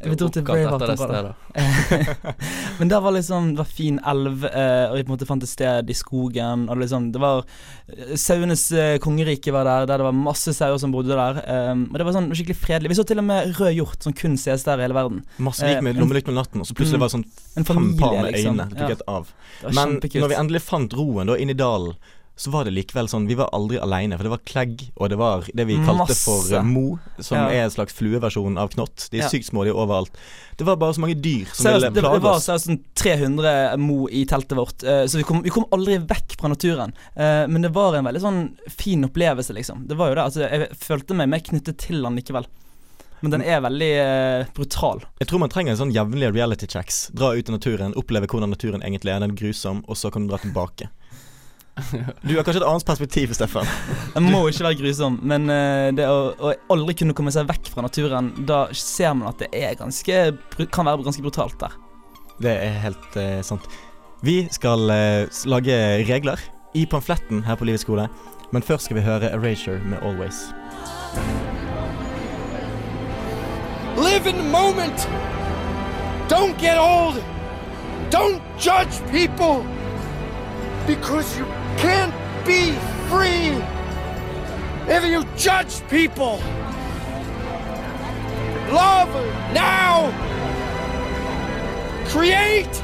Vi 0.03 0.15
dro 0.19 0.27
til 0.35 0.43
Braveheart-området. 0.43 0.99
stedet. 0.99 2.05
Men 2.79 2.89
der 2.91 2.99
var 2.99 3.11
liksom 3.15 3.53
Det 3.55 3.57
var 3.61 3.69
fin 3.71 3.99
elv, 4.05 4.43
eh, 4.49 4.89
og 4.89 4.97
vi 4.97 5.03
på 5.05 5.09
en 5.11 5.13
måte 5.15 5.27
fant 5.29 5.43
et 5.45 5.49
sted 5.51 5.89
i 5.89 5.95
skogen. 5.95 6.65
Og 6.69 6.77
liksom 6.81 7.11
Det 7.15 7.21
var 7.23 7.45
eh, 7.87 8.15
Sauenes 8.19 8.65
eh, 8.75 8.97
kongerike 9.03 9.53
var 9.55 9.63
der, 9.67 9.85
der 9.87 10.03
det 10.03 10.07
var 10.09 10.17
masse 10.17 10.51
sauer 10.57 10.77
som 10.81 10.91
bodde 10.91 11.15
der. 11.15 11.39
Og 11.75 11.95
det 11.95 12.05
var 12.07 12.15
sånn 12.17 12.29
skikkelig 12.35 12.57
fredelig. 12.59 12.91
Vi 12.91 12.99
så 12.99 13.07
til 13.07 13.21
og 13.21 13.27
med 13.29 13.55
rød 13.59 13.71
hjort, 13.77 14.01
som 14.03 14.13
kun 14.15 14.35
ses 14.39 14.67
der 14.67 14.81
i 14.81 14.85
hele 14.87 14.97
verden. 14.97 15.23
Masse 15.39 15.67
gikk 15.71 15.83
med 15.85 15.99
lommelykt 15.99 16.29
om 16.31 16.35
natten, 16.37 16.61
og 16.63 16.67
så 16.67 16.75
plutselig 16.75 16.99
Mm. 16.99 17.01
var 17.05 17.09
det 17.09 17.15
sånn 17.15 17.25
En 17.59 17.63
fem 17.67 17.97
par 17.97 18.13
med 18.21 18.33
liksom. 18.33 18.55
øyne. 18.59 18.69
Det 18.69 18.77
tok 18.79 18.91
helt 18.93 19.07
av. 19.07 19.31
det 19.61 19.73
Men 19.75 19.87
kjempekult. 19.95 20.21
når 20.21 20.29
vi 20.29 20.35
endelig 20.43 20.61
fant 20.61 20.93
roen 20.93 21.27
da 21.27 21.35
inn 21.39 21.49
i 21.49 21.53
dalen, 21.57 21.95
så 22.35 22.51
var 22.51 22.65
det 22.67 22.73
likevel 22.75 23.07
sånn 23.07 23.27
Vi 23.29 23.35
var 23.39 23.47
aldri 23.55 23.77
aleine, 23.79 24.17
for 24.17 24.27
det 24.27 24.31
var 24.33 24.41
klegg, 24.43 24.81
og 24.99 25.09
det 25.09 25.17
var 25.17 25.45
det 25.55 25.65
vi 25.69 25.77
kalte 25.77 26.03
Masse. 26.09 26.25
for 26.25 26.55
eh, 26.57 26.63
mo, 26.67 26.99
som 27.19 27.37
Ja. 27.37 27.47
er 27.47 27.63
en 27.63 27.71
slags 27.71 27.93
flueversjon 27.95 28.57
av 28.59 28.69
knott. 28.73 29.07
De 29.11 29.19
er 29.19 29.23
Ja. 29.23 29.29
sykt 29.29 29.47
små, 29.51 29.63
de 29.63 29.69
er 29.71 29.79
overalt. 29.79 30.11
Det 30.57 30.65
var 30.67 30.75
bare 30.75 30.93
så 30.93 30.99
mange 30.99 31.15
dyr 31.21 31.45
som 31.53 31.65
Seriøst, 31.65 31.93
ville 31.93 32.07
oss 32.07 32.13
det 32.19 32.23
var 32.23 32.39
seriøst 32.39 32.67
sånn 32.67 32.83
300 32.95 33.77
mo 33.79 34.07
i 34.07 34.25
teltet 34.25 34.55
vårt, 34.57 34.83
eh, 34.83 35.05
så 35.07 35.15
vi 35.17 35.23
kom, 35.23 35.41
vi 35.43 35.49
kom 35.49 35.65
aldri 35.71 35.97
vekk 35.99 36.35
fra 36.39 36.49
naturen. 36.49 36.93
Eh, 37.15 37.47
men 37.47 37.61
det 37.61 37.71
var 37.71 37.95
en 37.95 38.05
veldig 38.05 38.21
sånn 38.21 38.55
fin 38.69 39.03
opplevelse, 39.03 39.53
liksom. 39.55 39.87
Det 39.87 39.95
var 39.95 40.09
jo 40.09 40.15
det. 40.15 40.23
Altså, 40.23 40.49
jeg 40.49 40.69
følte 40.77 41.15
meg 41.15 41.29
mer 41.29 41.39
knyttet 41.39 41.77
til 41.77 42.01
den 42.03 42.15
likevel. 42.15 42.45
Men 43.21 43.31
den 43.31 43.41
er 43.43 43.61
veldig 43.61 44.41
uh, 44.43 44.45
brutal. 44.53 45.01
Jeg 45.19 45.29
tror 45.29 45.39
man 45.39 45.49
trenger 45.49 45.71
en 45.71 45.77
sånn 45.77 45.93
jevnlige 45.95 46.33
reality 46.35 46.67
checks. 46.67 47.09
Dra 47.15 47.31
ut 47.33 47.47
i 47.49 47.51
naturen, 47.51 47.93
oppleve 47.95 48.27
hvordan 48.27 48.51
naturen 48.51 48.81
egentlig 48.83 49.15
er. 49.15 49.19
Den 49.23 49.31
er 49.31 49.35
grusom, 49.39 49.83
og 49.87 49.95
så 49.95 50.11
kan 50.11 50.27
du 50.27 50.33
dra 50.33 50.37
tilbake. 50.37 50.89
Du 52.23 52.31
har 52.37 52.45
kanskje 52.45 52.61
et 52.61 52.67
annet 52.67 52.85
perspektiv, 52.87 53.33
Steffen. 53.35 53.67
Jeg 54.13 54.23
må 54.23 54.45
ikke 54.47 54.63
være 54.63 54.77
grusom, 54.79 55.17
men 55.27 55.49
eh, 55.51 55.89
det 55.95 56.05
å, 56.07 56.31
å 56.39 56.53
aldri 56.71 56.95
kunne 57.01 57.15
komme 57.17 57.33
seg 57.35 57.49
vekk 57.49 57.73
fra 57.73 57.83
naturen, 57.83 58.31
da 58.47 58.61
ser 58.71 59.11
man 59.17 59.33
at 59.33 59.43
det 59.43 59.49
er 59.51 59.75
ganske 59.79 60.21
kan 60.71 60.87
være 60.87 61.03
ganske 61.03 61.25
brutalt 61.25 61.57
der. 61.59 61.75
Det 62.39 62.53
er 62.63 62.79
helt 62.85 63.19
eh, 63.19 63.41
sant. 63.43 63.67
Vi 64.25 64.45
skal 64.55 64.87
eh, 64.91 65.41
lage 65.51 65.75
regler 66.07 66.39
i 66.75 66.85
pamfletten 66.87 67.43
her 67.47 67.59
på 67.59 67.67
Livets 67.67 67.83
skole, 67.83 68.07
men 68.55 68.63
først 68.63 68.87
skal 68.87 69.01
vi 69.01 69.05
høre 69.05 69.33
Erasure 69.35 69.83
med 69.83 69.99
Always. 69.99 70.47
Live 73.99 74.27
in 74.27 74.39
the 74.39 74.47
moment. 74.47 75.07
Don't 76.31 76.57
get 76.57 76.79
old. 76.79 77.19
Don't 78.11 78.41
judge 78.59 78.95
people 79.11 79.65
because 80.87 81.37
you 81.37 81.45
can't 81.77 82.13
be 82.45 82.73
free 83.09 83.61
if 84.87 85.03
you 85.03 85.23
judge 85.37 85.81
people. 85.89 86.39
Love 88.71 89.11
now. 89.53 90.11
Create. 92.07 92.83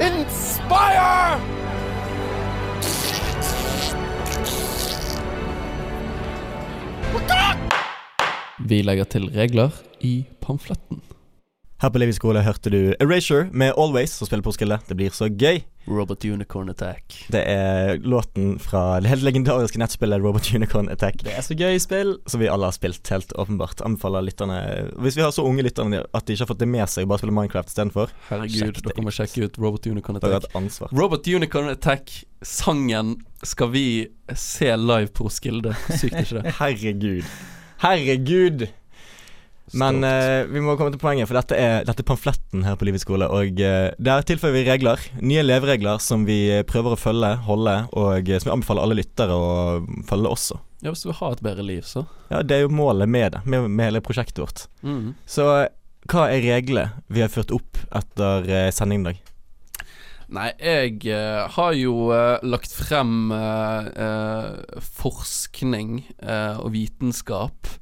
Inspire. 0.00 1.40
Vi 8.64 8.82
legger 8.82 9.04
til 9.04 9.28
regler 9.34 9.70
i 10.00 10.24
pamfletten. 10.40 11.13
Her 11.84 11.90
på 11.92 12.00
Levi 12.00 12.14
skole 12.16 12.40
hørte 12.40 12.70
du 12.72 12.94
Erasure 12.96 13.50
med 13.52 13.74
Always, 13.76 14.14
som 14.16 14.24
spiller 14.24 14.40
på 14.46 14.54
Skille. 14.56 14.78
Det 14.88 14.94
blir 14.96 15.12
så 15.12 15.26
gøy. 15.28 15.58
Robot 15.84 16.22
Unicorn 16.24 16.70
Attack. 16.72 17.26
Det 17.28 17.42
er 17.44 17.98
låten 18.00 18.54
fra 18.56 19.02
det 19.04 19.10
helt 19.10 19.26
legendariske 19.26 19.76
nettspillet 19.82 20.22
Robot 20.24 20.48
Unicorn 20.56 20.88
Attack. 20.88 21.18
Det 21.26 21.34
er 21.36 21.44
så 21.44 21.52
gøy 21.52 21.76
spill. 21.84 22.14
Som 22.24 22.40
vi 22.40 22.48
alle 22.48 22.70
har 22.70 22.72
spilt, 22.72 23.04
helt 23.12 23.34
åpenbart. 23.36 23.82
Anbefaler 23.84 24.24
lytterne 24.24 24.56
Hvis 24.96 25.18
vi 25.18 25.26
har 25.26 25.34
så 25.36 25.44
unge 25.44 25.66
lytterne 25.66 26.00
at 26.08 26.24
de 26.24 26.32
ikke 26.32 26.46
har 26.46 26.50
fått 26.54 26.62
det 26.62 26.70
med 26.72 26.88
seg, 26.88 27.04
bare 27.10 27.20
spiller 27.20 27.36
Minecraft 27.36 27.74
istedenfor, 27.74 28.14
Herregud, 28.30 28.80
dere 28.86 29.04
må 29.04 29.12
sjekke 29.12 29.44
ut 29.44 29.58
Robot 29.60 29.90
Unicorn 29.92 30.22
Attack. 30.22 30.46
et 30.48 30.56
ansvar. 30.62 30.94
Robot 30.96 31.28
Unicorn 31.28 31.68
Attack, 31.74 32.14
sangen 32.40 33.18
skal 33.44 33.74
vi 33.76 33.84
se 34.32 34.72
live 34.72 35.12
på 35.12 35.28
Roskilde. 35.28 35.76
Sykt 35.90 36.16
ikke 36.16 36.40
det? 36.40 36.54
Herregud. 36.62 37.28
Herregud! 37.84 38.66
Men 39.72 40.04
eh, 40.04 40.44
vi 40.50 40.60
må 40.60 40.74
komme 40.76 40.92
til 40.92 41.00
poenget, 41.00 41.28
for 41.30 41.38
dette 41.38 41.56
er, 41.56 41.86
dette 41.88 42.04
er 42.04 42.08
pamfletten 42.08 42.66
her 42.66 42.76
på 42.76 42.86
Livets 42.86 43.06
skole. 43.06 43.26
Og 43.32 43.62
uh, 43.64 43.88
der 43.96 44.26
tilføyer 44.28 44.58
vi 44.58 44.64
regler. 44.68 45.00
Nye 45.24 45.44
leveregler 45.44 46.02
som 46.04 46.26
vi 46.28 46.38
eh, 46.52 46.64
prøver 46.68 46.94
å 46.94 47.00
følge, 47.00 47.32
holde, 47.48 47.76
og 47.96 48.28
som 48.36 48.50
vi 48.50 48.54
anbefaler 48.58 48.84
alle 48.84 48.98
lyttere 49.00 49.38
å 49.38 49.48
følge 50.08 50.34
også. 50.36 50.60
Ja, 50.84 50.92
hvis 50.92 51.06
du 51.06 51.08
vil 51.08 51.20
ha 51.22 51.32
et 51.32 51.44
bedre 51.46 51.64
liv, 51.64 51.86
så. 51.88 52.04
Ja, 52.28 52.42
Det 52.44 52.58
er 52.58 52.66
jo 52.66 52.74
målet 52.76 53.08
med 53.08 53.32
det, 53.32 53.44
med, 53.48 53.70
med 53.70 53.88
hele 53.88 54.04
prosjektet 54.04 54.42
vårt. 54.44 54.66
Mm. 54.84 55.14
Så 55.24 55.48
hva 56.12 56.26
er 56.28 56.44
reglene 56.44 56.90
vi 57.08 57.22
har 57.24 57.32
ført 57.32 57.54
opp 57.56 57.80
etter 57.96 58.50
uh, 58.50 58.68
sending 58.74 59.06
i 59.06 59.12
dag? 59.12 59.22
Nei, 60.34 60.50
jeg 60.60 61.00
uh, 61.08 61.48
har 61.56 61.72
jo 61.78 62.10
uh, 62.12 62.36
lagt 62.44 62.72
frem 62.76 63.32
forskning 65.00 66.02
og 66.20 66.68
vitenskap 66.74 67.72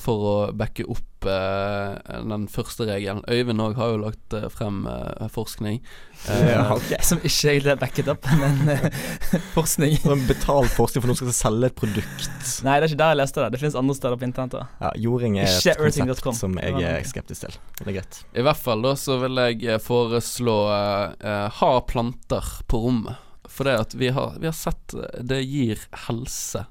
for 0.00 0.26
å 0.28 0.34
backe 0.54 0.84
opp 0.86 1.26
eh, 1.26 2.20
den 2.28 2.46
første 2.52 2.86
regelen. 2.88 3.24
Øyvind 3.30 3.62
òg 3.64 3.78
har 3.78 3.94
jo 3.94 4.00
lagt 4.04 4.36
eh, 4.36 4.46
frem 4.52 4.84
eh, 4.90 5.26
forskning. 5.32 5.80
Okay. 6.24 7.00
Som 7.04 7.20
ikke 7.20 7.50
egentlig 7.50 7.72
er 7.74 7.80
backet 7.80 8.10
opp, 8.12 8.28
men 8.38 8.70
eh, 8.76 8.86
forskning. 9.56 9.96
Sånn 10.04 10.24
betalt 10.28 10.72
forskning 10.76 11.04
for 11.04 11.10
noen 11.10 11.20
som 11.20 11.30
skal 11.30 11.38
selge 11.40 11.72
et 11.72 11.78
produkt. 11.78 12.28
Nei, 12.64 12.78
det 12.78 12.86
er 12.86 12.92
ikke 12.92 13.00
der 13.02 13.14
jeg 13.14 13.20
leste 13.20 13.42
det. 13.42 13.50
Det 13.54 13.62
finnes 13.64 13.78
andre 13.80 13.98
steder 13.98 14.20
på 14.20 14.28
internett. 14.28 14.78
Ja, 14.80 14.92
Jording 15.06 15.40
er 15.42 15.50
et 15.50 15.82
konsept 15.82 16.40
som 16.40 16.56
jeg 16.60 16.86
er 16.86 17.10
skeptisk 17.10 17.46
til. 17.46 17.58
Det 17.80 17.88
er 17.90 17.98
greit. 17.98 18.22
I 18.34 18.46
hvert 18.46 18.60
fall 18.60 18.84
da 18.84 18.94
så 18.98 19.18
vil 19.22 19.42
jeg 19.48 19.60
eh, 19.66 19.82
foreslå 19.82 20.58
uh, 20.70 21.12
eh, 21.18 21.46
ha 21.60 21.72
planter 21.88 22.54
på 22.70 22.84
rommet. 22.86 23.20
For 23.54 23.68
det 23.68 23.74
at 23.78 23.94
vi 23.94 24.08
har, 24.14 24.38
vi 24.40 24.48
har 24.48 24.56
sett 24.56 24.94
eh, 24.96 25.20
det 25.22 25.42
gir 25.44 25.82
helse. 26.06 26.64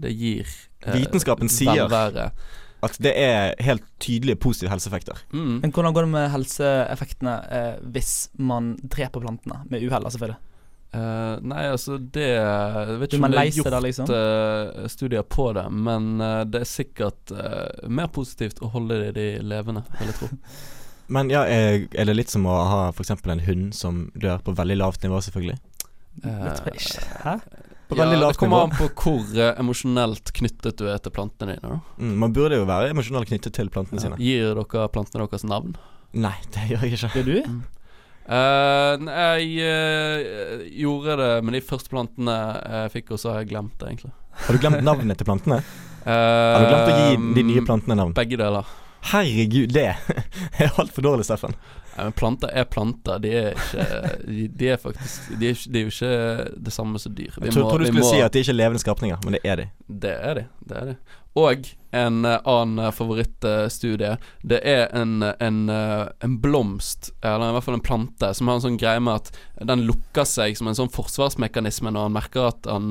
Det 0.00 0.12
gir 0.16 0.44
eh, 0.46 0.96
Vitenskapen 0.96 1.52
sier 1.52 1.86
velvære. 1.86 2.30
at 2.86 3.00
det 3.04 3.12
er 3.20 3.54
helt 3.60 3.84
tydelige 4.00 4.40
positive 4.40 4.70
helseeffekter. 4.72 5.18
Mm. 5.32 5.58
Men 5.62 5.72
hvordan 5.72 5.96
går 5.96 6.06
det 6.06 6.12
med 6.14 6.30
helseeffektene 6.32 7.34
eh, 7.50 7.74
hvis 7.92 8.14
man 8.38 8.74
dreper 8.82 9.20
plantene? 9.20 9.62
Med 9.68 9.84
uhell, 9.84 10.08
selvfølgelig. 10.10 10.40
Eh, 10.90 11.36
nei, 11.46 11.68
altså 11.70 12.00
det 12.02 12.24
Jeg 12.26 12.96
vet 12.98 13.12
ikke 13.12 13.22
om 13.22 13.30
det 13.30 13.38
er 13.38 13.52
gjort 13.54 13.70
det, 13.76 13.80
liksom? 13.84 14.08
uh, 14.10 14.88
studier 14.90 15.22
på 15.22 15.44
det, 15.54 15.62
men 15.70 16.08
uh, 16.18 16.42
det 16.42 16.64
er 16.64 16.66
sikkert 16.66 17.30
eh, 17.30 17.86
mer 17.86 18.08
positivt 18.10 18.58
å 18.58 18.72
holde 18.72 19.12
de 19.14 19.28
levende, 19.46 19.84
vil 20.00 20.10
jeg 20.10 20.18
tro. 20.18 20.30
Men 21.10 21.26
ja, 21.26 21.40
er, 21.42 21.88
er 21.98 22.06
det 22.06 22.14
litt 22.14 22.30
som 22.30 22.44
å 22.46 22.52
ha 22.70 22.82
f.eks. 22.92 23.10
en 23.10 23.40
hund 23.42 23.72
som 23.74 24.04
dør 24.14 24.44
på 24.46 24.52
veldig 24.54 24.76
lavt 24.78 25.02
nivå, 25.02 25.18
selvfølgelig? 25.26 25.56
Vet 26.22 26.60
tror 26.60 26.76
ikke- 26.78 27.24
Hæ? 27.24 27.32
På 27.90 27.96
ja, 27.98 28.04
det 28.06 28.36
kommer 28.38 28.56
nivå. 28.56 28.62
an 28.62 28.76
på 28.78 28.86
hvor 29.02 29.38
eh, 29.42 29.56
emosjonelt 29.58 30.30
knyttet 30.36 30.78
du 30.78 30.84
er 30.86 31.00
til 31.02 31.10
plantene 31.10 31.56
dine. 31.56 31.72
Da. 31.72 31.78
Mm, 31.98 32.12
man 32.22 32.34
burde 32.36 32.60
jo 32.60 32.68
være 32.68 32.92
emosjonelt 32.92 33.26
knyttet 33.26 33.56
til 33.56 33.70
plantene 33.74 34.02
sine. 34.02 34.18
Gir 34.22 34.54
dere 34.54 34.84
plantene 34.94 35.26
deres 35.26 35.42
navn? 35.42 35.74
Nei, 36.14 36.36
det 36.54 36.68
gjør 36.70 36.86
jeg 36.86 37.00
ikke. 37.00 37.10
Gjør 37.18 37.26
du? 37.26 37.36
Mm. 37.50 37.60
Uh, 38.30 39.08
jeg 39.10 39.46
uh, 39.66 40.60
gjorde 40.78 41.16
det 41.18 41.30
med 41.42 41.56
de 41.58 41.62
første 41.66 41.90
plantene 41.90 42.36
jeg 42.76 42.92
fikk, 42.94 43.10
og 43.16 43.22
så 43.22 43.32
har 43.32 43.42
jeg 43.42 43.50
glemt 43.56 43.74
det, 43.80 43.88
egentlig. 43.90 44.12
Har 44.44 44.54
du 44.54 44.62
glemt 44.62 44.86
navnet 44.86 45.18
til 45.18 45.26
plantene? 45.26 45.58
Uh, 46.04 46.12
Har 46.54 46.62
du 46.62 46.70
glemt 46.70 46.92
å 46.92 47.00
gi 47.00 47.34
de 47.40 47.46
nye 47.50 47.66
plantene 47.66 47.98
navn? 47.98 48.14
Begge 48.14 48.38
deler. 48.38 48.70
Herregud, 49.10 49.74
det 49.74 49.88
er 49.96 50.70
altfor 50.80 51.10
dårlig, 51.10 51.26
Steffen. 51.26 51.58
Nei, 51.96 52.04
men 52.06 52.12
planter 52.16 52.52
er 52.54 52.64
planter. 52.70 53.18
De 53.20 53.30
er 53.34 53.50
ikke 53.54 53.86
De, 54.26 54.48
de 54.60 54.68
er 54.72 54.76
faktisk 54.80 55.32
de 55.40 55.48
er, 55.50 55.54
ikke- 55.56 55.72
de 55.72 55.78
er 55.78 55.82
jo 55.88 55.94
ikke 55.94 56.62
det 56.68 56.72
samme 56.72 56.98
som 57.02 57.14
dyr. 57.14 57.32
Vi 57.36 57.46
Jeg 57.50 57.52
tror, 57.56 57.78
du 57.78 57.84
vi 57.84 57.90
skulle 57.90 58.04
må- 58.04 58.10
si 58.14 58.20
at 58.22 58.32
de 58.32 58.38
ikke 58.44 58.54
er 58.54 58.60
levende 58.60 58.80
skapninger, 58.82 59.18
men 59.24 59.32
det 59.36 59.40
er 59.44 59.56
de. 59.56 59.66
Det 59.88 60.14
er 60.20 60.34
de. 60.34 60.44
Det 60.66 60.76
er 60.76 60.84
de. 60.92 60.96
Og 61.36 61.68
en 61.94 62.24
eh, 62.26 62.38
annen 62.44 62.78
eh, 62.86 62.90
favorittstudie. 62.90 64.16
det 64.42 64.60
er 64.66 64.88
en, 64.98 65.22
en, 65.22 65.58
eh, 65.70 66.08
en 66.26 66.38
blomst, 66.42 67.12
eller 67.22 67.50
i 67.50 67.52
hvert 67.54 67.64
fall 67.64 67.74
en 67.78 67.84
plante, 67.86 68.34
som 68.34 68.48
har 68.48 68.56
en 68.58 68.64
sånn 68.64 68.78
greie 68.78 69.00
med 69.00 69.14
at 69.14 69.30
den 69.66 69.84
lukker 69.86 70.26
seg 70.26 70.56
som 70.58 70.66
en 70.68 70.74
sånn 70.74 70.90
forsvarsmekanisme 70.90 71.90
når 71.94 72.02
han 72.08 72.12
merker 72.16 72.48
at 72.48 72.66
han 72.66 72.90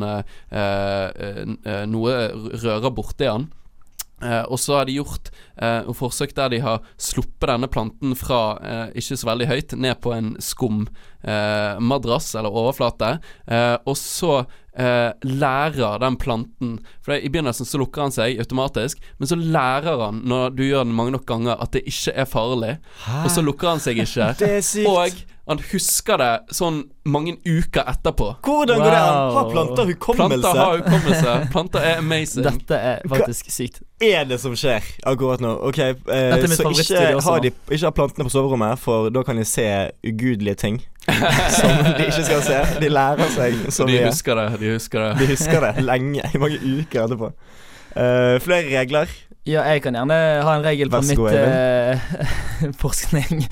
noe 1.89 2.15
rører 2.63 2.93
borti 2.95 3.27
han. 3.29 3.49
Eh, 4.21 4.41
og 4.51 4.59
så 4.59 4.79
har 4.79 4.87
de 4.87 4.97
gjort 4.97 5.31
eh, 5.61 5.87
forsøk 5.95 6.35
der 6.35 6.51
de 6.51 6.61
har 6.63 6.83
sluppet 6.99 7.47
denne 7.47 7.69
planten 7.71 8.15
fra 8.19 8.41
eh, 8.59 8.85
ikke 8.99 9.19
så 9.19 9.29
veldig 9.31 9.47
høyt 9.51 9.75
ned 9.79 10.01
på 10.03 10.13
en 10.15 10.33
skum 10.43 10.87
madrass 11.79 12.31
eller 12.39 12.49
overflate, 12.55 13.19
eh, 13.51 13.75
og 13.85 13.97
så 13.99 14.45
eh, 14.79 15.09
lærer 15.27 15.99
den 15.99 16.15
planten 16.21 16.77
For 17.03 17.11
det, 17.13 17.23
I 17.25 17.29
begynnelsen 17.33 17.67
så 17.67 17.81
lukker 17.81 18.05
han 18.07 18.15
seg 18.15 18.39
automatisk, 18.39 19.01
men 19.19 19.27
så 19.31 19.35
lærer 19.39 20.05
han 20.05 20.21
når 20.29 20.55
du 20.55 20.63
gjør 20.67 20.85
den 20.87 20.95
mange 20.95 21.11
nok 21.17 21.25
ganger, 21.29 21.59
at 21.59 21.73
det 21.75 21.83
ikke 21.89 22.15
er 22.15 22.29
farlig, 22.29 22.77
og 23.23 23.27
så 23.33 23.43
lukker 23.43 23.73
han 23.73 23.83
seg 23.83 23.99
ikke. 24.05 24.31
Det 24.39 24.53
er 24.59 24.63
sykt. 24.63 24.87
Og 24.87 25.25
han 25.49 25.57
husker 25.71 26.19
det 26.21 26.53
sånn 26.53 26.83
mange 27.09 27.31
uker 27.41 27.87
etterpå. 27.89 28.27
Hvordan 28.45 28.83
går 28.83 28.91
det 28.93 28.99
an? 29.01 29.31
Har 29.33 29.47
planter 29.49 29.87
hukommelse? 29.89 30.37
Planter 30.43 30.59
har 30.61 30.75
hukommelse. 30.77 31.31
Planter 31.55 31.87
er 31.89 32.01
amazing. 32.03 32.45
Dette 32.45 32.77
er 32.91 33.01
faktisk 33.09 33.49
sykt. 33.49 33.79
er 33.99 34.27
det 34.29 34.37
som 34.43 34.53
skjer 34.53 34.85
akkurat 35.09 35.41
nå? 35.41 35.55
Ok, 35.71 35.79
eh, 35.81 36.45
Så 36.53 36.69
ikke 36.69 37.01
har, 37.25 37.41
de, 37.41 37.49
ikke 37.65 37.87
ha 37.87 37.91
plantene 37.97 38.27
på 38.29 38.33
soverommet, 38.35 38.77
for 38.79 39.09
da 39.09 39.25
kan 39.25 39.41
de 39.41 39.47
se 39.49 39.65
ugudelige 40.05 40.61
ting 40.61 40.77
som 41.59 41.79
de 41.85 42.09
ikke 42.09 42.25
skal 42.27 42.43
se. 42.45 42.59
De 42.81 42.91
lærer 42.91 43.31
seg 43.33 43.63
så 43.73 43.87
de 43.89 44.03
husker 44.05 44.39
det. 44.39 44.47
De 44.61 44.75
husker 44.75 45.05
det. 45.05 45.09
De 45.21 45.31
husker 45.31 45.65
det 45.65 45.85
lenge, 45.85 46.27
i 46.27 46.41
mange 46.43 46.59
uker 46.59 47.05
etterpå. 47.05 47.33
Uh, 47.95 48.37
flere 48.43 48.67
regler. 48.69 49.17
Ja, 49.47 49.63
jeg 49.71 49.81
kan 49.81 49.95
gjerne 49.97 50.15
ha 50.45 50.55
en 50.57 50.65
regel 50.65 50.91
For 50.93 51.05
mitt 51.07 51.21
eh, 51.31 52.01
forskning, 52.83 53.45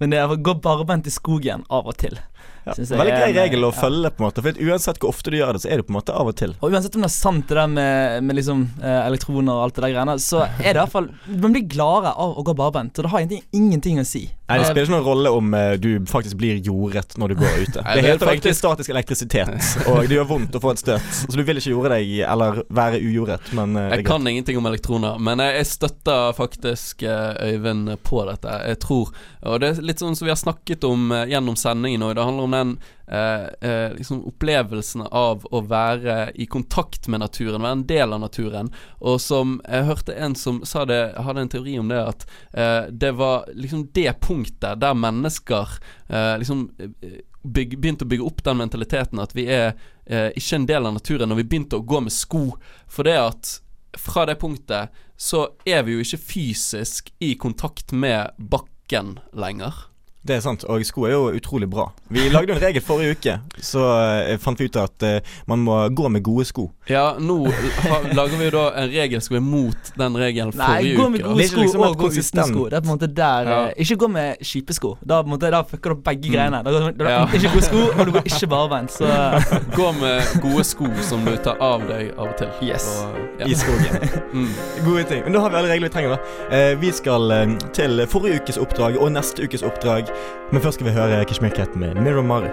men 0.00 0.10
det 0.10 0.18
er 0.18 0.32
å 0.32 0.38
gå 0.40 0.56
barbent 0.64 1.06
i 1.06 1.12
skogen 1.14 1.62
av 1.70 1.90
og 1.90 1.98
til. 2.00 2.16
Ja, 2.64 2.72
veldig 2.72 3.12
grei 3.12 3.32
regel 3.36 3.66
å 3.66 3.68
ja. 3.68 3.76
følge, 3.76 4.10
på 4.16 4.22
en 4.22 4.26
måte. 4.30 4.42
For 4.44 4.60
uansett 4.64 4.98
hvor 5.02 5.12
ofte 5.12 5.30
du 5.30 5.36
gjør 5.36 5.54
det, 5.54 5.60
så 5.66 5.68
er 5.68 5.80
det 5.80 5.86
på 5.86 5.92
en 5.92 5.98
måte 5.98 6.14
av 6.16 6.30
og 6.30 6.36
til. 6.40 6.54
Og 6.64 6.72
uansett 6.72 6.96
om 6.96 7.04
det 7.04 7.10
er 7.10 7.14
sant 7.14 7.44
det 7.50 7.58
der 7.58 7.68
med, 7.70 8.24
med 8.24 8.38
liksom 8.38 8.62
eh, 8.80 9.00
elektroner 9.04 9.52
og 9.52 9.66
alt 9.66 9.76
det 9.76 9.84
der 9.84 9.92
greiene, 9.92 10.16
så 10.24 10.46
er 10.46 10.70
det 10.70 10.72
i 10.72 10.80
hvert 10.80 10.94
fall 10.94 11.10
Man 11.28 11.52
blir 11.52 11.66
gladere 11.68 12.14
av 12.24 12.38
å 12.40 12.46
gå 12.46 12.56
barbent, 12.56 12.96
og 12.96 13.04
det 13.04 13.12
har 13.12 13.22
egentlig 13.22 13.42
ingenting 13.60 14.00
å 14.00 14.06
si. 14.08 14.24
Nei, 14.44 14.58
Det 14.60 14.66
spiller 14.68 14.84
ikke 14.84 14.92
noen 14.92 15.06
rolle 15.06 15.30
om 15.32 15.54
eh, 15.56 15.70
du 15.80 15.88
faktisk 16.04 16.36
blir 16.36 16.58
jordet 16.60 17.14
når 17.16 17.32
du 17.32 17.34
går 17.40 17.54
ute. 17.62 17.80
Nei, 17.80 17.94
Det 17.96 18.02
det 18.02 18.02
er 18.02 18.08
heter 18.12 18.28
faktisk 18.28 18.58
statisk 18.58 18.92
elektrisitet, 18.92 19.68
og 19.88 20.02
det 20.04 20.18
gjør 20.18 20.26
vondt 20.28 20.58
å 20.58 20.60
få 20.60 20.74
et 20.74 20.82
støt. 20.82 21.06
Så 21.22 21.32
du 21.32 21.40
vil 21.48 21.60
ikke 21.62 21.72
jorde 21.72 21.94
deg, 21.94 22.12
eller 22.28 22.60
være 22.68 23.00
ujordet, 23.00 23.54
men 23.56 23.72
eh, 23.80 23.94
Jeg 23.96 24.04
kan 24.10 24.28
ingenting 24.28 24.60
om 24.60 24.68
elektroner, 24.68 25.16
men 25.16 25.40
jeg, 25.40 25.64
støtter 25.70 26.36
faktisk 26.36 27.06
eh, 27.08 27.54
Øyvind 27.54 27.94
på 28.04 28.20
dette. 28.28 28.58
Jeg 28.68 28.82
tror 28.84 29.14
Og 29.48 29.62
det 29.62 29.70
er 29.70 29.80
litt 29.88 30.04
sånn 30.04 30.16
som 30.18 30.28
vi 30.28 30.34
har 30.34 30.40
snakket 30.40 30.84
om 30.84 31.08
gjennom 31.28 31.56
sendingen 31.56 32.04
òg. 32.04 32.14
Det 32.18 32.28
handler 32.28 32.50
om 32.50 32.58
den 32.58 32.76
eh, 33.06 33.70
eh, 33.70 33.92
liksom 33.94 34.24
opplevelsen 34.28 35.06
av 35.10 35.44
å 35.50 35.60
være 35.68 36.30
i 36.34 36.46
kontakt 36.46 37.08
med 37.08 37.20
naturen, 37.20 37.62
være 37.62 37.78
en 37.78 37.86
del 37.88 38.16
av 38.16 38.22
naturen. 38.22 38.70
Og 39.00 39.20
som 39.22 39.58
jeg 39.64 39.88
hørte 39.88 40.16
en 40.16 40.36
som 40.38 40.62
sa 40.66 40.84
det, 40.88 41.02
hadde 41.16 41.44
en 41.44 41.52
teori 41.52 41.78
om 41.80 41.92
det, 41.92 42.00
at 42.00 42.26
eh, 42.52 42.90
det 42.90 43.14
var 43.18 43.48
liksom 43.54 43.88
det 43.96 44.16
punktet 44.24 44.80
der 44.80 44.94
mennesker 44.98 45.78
eh, 46.08 46.34
liksom 46.40 46.68
eh, 46.80 47.20
begynte 47.44 48.06
å 48.06 48.08
bygge 48.08 48.24
opp 48.24 48.44
den 48.44 48.62
mentaliteten 48.62 49.20
at 49.20 49.34
vi 49.36 49.44
er 49.52 49.74
ikke 50.04 50.56
en 50.56 50.66
del 50.68 50.86
av 50.88 50.94
naturen 50.96 51.28
når 51.28 51.38
vi 51.38 51.44
begynte 51.48 51.76
å 51.76 51.84
gå 51.84 51.98
med 52.04 52.12
sko. 52.12 52.42
For 52.88 53.04
det 53.04 53.18
at 53.20 53.52
fra 54.00 54.24
det 54.28 54.38
punktet 54.40 54.92
så 55.20 55.46
er 55.68 55.84
vi 55.84 55.94
jo 55.94 56.04
ikke 56.04 56.20
fysisk 56.20 57.12
i 57.24 57.34
kontakt 57.40 57.92
med 57.92 58.32
bakken 58.38 59.18
lenger. 59.36 59.76
Det 60.24 60.38
er 60.38 60.40
sant, 60.40 60.62
og 60.72 60.80
sko 60.88 61.02
er 61.04 61.12
jo 61.12 61.24
utrolig 61.36 61.66
bra. 61.68 61.90
Vi 62.08 62.22
lagde 62.32 62.48
jo 62.48 62.56
en 62.56 62.62
regel 62.62 62.80
forrige 62.84 63.16
uke, 63.18 63.34
så 63.60 63.82
eh, 64.24 64.38
fant 64.40 64.56
vi 64.60 64.70
ut 64.70 64.78
at 64.80 65.04
eh, 65.04 65.34
man 65.50 65.60
må 65.60 65.76
gå 65.92 66.08
med 66.08 66.24
gode 66.24 66.46
sko. 66.48 66.70
Ja, 66.86 67.14
nå 67.16 67.46
ha, 67.48 67.98
lager 68.12 68.36
vi 68.36 68.44
jo 68.44 68.50
da 68.52 68.62
en 68.82 68.90
regel 68.92 69.20
som 69.24 69.36
er 69.38 69.40
mot 69.40 69.86
den 69.96 70.16
regelen 70.20 70.50
Nei, 70.52 70.66
forrige 70.68 70.96
gå 70.98 71.06
med 71.14 71.22
gode 71.24 71.46
sko 71.48 71.62
liksom 71.62 71.84
og 71.86 71.94
gå 71.96 72.10
uten 72.12 72.42
sko. 72.50 72.64
Det 72.68 72.76
er 72.76 72.82
på 72.84 72.90
en 72.90 72.92
måte 72.92 73.08
der 73.16 73.48
Ja. 73.48 73.60
eh, 73.70 73.80
Ikke 73.80 73.96
gå 74.02 74.08
med 74.12 74.42
kjipe 74.44 74.76
sko. 74.76 74.90
Da, 75.00 75.22
på 75.22 75.30
en 75.30 75.32
måte, 75.32 75.50
da 75.54 75.62
fucker 75.64 75.94
du 75.94 75.96
opp 75.96 76.02
begge 76.04 76.28
greiene. 76.34 76.60
Da, 76.66 76.74
da, 76.90 77.08
Ja. 77.08 77.22
Ikke 77.38 77.54
gode 77.54 77.64
sko, 77.64 77.86
og 77.88 78.04
du 78.06 78.12
går 78.18 78.28
ikke 78.28 78.50
barbeint. 78.52 78.92
Så 78.92 79.08
Gå 79.78 79.88
med 79.96 80.36
gode 80.44 80.64
sko 80.64 80.90
som 81.08 81.24
du 81.24 81.32
tar 81.36 81.56
av 81.64 81.86
deg 81.88 82.12
av 82.18 82.28
og 82.28 82.36
til. 82.36 82.52
Yes. 82.68 82.84
Og, 83.00 83.16
ja. 83.40 83.48
I 83.48 83.54
skogen. 83.54 84.08
mm. 84.36 84.52
Gode 84.84 85.04
ting. 85.08 85.24
Men 85.24 85.32
da 85.32 85.40
har 85.40 85.50
vi 85.50 85.56
alle 85.62 85.72
regler 85.72 85.88
vi 85.88 85.94
trenger, 85.96 86.16
da. 86.18 86.56
Eh, 86.56 86.76
vi 86.84 86.92
skal 86.92 87.30
eh, 87.32 87.56
til 87.72 88.04
forrige 88.12 88.42
ukes 88.44 88.60
oppdrag 88.60 89.00
og 89.00 89.12
neste 89.16 89.48
ukes 89.48 89.64
oppdrag. 89.64 90.12
Men 90.52 90.60
først 90.60 90.76
skal 90.82 90.92
vi 90.92 90.98
høre 91.00 91.24
Kashmir 91.24 91.56
Cat 91.56 91.76
med 91.80 91.96
Mirror 91.96 92.28
Mari. 92.28 92.52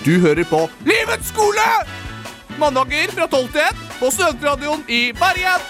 Du 0.00 0.14
hører 0.20 0.46
på 0.48 0.62
Livets 0.88 1.28
skole! 1.28 1.64
Mandager 2.56 3.10
fra 3.12 3.26
12 3.28 3.48
til 3.52 3.66
1 3.66 3.80
på 3.98 4.08
Studentradioen 4.14 4.84
i 4.88 5.00
Bergen. 5.12 5.66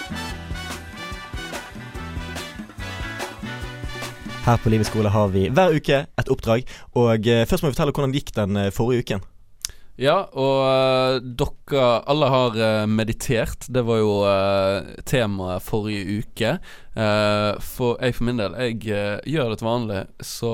Her 4.45 4.61
på 4.63 4.71
Livets 4.71 4.87
skole 4.87 5.11
har 5.11 5.27
vi 5.35 5.49
hver 5.51 5.75
uke 5.75 5.99
et 6.07 6.31
oppdrag. 6.31 6.63
Og 6.95 7.27
eh, 7.27 7.43
først 7.43 7.59
må 7.65 7.73
vi 7.73 7.75
fortelle 7.75 7.91
hvordan 7.91 8.15
det 8.15 8.23
gikk 8.23 8.31
den 8.39 8.61
eh, 8.61 8.71
forrige 8.71 9.03
uken. 9.03 9.27
Ja, 10.01 10.23
og 10.33 10.61
eh, 10.65 11.15
dere 11.37 11.89
alle 12.09 12.29
har 12.33 12.55
eh, 12.57 12.85
meditert. 12.89 13.67
Det 13.69 13.83
var 13.85 13.99
jo 14.01 14.13
uh, 14.25 14.95
temaet 15.05 15.61
forrige 15.61 16.21
uke. 16.23 16.55
Eh, 16.91 17.59
for 17.63 18.01
jeg 18.01 18.15
for 18.17 18.27
min 18.27 18.39
del, 18.41 18.55
jeg 18.59 18.79
eh, 18.91 19.19
gjør 19.29 19.51
det 19.51 19.59
til 19.61 19.67
vanlig, 19.69 19.99
så 20.25 20.49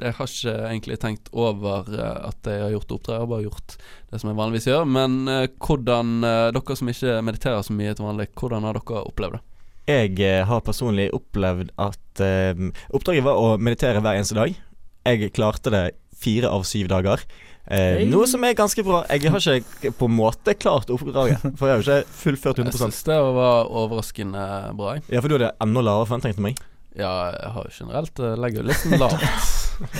jeg 0.00 0.14
har 0.16 0.30
ikke 0.30 0.54
egentlig 0.70 0.96
tenkt 1.02 1.26
over 1.34 1.90
eh, 1.92 2.28
at 2.30 2.48
jeg 2.48 2.62
har 2.62 2.72
gjort 2.72 2.94
oppdrag. 2.96 3.18
Jeg 3.18 3.24
har 3.24 3.32
bare 3.32 3.48
gjort 3.48 3.74
det 4.12 4.20
som 4.22 4.30
jeg 4.30 4.38
vanligvis 4.38 4.68
gjør. 4.70 4.86
Men 4.96 5.16
eh, 5.28 5.48
hvordan 5.66 6.14
eh, 6.30 6.46
Dere 6.54 6.78
som 6.78 6.92
ikke 6.94 7.18
mediterer 7.26 7.66
så 7.66 7.76
mye 7.76 7.96
til 7.98 8.08
vanlig, 8.08 8.28
hvordan 8.38 8.68
har 8.68 8.78
dere 8.78 9.02
opplevd 9.10 9.36
det? 9.36 9.42
Jeg 9.90 10.14
eh, 10.24 10.44
har 10.48 10.64
personlig 10.64 11.10
opplevd 11.18 11.74
at 11.82 12.24
eh, 12.24 12.68
oppdraget 12.94 13.26
var 13.26 13.42
å 13.42 13.56
meditere 13.58 14.00
hver 14.00 14.22
eneste 14.22 14.38
dag. 14.38 14.54
Jeg 15.04 15.34
klarte 15.36 15.74
det 15.74 15.84
fire 16.16 16.48
av 16.48 16.64
syv 16.64 16.88
dager. 16.94 17.26
Eh, 17.64 17.96
Hei. 17.96 18.04
Noe 18.10 18.26
som 18.28 18.44
er 18.44 18.52
ganske 18.58 18.82
bra. 18.84 19.02
Jeg 19.08 19.32
har 19.32 19.46
ikke 19.56 19.94
på 19.96 20.08
en 20.10 20.16
måte 20.18 20.52
klart 20.58 20.90
oppdraget, 20.92 21.40
for 21.56 21.70
jeg 21.70 21.72
har 21.72 21.80
jo 21.80 21.84
ikke 21.86 22.18
fullført 22.20 22.60
Jeg 22.60 22.68
100 22.68 22.82
syns 22.82 23.02
det 23.08 23.16
var 23.38 23.70
overraskende 23.72 24.44
bra. 24.76 24.96
jeg. 24.98 25.06
Ja, 25.14 25.22
for 25.24 25.32
du 25.32 25.38
hadde 25.38 25.54
enda 25.64 25.84
lavere 25.84 26.08
forventninger 26.10 26.40
til 26.40 26.48
meg. 26.50 26.60
Ja, 26.94 27.12
jeg 27.34 27.50
har 27.56 27.64
jo 27.66 27.72
generelt 27.74 28.20
eh, 28.22 28.36
legger 28.38 28.62
jo 28.62 28.68
litt 28.68 29.00
lavt. 29.00 29.24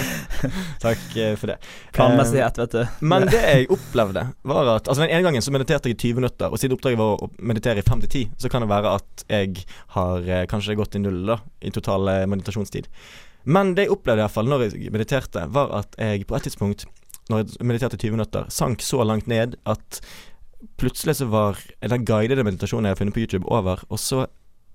Takk 0.84 1.16
eh, 1.18 1.32
for 1.40 1.50
det. 1.50 1.56
planmessighet, 1.96 2.60
vet 2.62 2.76
du. 2.76 3.00
Men 3.02 3.26
det 3.26 3.40
jeg 3.40 3.66
opplevde, 3.74 4.22
var 4.46 4.70
at 4.76 4.86
Altså 4.86 5.02
Den 5.02 5.10
ene 5.10 5.24
gangen 5.26 5.42
så 5.42 5.50
mediterte 5.50 5.90
jeg 5.90 5.96
i 5.96 6.02
20 6.12 6.20
minutter, 6.20 6.52
og 6.52 6.60
siden 6.60 6.76
oppdraget 6.76 7.00
var 7.00 7.16
å 7.24 7.30
meditere 7.42 7.82
i 7.82 7.86
5 7.88 8.04
til 8.04 8.12
10, 8.28 8.34
så 8.44 8.52
kan 8.52 8.62
det 8.62 8.70
være 8.70 8.92
at 9.00 9.24
jeg 9.26 9.64
har 9.96 10.28
eh, 10.28 10.44
kanskje 10.50 10.76
gått 10.78 10.94
i 10.94 11.02
null 11.02 11.24
da 11.32 11.40
i 11.64 11.72
total 11.74 12.12
eh, 12.12 12.26
meditasjonstid. 12.30 12.86
Men 13.44 13.74
det 13.74 13.88
jeg 13.88 13.96
opplevde 13.96 14.22
i 14.22 14.24
hvert 14.28 14.36
fall 14.36 14.52
når 14.52 14.68
jeg 14.68 14.92
mediterte, 14.94 15.48
var 15.52 15.74
at 15.80 15.98
jeg 15.98 16.28
på 16.28 16.38
et 16.38 16.46
tidspunkt, 16.46 16.86
når 17.30 17.42
jeg 17.44 17.66
mediterte 17.66 17.98
i 17.98 18.04
20 18.04 18.16
minutter, 18.18 18.48
sank 18.52 18.84
så 18.84 19.04
langt 19.06 19.28
ned 19.30 19.56
at 19.70 20.00
plutselig 20.80 21.18
så 21.20 21.28
var 21.28 21.60
den 21.80 22.04
guidede 22.08 22.44
meditasjonen 22.44 22.88
jeg 22.88 22.96
har 22.96 23.00
funnet 23.00 23.16
på 23.16 23.24
YouTube, 23.24 23.48
over, 23.52 23.84
og 23.88 24.00
så 24.00 24.26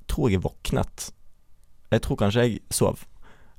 tror 0.09 0.29
jeg 0.29 0.39
jeg 0.39 0.45
våknet. 0.45 1.09
Jeg 1.91 2.03
tror 2.05 2.19
kanskje 2.21 2.45
jeg 2.45 2.59
sov. 2.73 3.05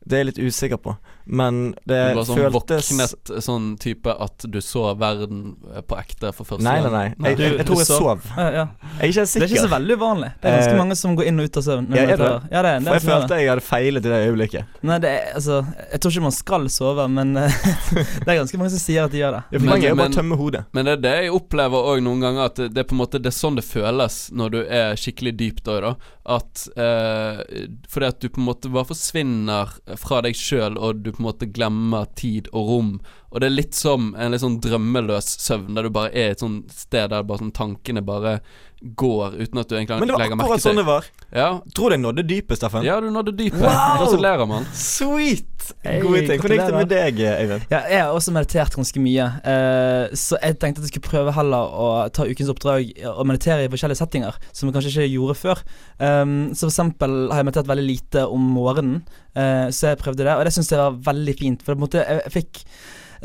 Det 0.01 0.17
er 0.17 0.23
jeg 0.25 0.27
litt 0.31 0.39
usikker 0.49 0.79
på, 0.81 0.95
men 1.29 1.75
det 1.87 1.97
føltes 2.01 2.15
Du 2.15 2.17
var 2.17 2.25
sånn 2.25 2.39
føltes 2.41 2.87
våknet 2.91 3.43
sånn 3.45 3.67
type 3.79 4.15
at 4.25 4.47
du 4.49 4.57
så 4.65 4.95
verden 4.99 5.43
eh, 5.75 5.83
på 5.85 5.99
ekte 6.01 6.31
for 6.33 6.49
første 6.49 6.65
Nei, 6.65 6.79
nei, 6.81 6.89
gang? 6.89 6.95
nei. 7.21 7.29
Jeg, 7.35 7.39
jeg, 7.43 7.57
jeg 7.61 7.67
tror 7.69 7.81
jeg 7.83 7.87
sov. 7.91 8.25
Ja, 8.39 8.47
ja. 8.55 8.65
Jeg 8.81 9.03
er 9.05 9.13
ikke 9.13 9.27
sikker. 9.29 9.45
Det 9.45 9.51
er 9.51 9.53
ikke 9.55 9.67
så 9.67 9.73
veldig 9.75 9.97
uvanlig. 10.01 10.31
Det 10.41 10.49
er 10.49 10.57
ganske 10.57 10.73
Eh, 10.73 10.79
mange 10.81 10.97
som 10.97 11.15
går 11.21 11.29
inn 11.29 11.39
og 11.43 11.51
ut 11.51 11.59
av 11.61 11.67
søvn. 11.69 11.87
ja, 11.95 12.03
er 12.03 12.17
det? 12.17 12.31
Ja, 12.51 12.63
det, 12.65 12.71
er- 12.73 12.81
det 12.81 12.87
For 12.89 12.95
jeg 12.97 13.05
sånn 13.05 13.13
følte 13.13 13.41
jeg 13.43 13.49
hadde 13.53 13.67
feilet 13.69 14.07
i 14.09 14.13
det 14.15 14.21
øyeblikket. 14.31 14.65
Nei, 14.89 14.99
det 15.05 15.11
er, 15.11 15.29
altså 15.37 15.59
Jeg 15.93 16.01
tror 16.01 16.11
ikke 16.17 16.23
man 16.31 16.37
skal 16.41 16.69
sove, 16.71 17.09
men 17.21 17.37
eh, 17.37 17.59
det 18.25 18.29
er 18.33 18.41
ganske 18.41 18.59
mange 18.63 18.71
som 18.75 18.83
sier 18.87 19.05
at 19.05 19.13
de 19.13 19.21
gjør 19.21 19.37
det. 19.37 19.43
Ja, 19.53 19.59
for 19.61 19.67
Men- 19.69 19.85
er 19.91 19.95
bare 20.01 20.09
å 20.15 20.17
tømme 20.17 20.41
hodet. 20.41 20.65
Men 20.73 20.89
det 20.89 20.97
er 20.97 21.05
det 21.05 21.15
jeg 21.27 21.35
opplever 21.37 21.93
òg 21.93 22.03
noen 22.09 22.25
ganger, 22.25 22.49
at 22.49 22.57
det, 22.65 22.71
det 22.75 22.81
er 22.87 22.89
på 22.89 22.97
en 22.97 23.03
måte 23.05 23.21
Det 23.21 23.29
er 23.35 23.37
sånn 23.37 23.61
det 23.61 23.67
føles 23.69 24.19
når 24.33 24.51
du 24.57 24.61
er 24.65 24.97
skikkelig 24.97 25.37
dypt 25.45 25.69
òg, 25.69 25.83
da. 25.85 25.95
At 26.31 26.65
eh, 26.79 27.45
Fordi 27.91 28.07
at 28.07 28.21
du 28.23 28.29
på 28.31 28.41
en 28.41 28.47
måte 28.49 28.71
bare 28.73 28.87
forsvinner 28.89 29.73
fra 29.99 30.21
deg 30.25 30.39
sjøl, 30.39 30.79
og 30.79 31.03
du 31.05 31.11
på 31.13 31.23
en 31.23 31.29
måte 31.31 31.49
glemmer 31.51 32.07
tid 32.19 32.51
og 32.53 32.71
rom. 32.71 32.93
Og 33.31 33.41
det 33.41 33.47
er 33.47 33.55
litt 33.55 33.77
som 33.79 34.11
en 34.19 34.33
litt 34.35 34.43
sånn 34.43 34.59
drømmeløs 34.63 35.29
søvn, 35.39 35.77
der 35.77 35.87
du 35.87 35.95
bare 35.95 36.11
er 36.11 36.33
et 36.35 36.43
sånt 36.43 36.73
sted 36.75 37.13
der 37.13 37.23
bare 37.27 37.45
sånn 37.45 37.55
tankene 37.55 38.03
bare 38.03 38.41
går 38.81 39.35
uten 39.37 39.61
at 39.61 39.69
du 39.69 39.75
egentlig 39.77 39.99
Men 40.01 40.09
det 40.09 40.15
var 40.17 40.23
akkurat 40.25 40.63
sånn 40.65 40.79
det 40.81 40.87
var. 40.89 41.07
Ja, 41.37 41.49
Tror 41.77 41.93
du 41.93 41.99
jeg 41.99 42.01
nådde 42.01 42.25
dypet, 42.25 42.57
Steffen? 42.57 42.85
ja, 42.87 42.97
du 43.01 43.11
nådde 43.13 43.35
dypet. 43.37 43.61
Wow! 43.61 44.01
Gratulerer, 44.01 44.47
mann. 44.49 44.65
Sweet! 44.73 45.47
Hey, 45.85 46.01
Gode 46.01 46.23
ting. 46.25 46.41
Hvordan 46.41 46.57
gikk 46.57 46.71
det 46.71 46.79
med 46.79 46.89
deg, 46.91 47.21
Eivind? 47.29 47.67
Ja, 47.71 47.83
jeg 47.93 48.01
har 48.03 48.15
også 48.17 48.33
meditert 48.35 48.75
ganske 48.75 49.03
mye, 49.05 49.27
Uh, 49.51 50.09
så 50.17 50.39
jeg 50.41 50.57
tenkte 50.61 50.81
at 50.81 50.87
jeg 50.87 50.93
skulle 50.95 51.11
prøve 51.11 51.35
heller 51.37 51.75
å 51.77 51.87
ta 52.15 52.25
ukens 52.29 52.51
oppdrag 52.53 52.89
og 53.13 53.27
meditere 53.29 53.67
i 53.67 53.71
forskjellige 53.73 54.01
settinger, 54.01 54.39
som 54.57 54.69
jeg 54.69 54.77
kanskje 54.77 54.93
ikke 54.95 55.13
gjorde 55.13 55.37
før. 55.39 55.63
Um, 56.01 56.33
så 56.55 56.65
for 56.67 56.73
eksempel 56.73 57.17
har 57.31 57.43
jeg 57.43 57.49
meditert 57.51 57.71
veldig 57.71 57.87
lite 57.87 58.25
om 58.33 58.49
morgenen, 58.57 59.03
uh, 59.37 59.69
så 59.75 59.93
jeg 59.93 60.01
prøvde 60.01 60.25
det, 60.25 60.33
og 60.35 60.47
det 60.49 60.55
syns 60.57 60.73
jeg 60.73 60.81
var 60.81 60.99
veldig 61.11 61.37
fint. 61.39 61.65
For 61.67 61.75
på 61.75 61.79
en 61.79 61.85
måte, 61.85 62.05
jeg 62.07 62.35
fikk 62.35 62.65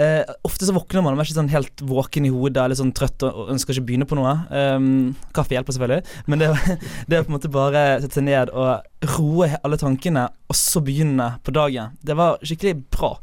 eh, 0.02 0.22
Ofte 0.48 0.68
så 0.68 0.76
våkner 0.76 1.04
man 1.06 1.16
og 1.16 1.22
er 1.22 1.28
ikke 1.28 1.38
sånn 1.38 1.54
helt 1.54 1.84
våken 1.86 2.28
i 2.28 2.34
hodet 2.34 2.64
eller 2.64 2.80
sånn 2.80 2.94
trøtt 2.96 3.26
og, 3.28 3.50
ønsker 3.54 3.76
ikke 3.76 3.86
å 3.86 3.90
begynne 3.90 4.10
på 4.10 4.18
noe. 4.20 4.36
Um, 4.52 5.16
kaffe 5.36 5.58
hjelper 5.58 5.76
selvfølgelig, 5.76 6.18
men 6.32 6.42
det, 6.44 6.52
det 7.10 7.18
er 7.18 7.26
på 7.26 7.34
en 7.34 7.38
måte 7.38 7.54
bare 7.54 7.86
sette 8.04 8.20
seg 8.20 8.28
ned 8.30 8.54
og 8.54 9.16
roe 9.16 9.52
alle 9.62 9.80
tankene, 9.80 10.30
og 10.50 10.58
så 10.58 10.82
begynne 10.84 11.36
på 11.46 11.54
dagen, 11.56 11.98
det 12.06 12.18
var 12.18 12.40
skikkelig 12.46 12.80
bra. 12.94 13.16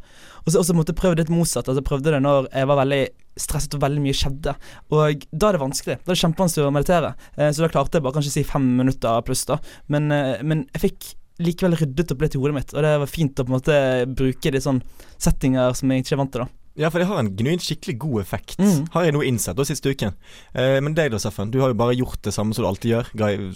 Og 0.43 0.55
så, 0.55 0.75
måtte 0.75 0.91
jeg 0.91 0.99
prøve 0.99 1.19
det 1.19 1.31
motsatt. 1.31 1.69
Altså, 1.71 1.85
prøvde 1.87 2.11
det 2.11 2.23
når 2.23 2.49
jeg 2.51 2.67
var 2.67 2.81
veldig 2.81 3.03
stresset 3.39 3.77
og 3.77 3.83
veldig 3.85 4.03
mye 4.03 4.17
skjedde. 4.17 4.55
Og 4.93 5.27
da 5.31 5.49
er 5.49 5.57
det 5.57 5.63
vanskelig. 5.63 5.99
Da 6.03 6.11
er 6.11 6.17
det 6.17 6.23
kjempevanskelig 6.23 6.67
å 6.67 6.75
meditere. 6.75 7.13
Eh, 7.37 7.53
så 7.55 7.65
da 7.65 7.71
klarte 7.73 7.99
jeg 7.99 8.07
bare 8.07 8.17
kanskje 8.19 8.35
si 8.35 8.47
fem 8.47 8.67
minutter 8.81 9.23
pluss, 9.27 9.45
da. 9.49 9.61
Men, 9.93 10.11
eh, 10.13 10.43
men 10.43 10.67
jeg 10.75 10.85
fikk 10.89 11.13
likevel 11.43 11.79
ryddet 11.79 12.13
opp 12.13 12.23
litt 12.23 12.35
i 12.37 12.41
hodet 12.43 12.57
mitt, 12.59 12.75
og 12.75 12.85
det 12.85 12.91
var 13.03 13.11
fint 13.11 13.39
å 13.41 13.47
på 13.47 13.51
en 13.51 13.57
måte 13.57 13.77
bruke 14.19 14.53
de 14.53 14.61
sånn 14.63 14.83
settinger 15.23 15.73
som 15.79 15.91
jeg 15.91 16.05
ikke 16.05 16.15
er 16.15 16.21
vant 16.21 16.35
til, 16.35 16.45
da. 16.45 16.62
Ja, 16.79 16.89
for 16.91 17.03
det 17.03 17.09
har 17.11 17.21
en 17.21 17.33
genuint 17.37 17.65
skikkelig 17.65 17.99
god 18.01 18.21
effekt. 18.23 18.61
Mm. 18.61 18.87
Har 18.95 19.07
jeg 19.07 19.17
nå 19.17 19.25
innsett 19.29 19.59
da 19.59 19.67
siste 19.69 19.93
uken. 19.93 20.15
Eh, 20.57 20.79
men 20.81 20.97
deg 20.97 21.13
da, 21.13 21.21
Steffen. 21.21 21.53
Du 21.53 21.61
har 21.61 21.73
jo 21.73 21.79
bare 21.79 21.97
gjort 21.99 22.23
det 22.25 22.33
samme 22.35 22.57
som 22.57 22.65
du 22.65 22.71
alltid 22.71 22.95
gjør. 22.95 23.51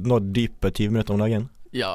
Nådd 0.00 0.30
dypet 0.36 0.78
20 0.84 0.94
minutter 0.94 1.16
om 1.16 1.24
dagen. 1.24 1.48
Ja, 1.74 1.92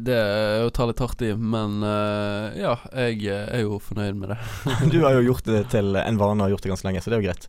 det 0.00 0.14
er 0.16 0.62
å 0.64 0.70
ta 0.72 0.86
litt 0.88 1.00
hardt 1.04 1.20
i, 1.20 1.34
men 1.36 1.82
uh, 1.84 2.48
ja, 2.56 2.78
jeg 2.96 3.26
er 3.28 3.60
jo 3.60 3.76
fornøyd 3.84 4.16
med 4.16 4.32
det. 4.32 4.38
Du 4.94 5.02
har 5.04 5.18
jo 5.18 5.26
gjort 5.26 5.44
det 5.44 5.66
til 5.74 5.98
en 6.00 6.20
vane 6.20 6.40
og 6.40 6.46
har 6.46 6.54
gjort 6.54 6.64
det 6.64 6.72
ganske 6.72 6.88
lenge, 6.88 7.02
så 7.04 7.12
det 7.12 7.18
er 7.18 7.22
jo 7.22 7.28
greit. 7.28 7.48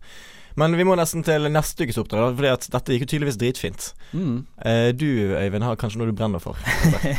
Men 0.60 0.76
vi 0.76 0.84
må 0.84 0.96
nesten 1.00 1.24
til 1.24 1.48
neste 1.54 1.86
ukes 1.86 2.00
oppdrag, 2.02 2.34
for 2.36 2.72
dette 2.74 2.96
gikk 2.96 3.06
jo 3.06 3.10
tydeligvis 3.14 3.38
dritfint. 3.40 3.90
Mm. 4.12 4.42
Eh, 4.66 4.90
du 4.98 5.08
Øyvind 5.38 5.64
har 5.64 5.80
kanskje 5.80 6.02
noe 6.02 6.10
du 6.10 6.16
brenner 6.18 6.42
for? 6.44 6.60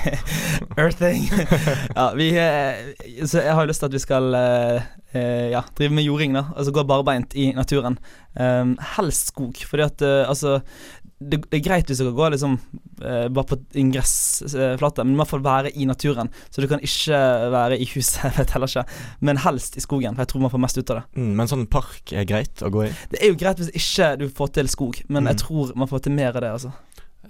Earthing. 0.80 1.24
ja, 1.96 2.10
vi 2.18 2.30
eh, 2.36 3.24
Så 3.24 3.40
jeg 3.40 3.54
har 3.54 3.64
jo 3.64 3.70
lyst 3.70 3.84
til 3.84 3.88
at 3.88 3.96
vi 3.96 4.02
skal 4.02 4.34
eh, 4.36 4.74
eh, 4.76 4.90
ja, 5.52 5.64
driver 5.76 5.94
med 5.94 6.04
jording, 6.06 6.32
da. 6.36 6.44
Altså 6.56 6.72
går 6.76 6.86
barbeint 6.86 7.34
i 7.34 7.50
naturen. 7.56 7.98
Um, 8.38 8.76
helst 8.96 9.32
skog, 9.32 9.56
fordi 9.66 9.82
at 9.82 10.02
eh, 10.06 10.28
altså 10.30 10.60
det, 11.20 11.42
det 11.50 11.58
er 11.58 11.64
greit 11.66 11.88
hvis 11.90 11.98
du 11.98 12.04
kan 12.06 12.14
gå 12.16 12.28
liksom 12.32 12.52
eh, 13.02 13.26
bare 13.28 13.44
på 13.50 13.56
en 13.76 13.90
gressflate, 13.92 15.04
men 15.04 15.16
i 15.16 15.18
hvert 15.20 15.28
fall 15.32 15.42
være 15.44 15.72
i 15.76 15.84
naturen. 15.88 16.30
Så 16.50 16.62
du 16.62 16.68
kan 16.70 16.80
ikke 16.86 17.18
være 17.52 17.76
i 17.82 17.88
huset, 17.92 18.20
jeg 18.24 18.36
vet 18.38 18.54
heller 18.54 18.70
ikke, 18.70 18.84
men 19.26 19.42
helst 19.44 19.76
i 19.76 19.82
skogen, 19.84 20.14
for 20.14 20.24
jeg 20.24 20.32
tror 20.32 20.44
man 20.46 20.54
får 20.54 20.62
mest 20.64 20.78
ut 20.80 20.92
av 20.94 21.00
det. 21.02 21.04
Mm, 21.20 21.32
men 21.40 21.50
sånn 21.50 21.66
park 21.70 22.14
er 22.16 22.28
greit 22.30 22.62
å 22.64 22.70
gå 22.72 22.86
i? 22.86 22.92
Det 23.12 23.20
er 23.20 23.32
jo 23.34 23.40
greit 23.42 23.60
hvis 23.60 23.72
ikke 23.82 24.12
du 24.22 24.28
får 24.32 24.54
til 24.60 24.70
skog, 24.72 25.02
men 25.08 25.24
Mm. 25.26 25.32
jeg 25.34 25.42
tror 25.42 25.74
man 25.76 25.88
får 25.90 26.06
til 26.06 26.12
mer 26.16 26.32
av 26.38 26.40
det, 26.46 26.50
altså. 26.54 26.72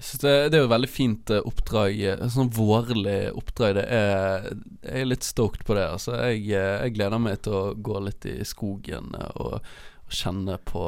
Jeg 0.00 0.20
det, 0.22 0.30
det 0.50 0.56
er 0.56 0.62
jo 0.62 0.68
et 0.70 0.72
veldig 0.72 0.88
fint 0.90 1.30
eh, 1.34 1.42
oppdrag. 1.44 1.98
eh, 2.08 2.22
Sånn 2.32 2.48
vårlig 2.56 3.18
oppdrag. 3.36 3.76
Er, 3.84 4.46
jeg 4.86 5.02
er 5.04 5.10
litt 5.10 5.26
stoked 5.26 5.66
på 5.68 5.76
det. 5.76 5.84
Altså, 5.92 6.14
jeg, 6.24 6.46
eh, 6.56 6.78
jeg 6.86 6.94
gleder 6.96 7.20
meg 7.20 7.42
til 7.44 7.52
å 7.58 7.62
gå 7.76 8.00
litt 8.06 8.24
i 8.30 8.38
skogen 8.48 9.12
og, 9.34 9.60
og 9.60 10.16
kjenne 10.16 10.56
på, 10.66 10.86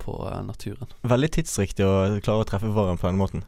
på 0.00 0.14
naturen. 0.46 0.88
Veldig 1.02 1.30
tidsriktig 1.40 1.84
å 1.84 1.96
klare 2.22 2.44
å 2.44 2.48
treffe 2.48 2.70
våren 2.72 3.00
på 3.02 3.10
den 3.10 3.18
måten. 3.20 3.42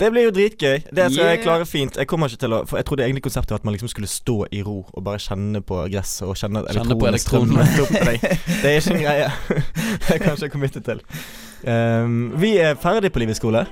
Det 0.00 0.06
blir 0.14 0.28
jo 0.28 0.32
dritgøy. 0.34 0.84
Det 0.94 1.06
skal 1.12 1.26
jeg 1.26 1.38
Yeah. 1.40 1.44
klare 1.44 1.66
fint. 1.66 1.96
Jeg 1.98 2.06
kommer 2.08 2.30
ikke 2.30 2.40
til 2.44 2.54
å 2.54 2.60
For 2.70 2.78
jeg 2.78 2.86
trodde 2.86 3.02
egentlig 3.04 3.24
konseptet 3.26 3.50
var 3.50 3.58
at 3.58 3.64
man 3.66 3.74
liksom 3.74 3.90
skulle 3.90 4.08
stå 4.08 4.36
i 4.54 4.62
ro 4.64 4.84
og 4.86 5.02
bare 5.04 5.18
kjenne 5.20 5.60
på 5.66 5.80
gresset 5.90 6.28
og 6.28 6.38
kjenne 6.38 6.62
Kjenne 6.70 6.96
på 6.96 7.08
elektronene 7.10 7.66
deg. 8.08 8.22
Det 8.62 8.70
er 8.70 8.78
ikke 8.78 8.94
en 8.96 9.02
greie. 9.04 9.30
det 10.08 10.18
kanskje 10.22 10.46
jeg 10.46 10.54
committed 10.54 10.86
til. 10.86 11.02
Um, 11.66 12.32
vi 12.40 12.54
er 12.62 12.78
ferdig 12.80 13.10
på 13.12 13.22
Livets 13.24 13.42
skole. 13.42 13.66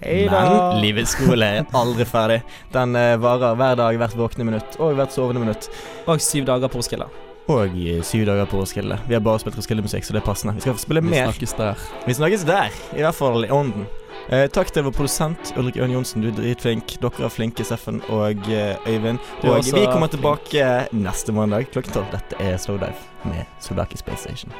Hei 0.00 0.26
da. 0.30 0.40
Men 0.72 0.80
livets 0.82 1.12
skole 1.16 1.44
er 1.60 1.66
aldri 1.76 2.06
ferdig. 2.08 2.40
Den 2.72 2.96
eh, 2.96 3.16
varer 3.20 3.56
hver 3.58 3.76
dag, 3.76 3.98
hvert 4.00 4.16
våkne 4.16 4.46
minutt 4.48 4.78
og 4.80 4.94
hvert 4.96 5.12
sovende 5.12 5.42
minutt. 5.42 5.68
Og 6.08 6.22
syv 6.24 6.46
dager 6.48 6.72
på 6.72 6.80
Roskilde. 6.80 7.08
Og 7.50 7.72
syv 8.06 8.24
dager 8.28 8.46
på 8.46 8.60
Roskilde. 8.60 8.96
Vi 9.08 9.16
har 9.16 9.22
bare 9.26 9.40
spilt 9.42 9.56
Roskilde-musikk, 9.58 10.04
så 10.06 10.14
det 10.14 10.20
er 10.22 10.26
passende. 10.28 10.54
Vi 10.56 10.62
skal 10.64 10.76
få 10.78 10.84
spille 10.84 11.02
Vi 11.02 11.10
mer. 11.10 11.26
snakkes 11.32 11.56
der. 11.58 11.86
Vi 12.06 12.14
snakkes 12.14 12.44
der, 12.48 12.76
i 12.96 13.02
hvert 13.02 13.18
fall 13.18 13.44
i 13.44 13.50
ånden. 13.50 13.88
Eh, 14.30 14.46
takk 14.52 14.70
til 14.70 14.84
vår 14.86 14.94
produsent 14.94 15.52
Ulrik 15.58 15.76
Ørn 15.80 15.90
Johnsen, 15.96 16.22
du 16.22 16.28
er 16.30 16.36
dritflink. 16.36 16.96
Dere 17.02 17.26
er 17.26 17.32
flinke, 17.32 17.64
Steffen 17.66 18.00
og 18.08 18.46
eh, 18.48 18.76
Øyvind. 18.86 19.18
Og 19.42 19.64
vi 19.66 19.84
kommer 19.88 20.06
flink. 20.06 20.16
tilbake 20.16 20.68
neste 20.94 21.34
mandag 21.34 21.66
klokken 21.74 21.96
tolv. 21.96 22.12
Dette 22.14 22.38
er 22.38 22.56
Slowdive 22.60 22.94
med 23.24 23.42
Sodaki 23.60 23.98
Space 23.98 24.22
Station. 24.28 24.54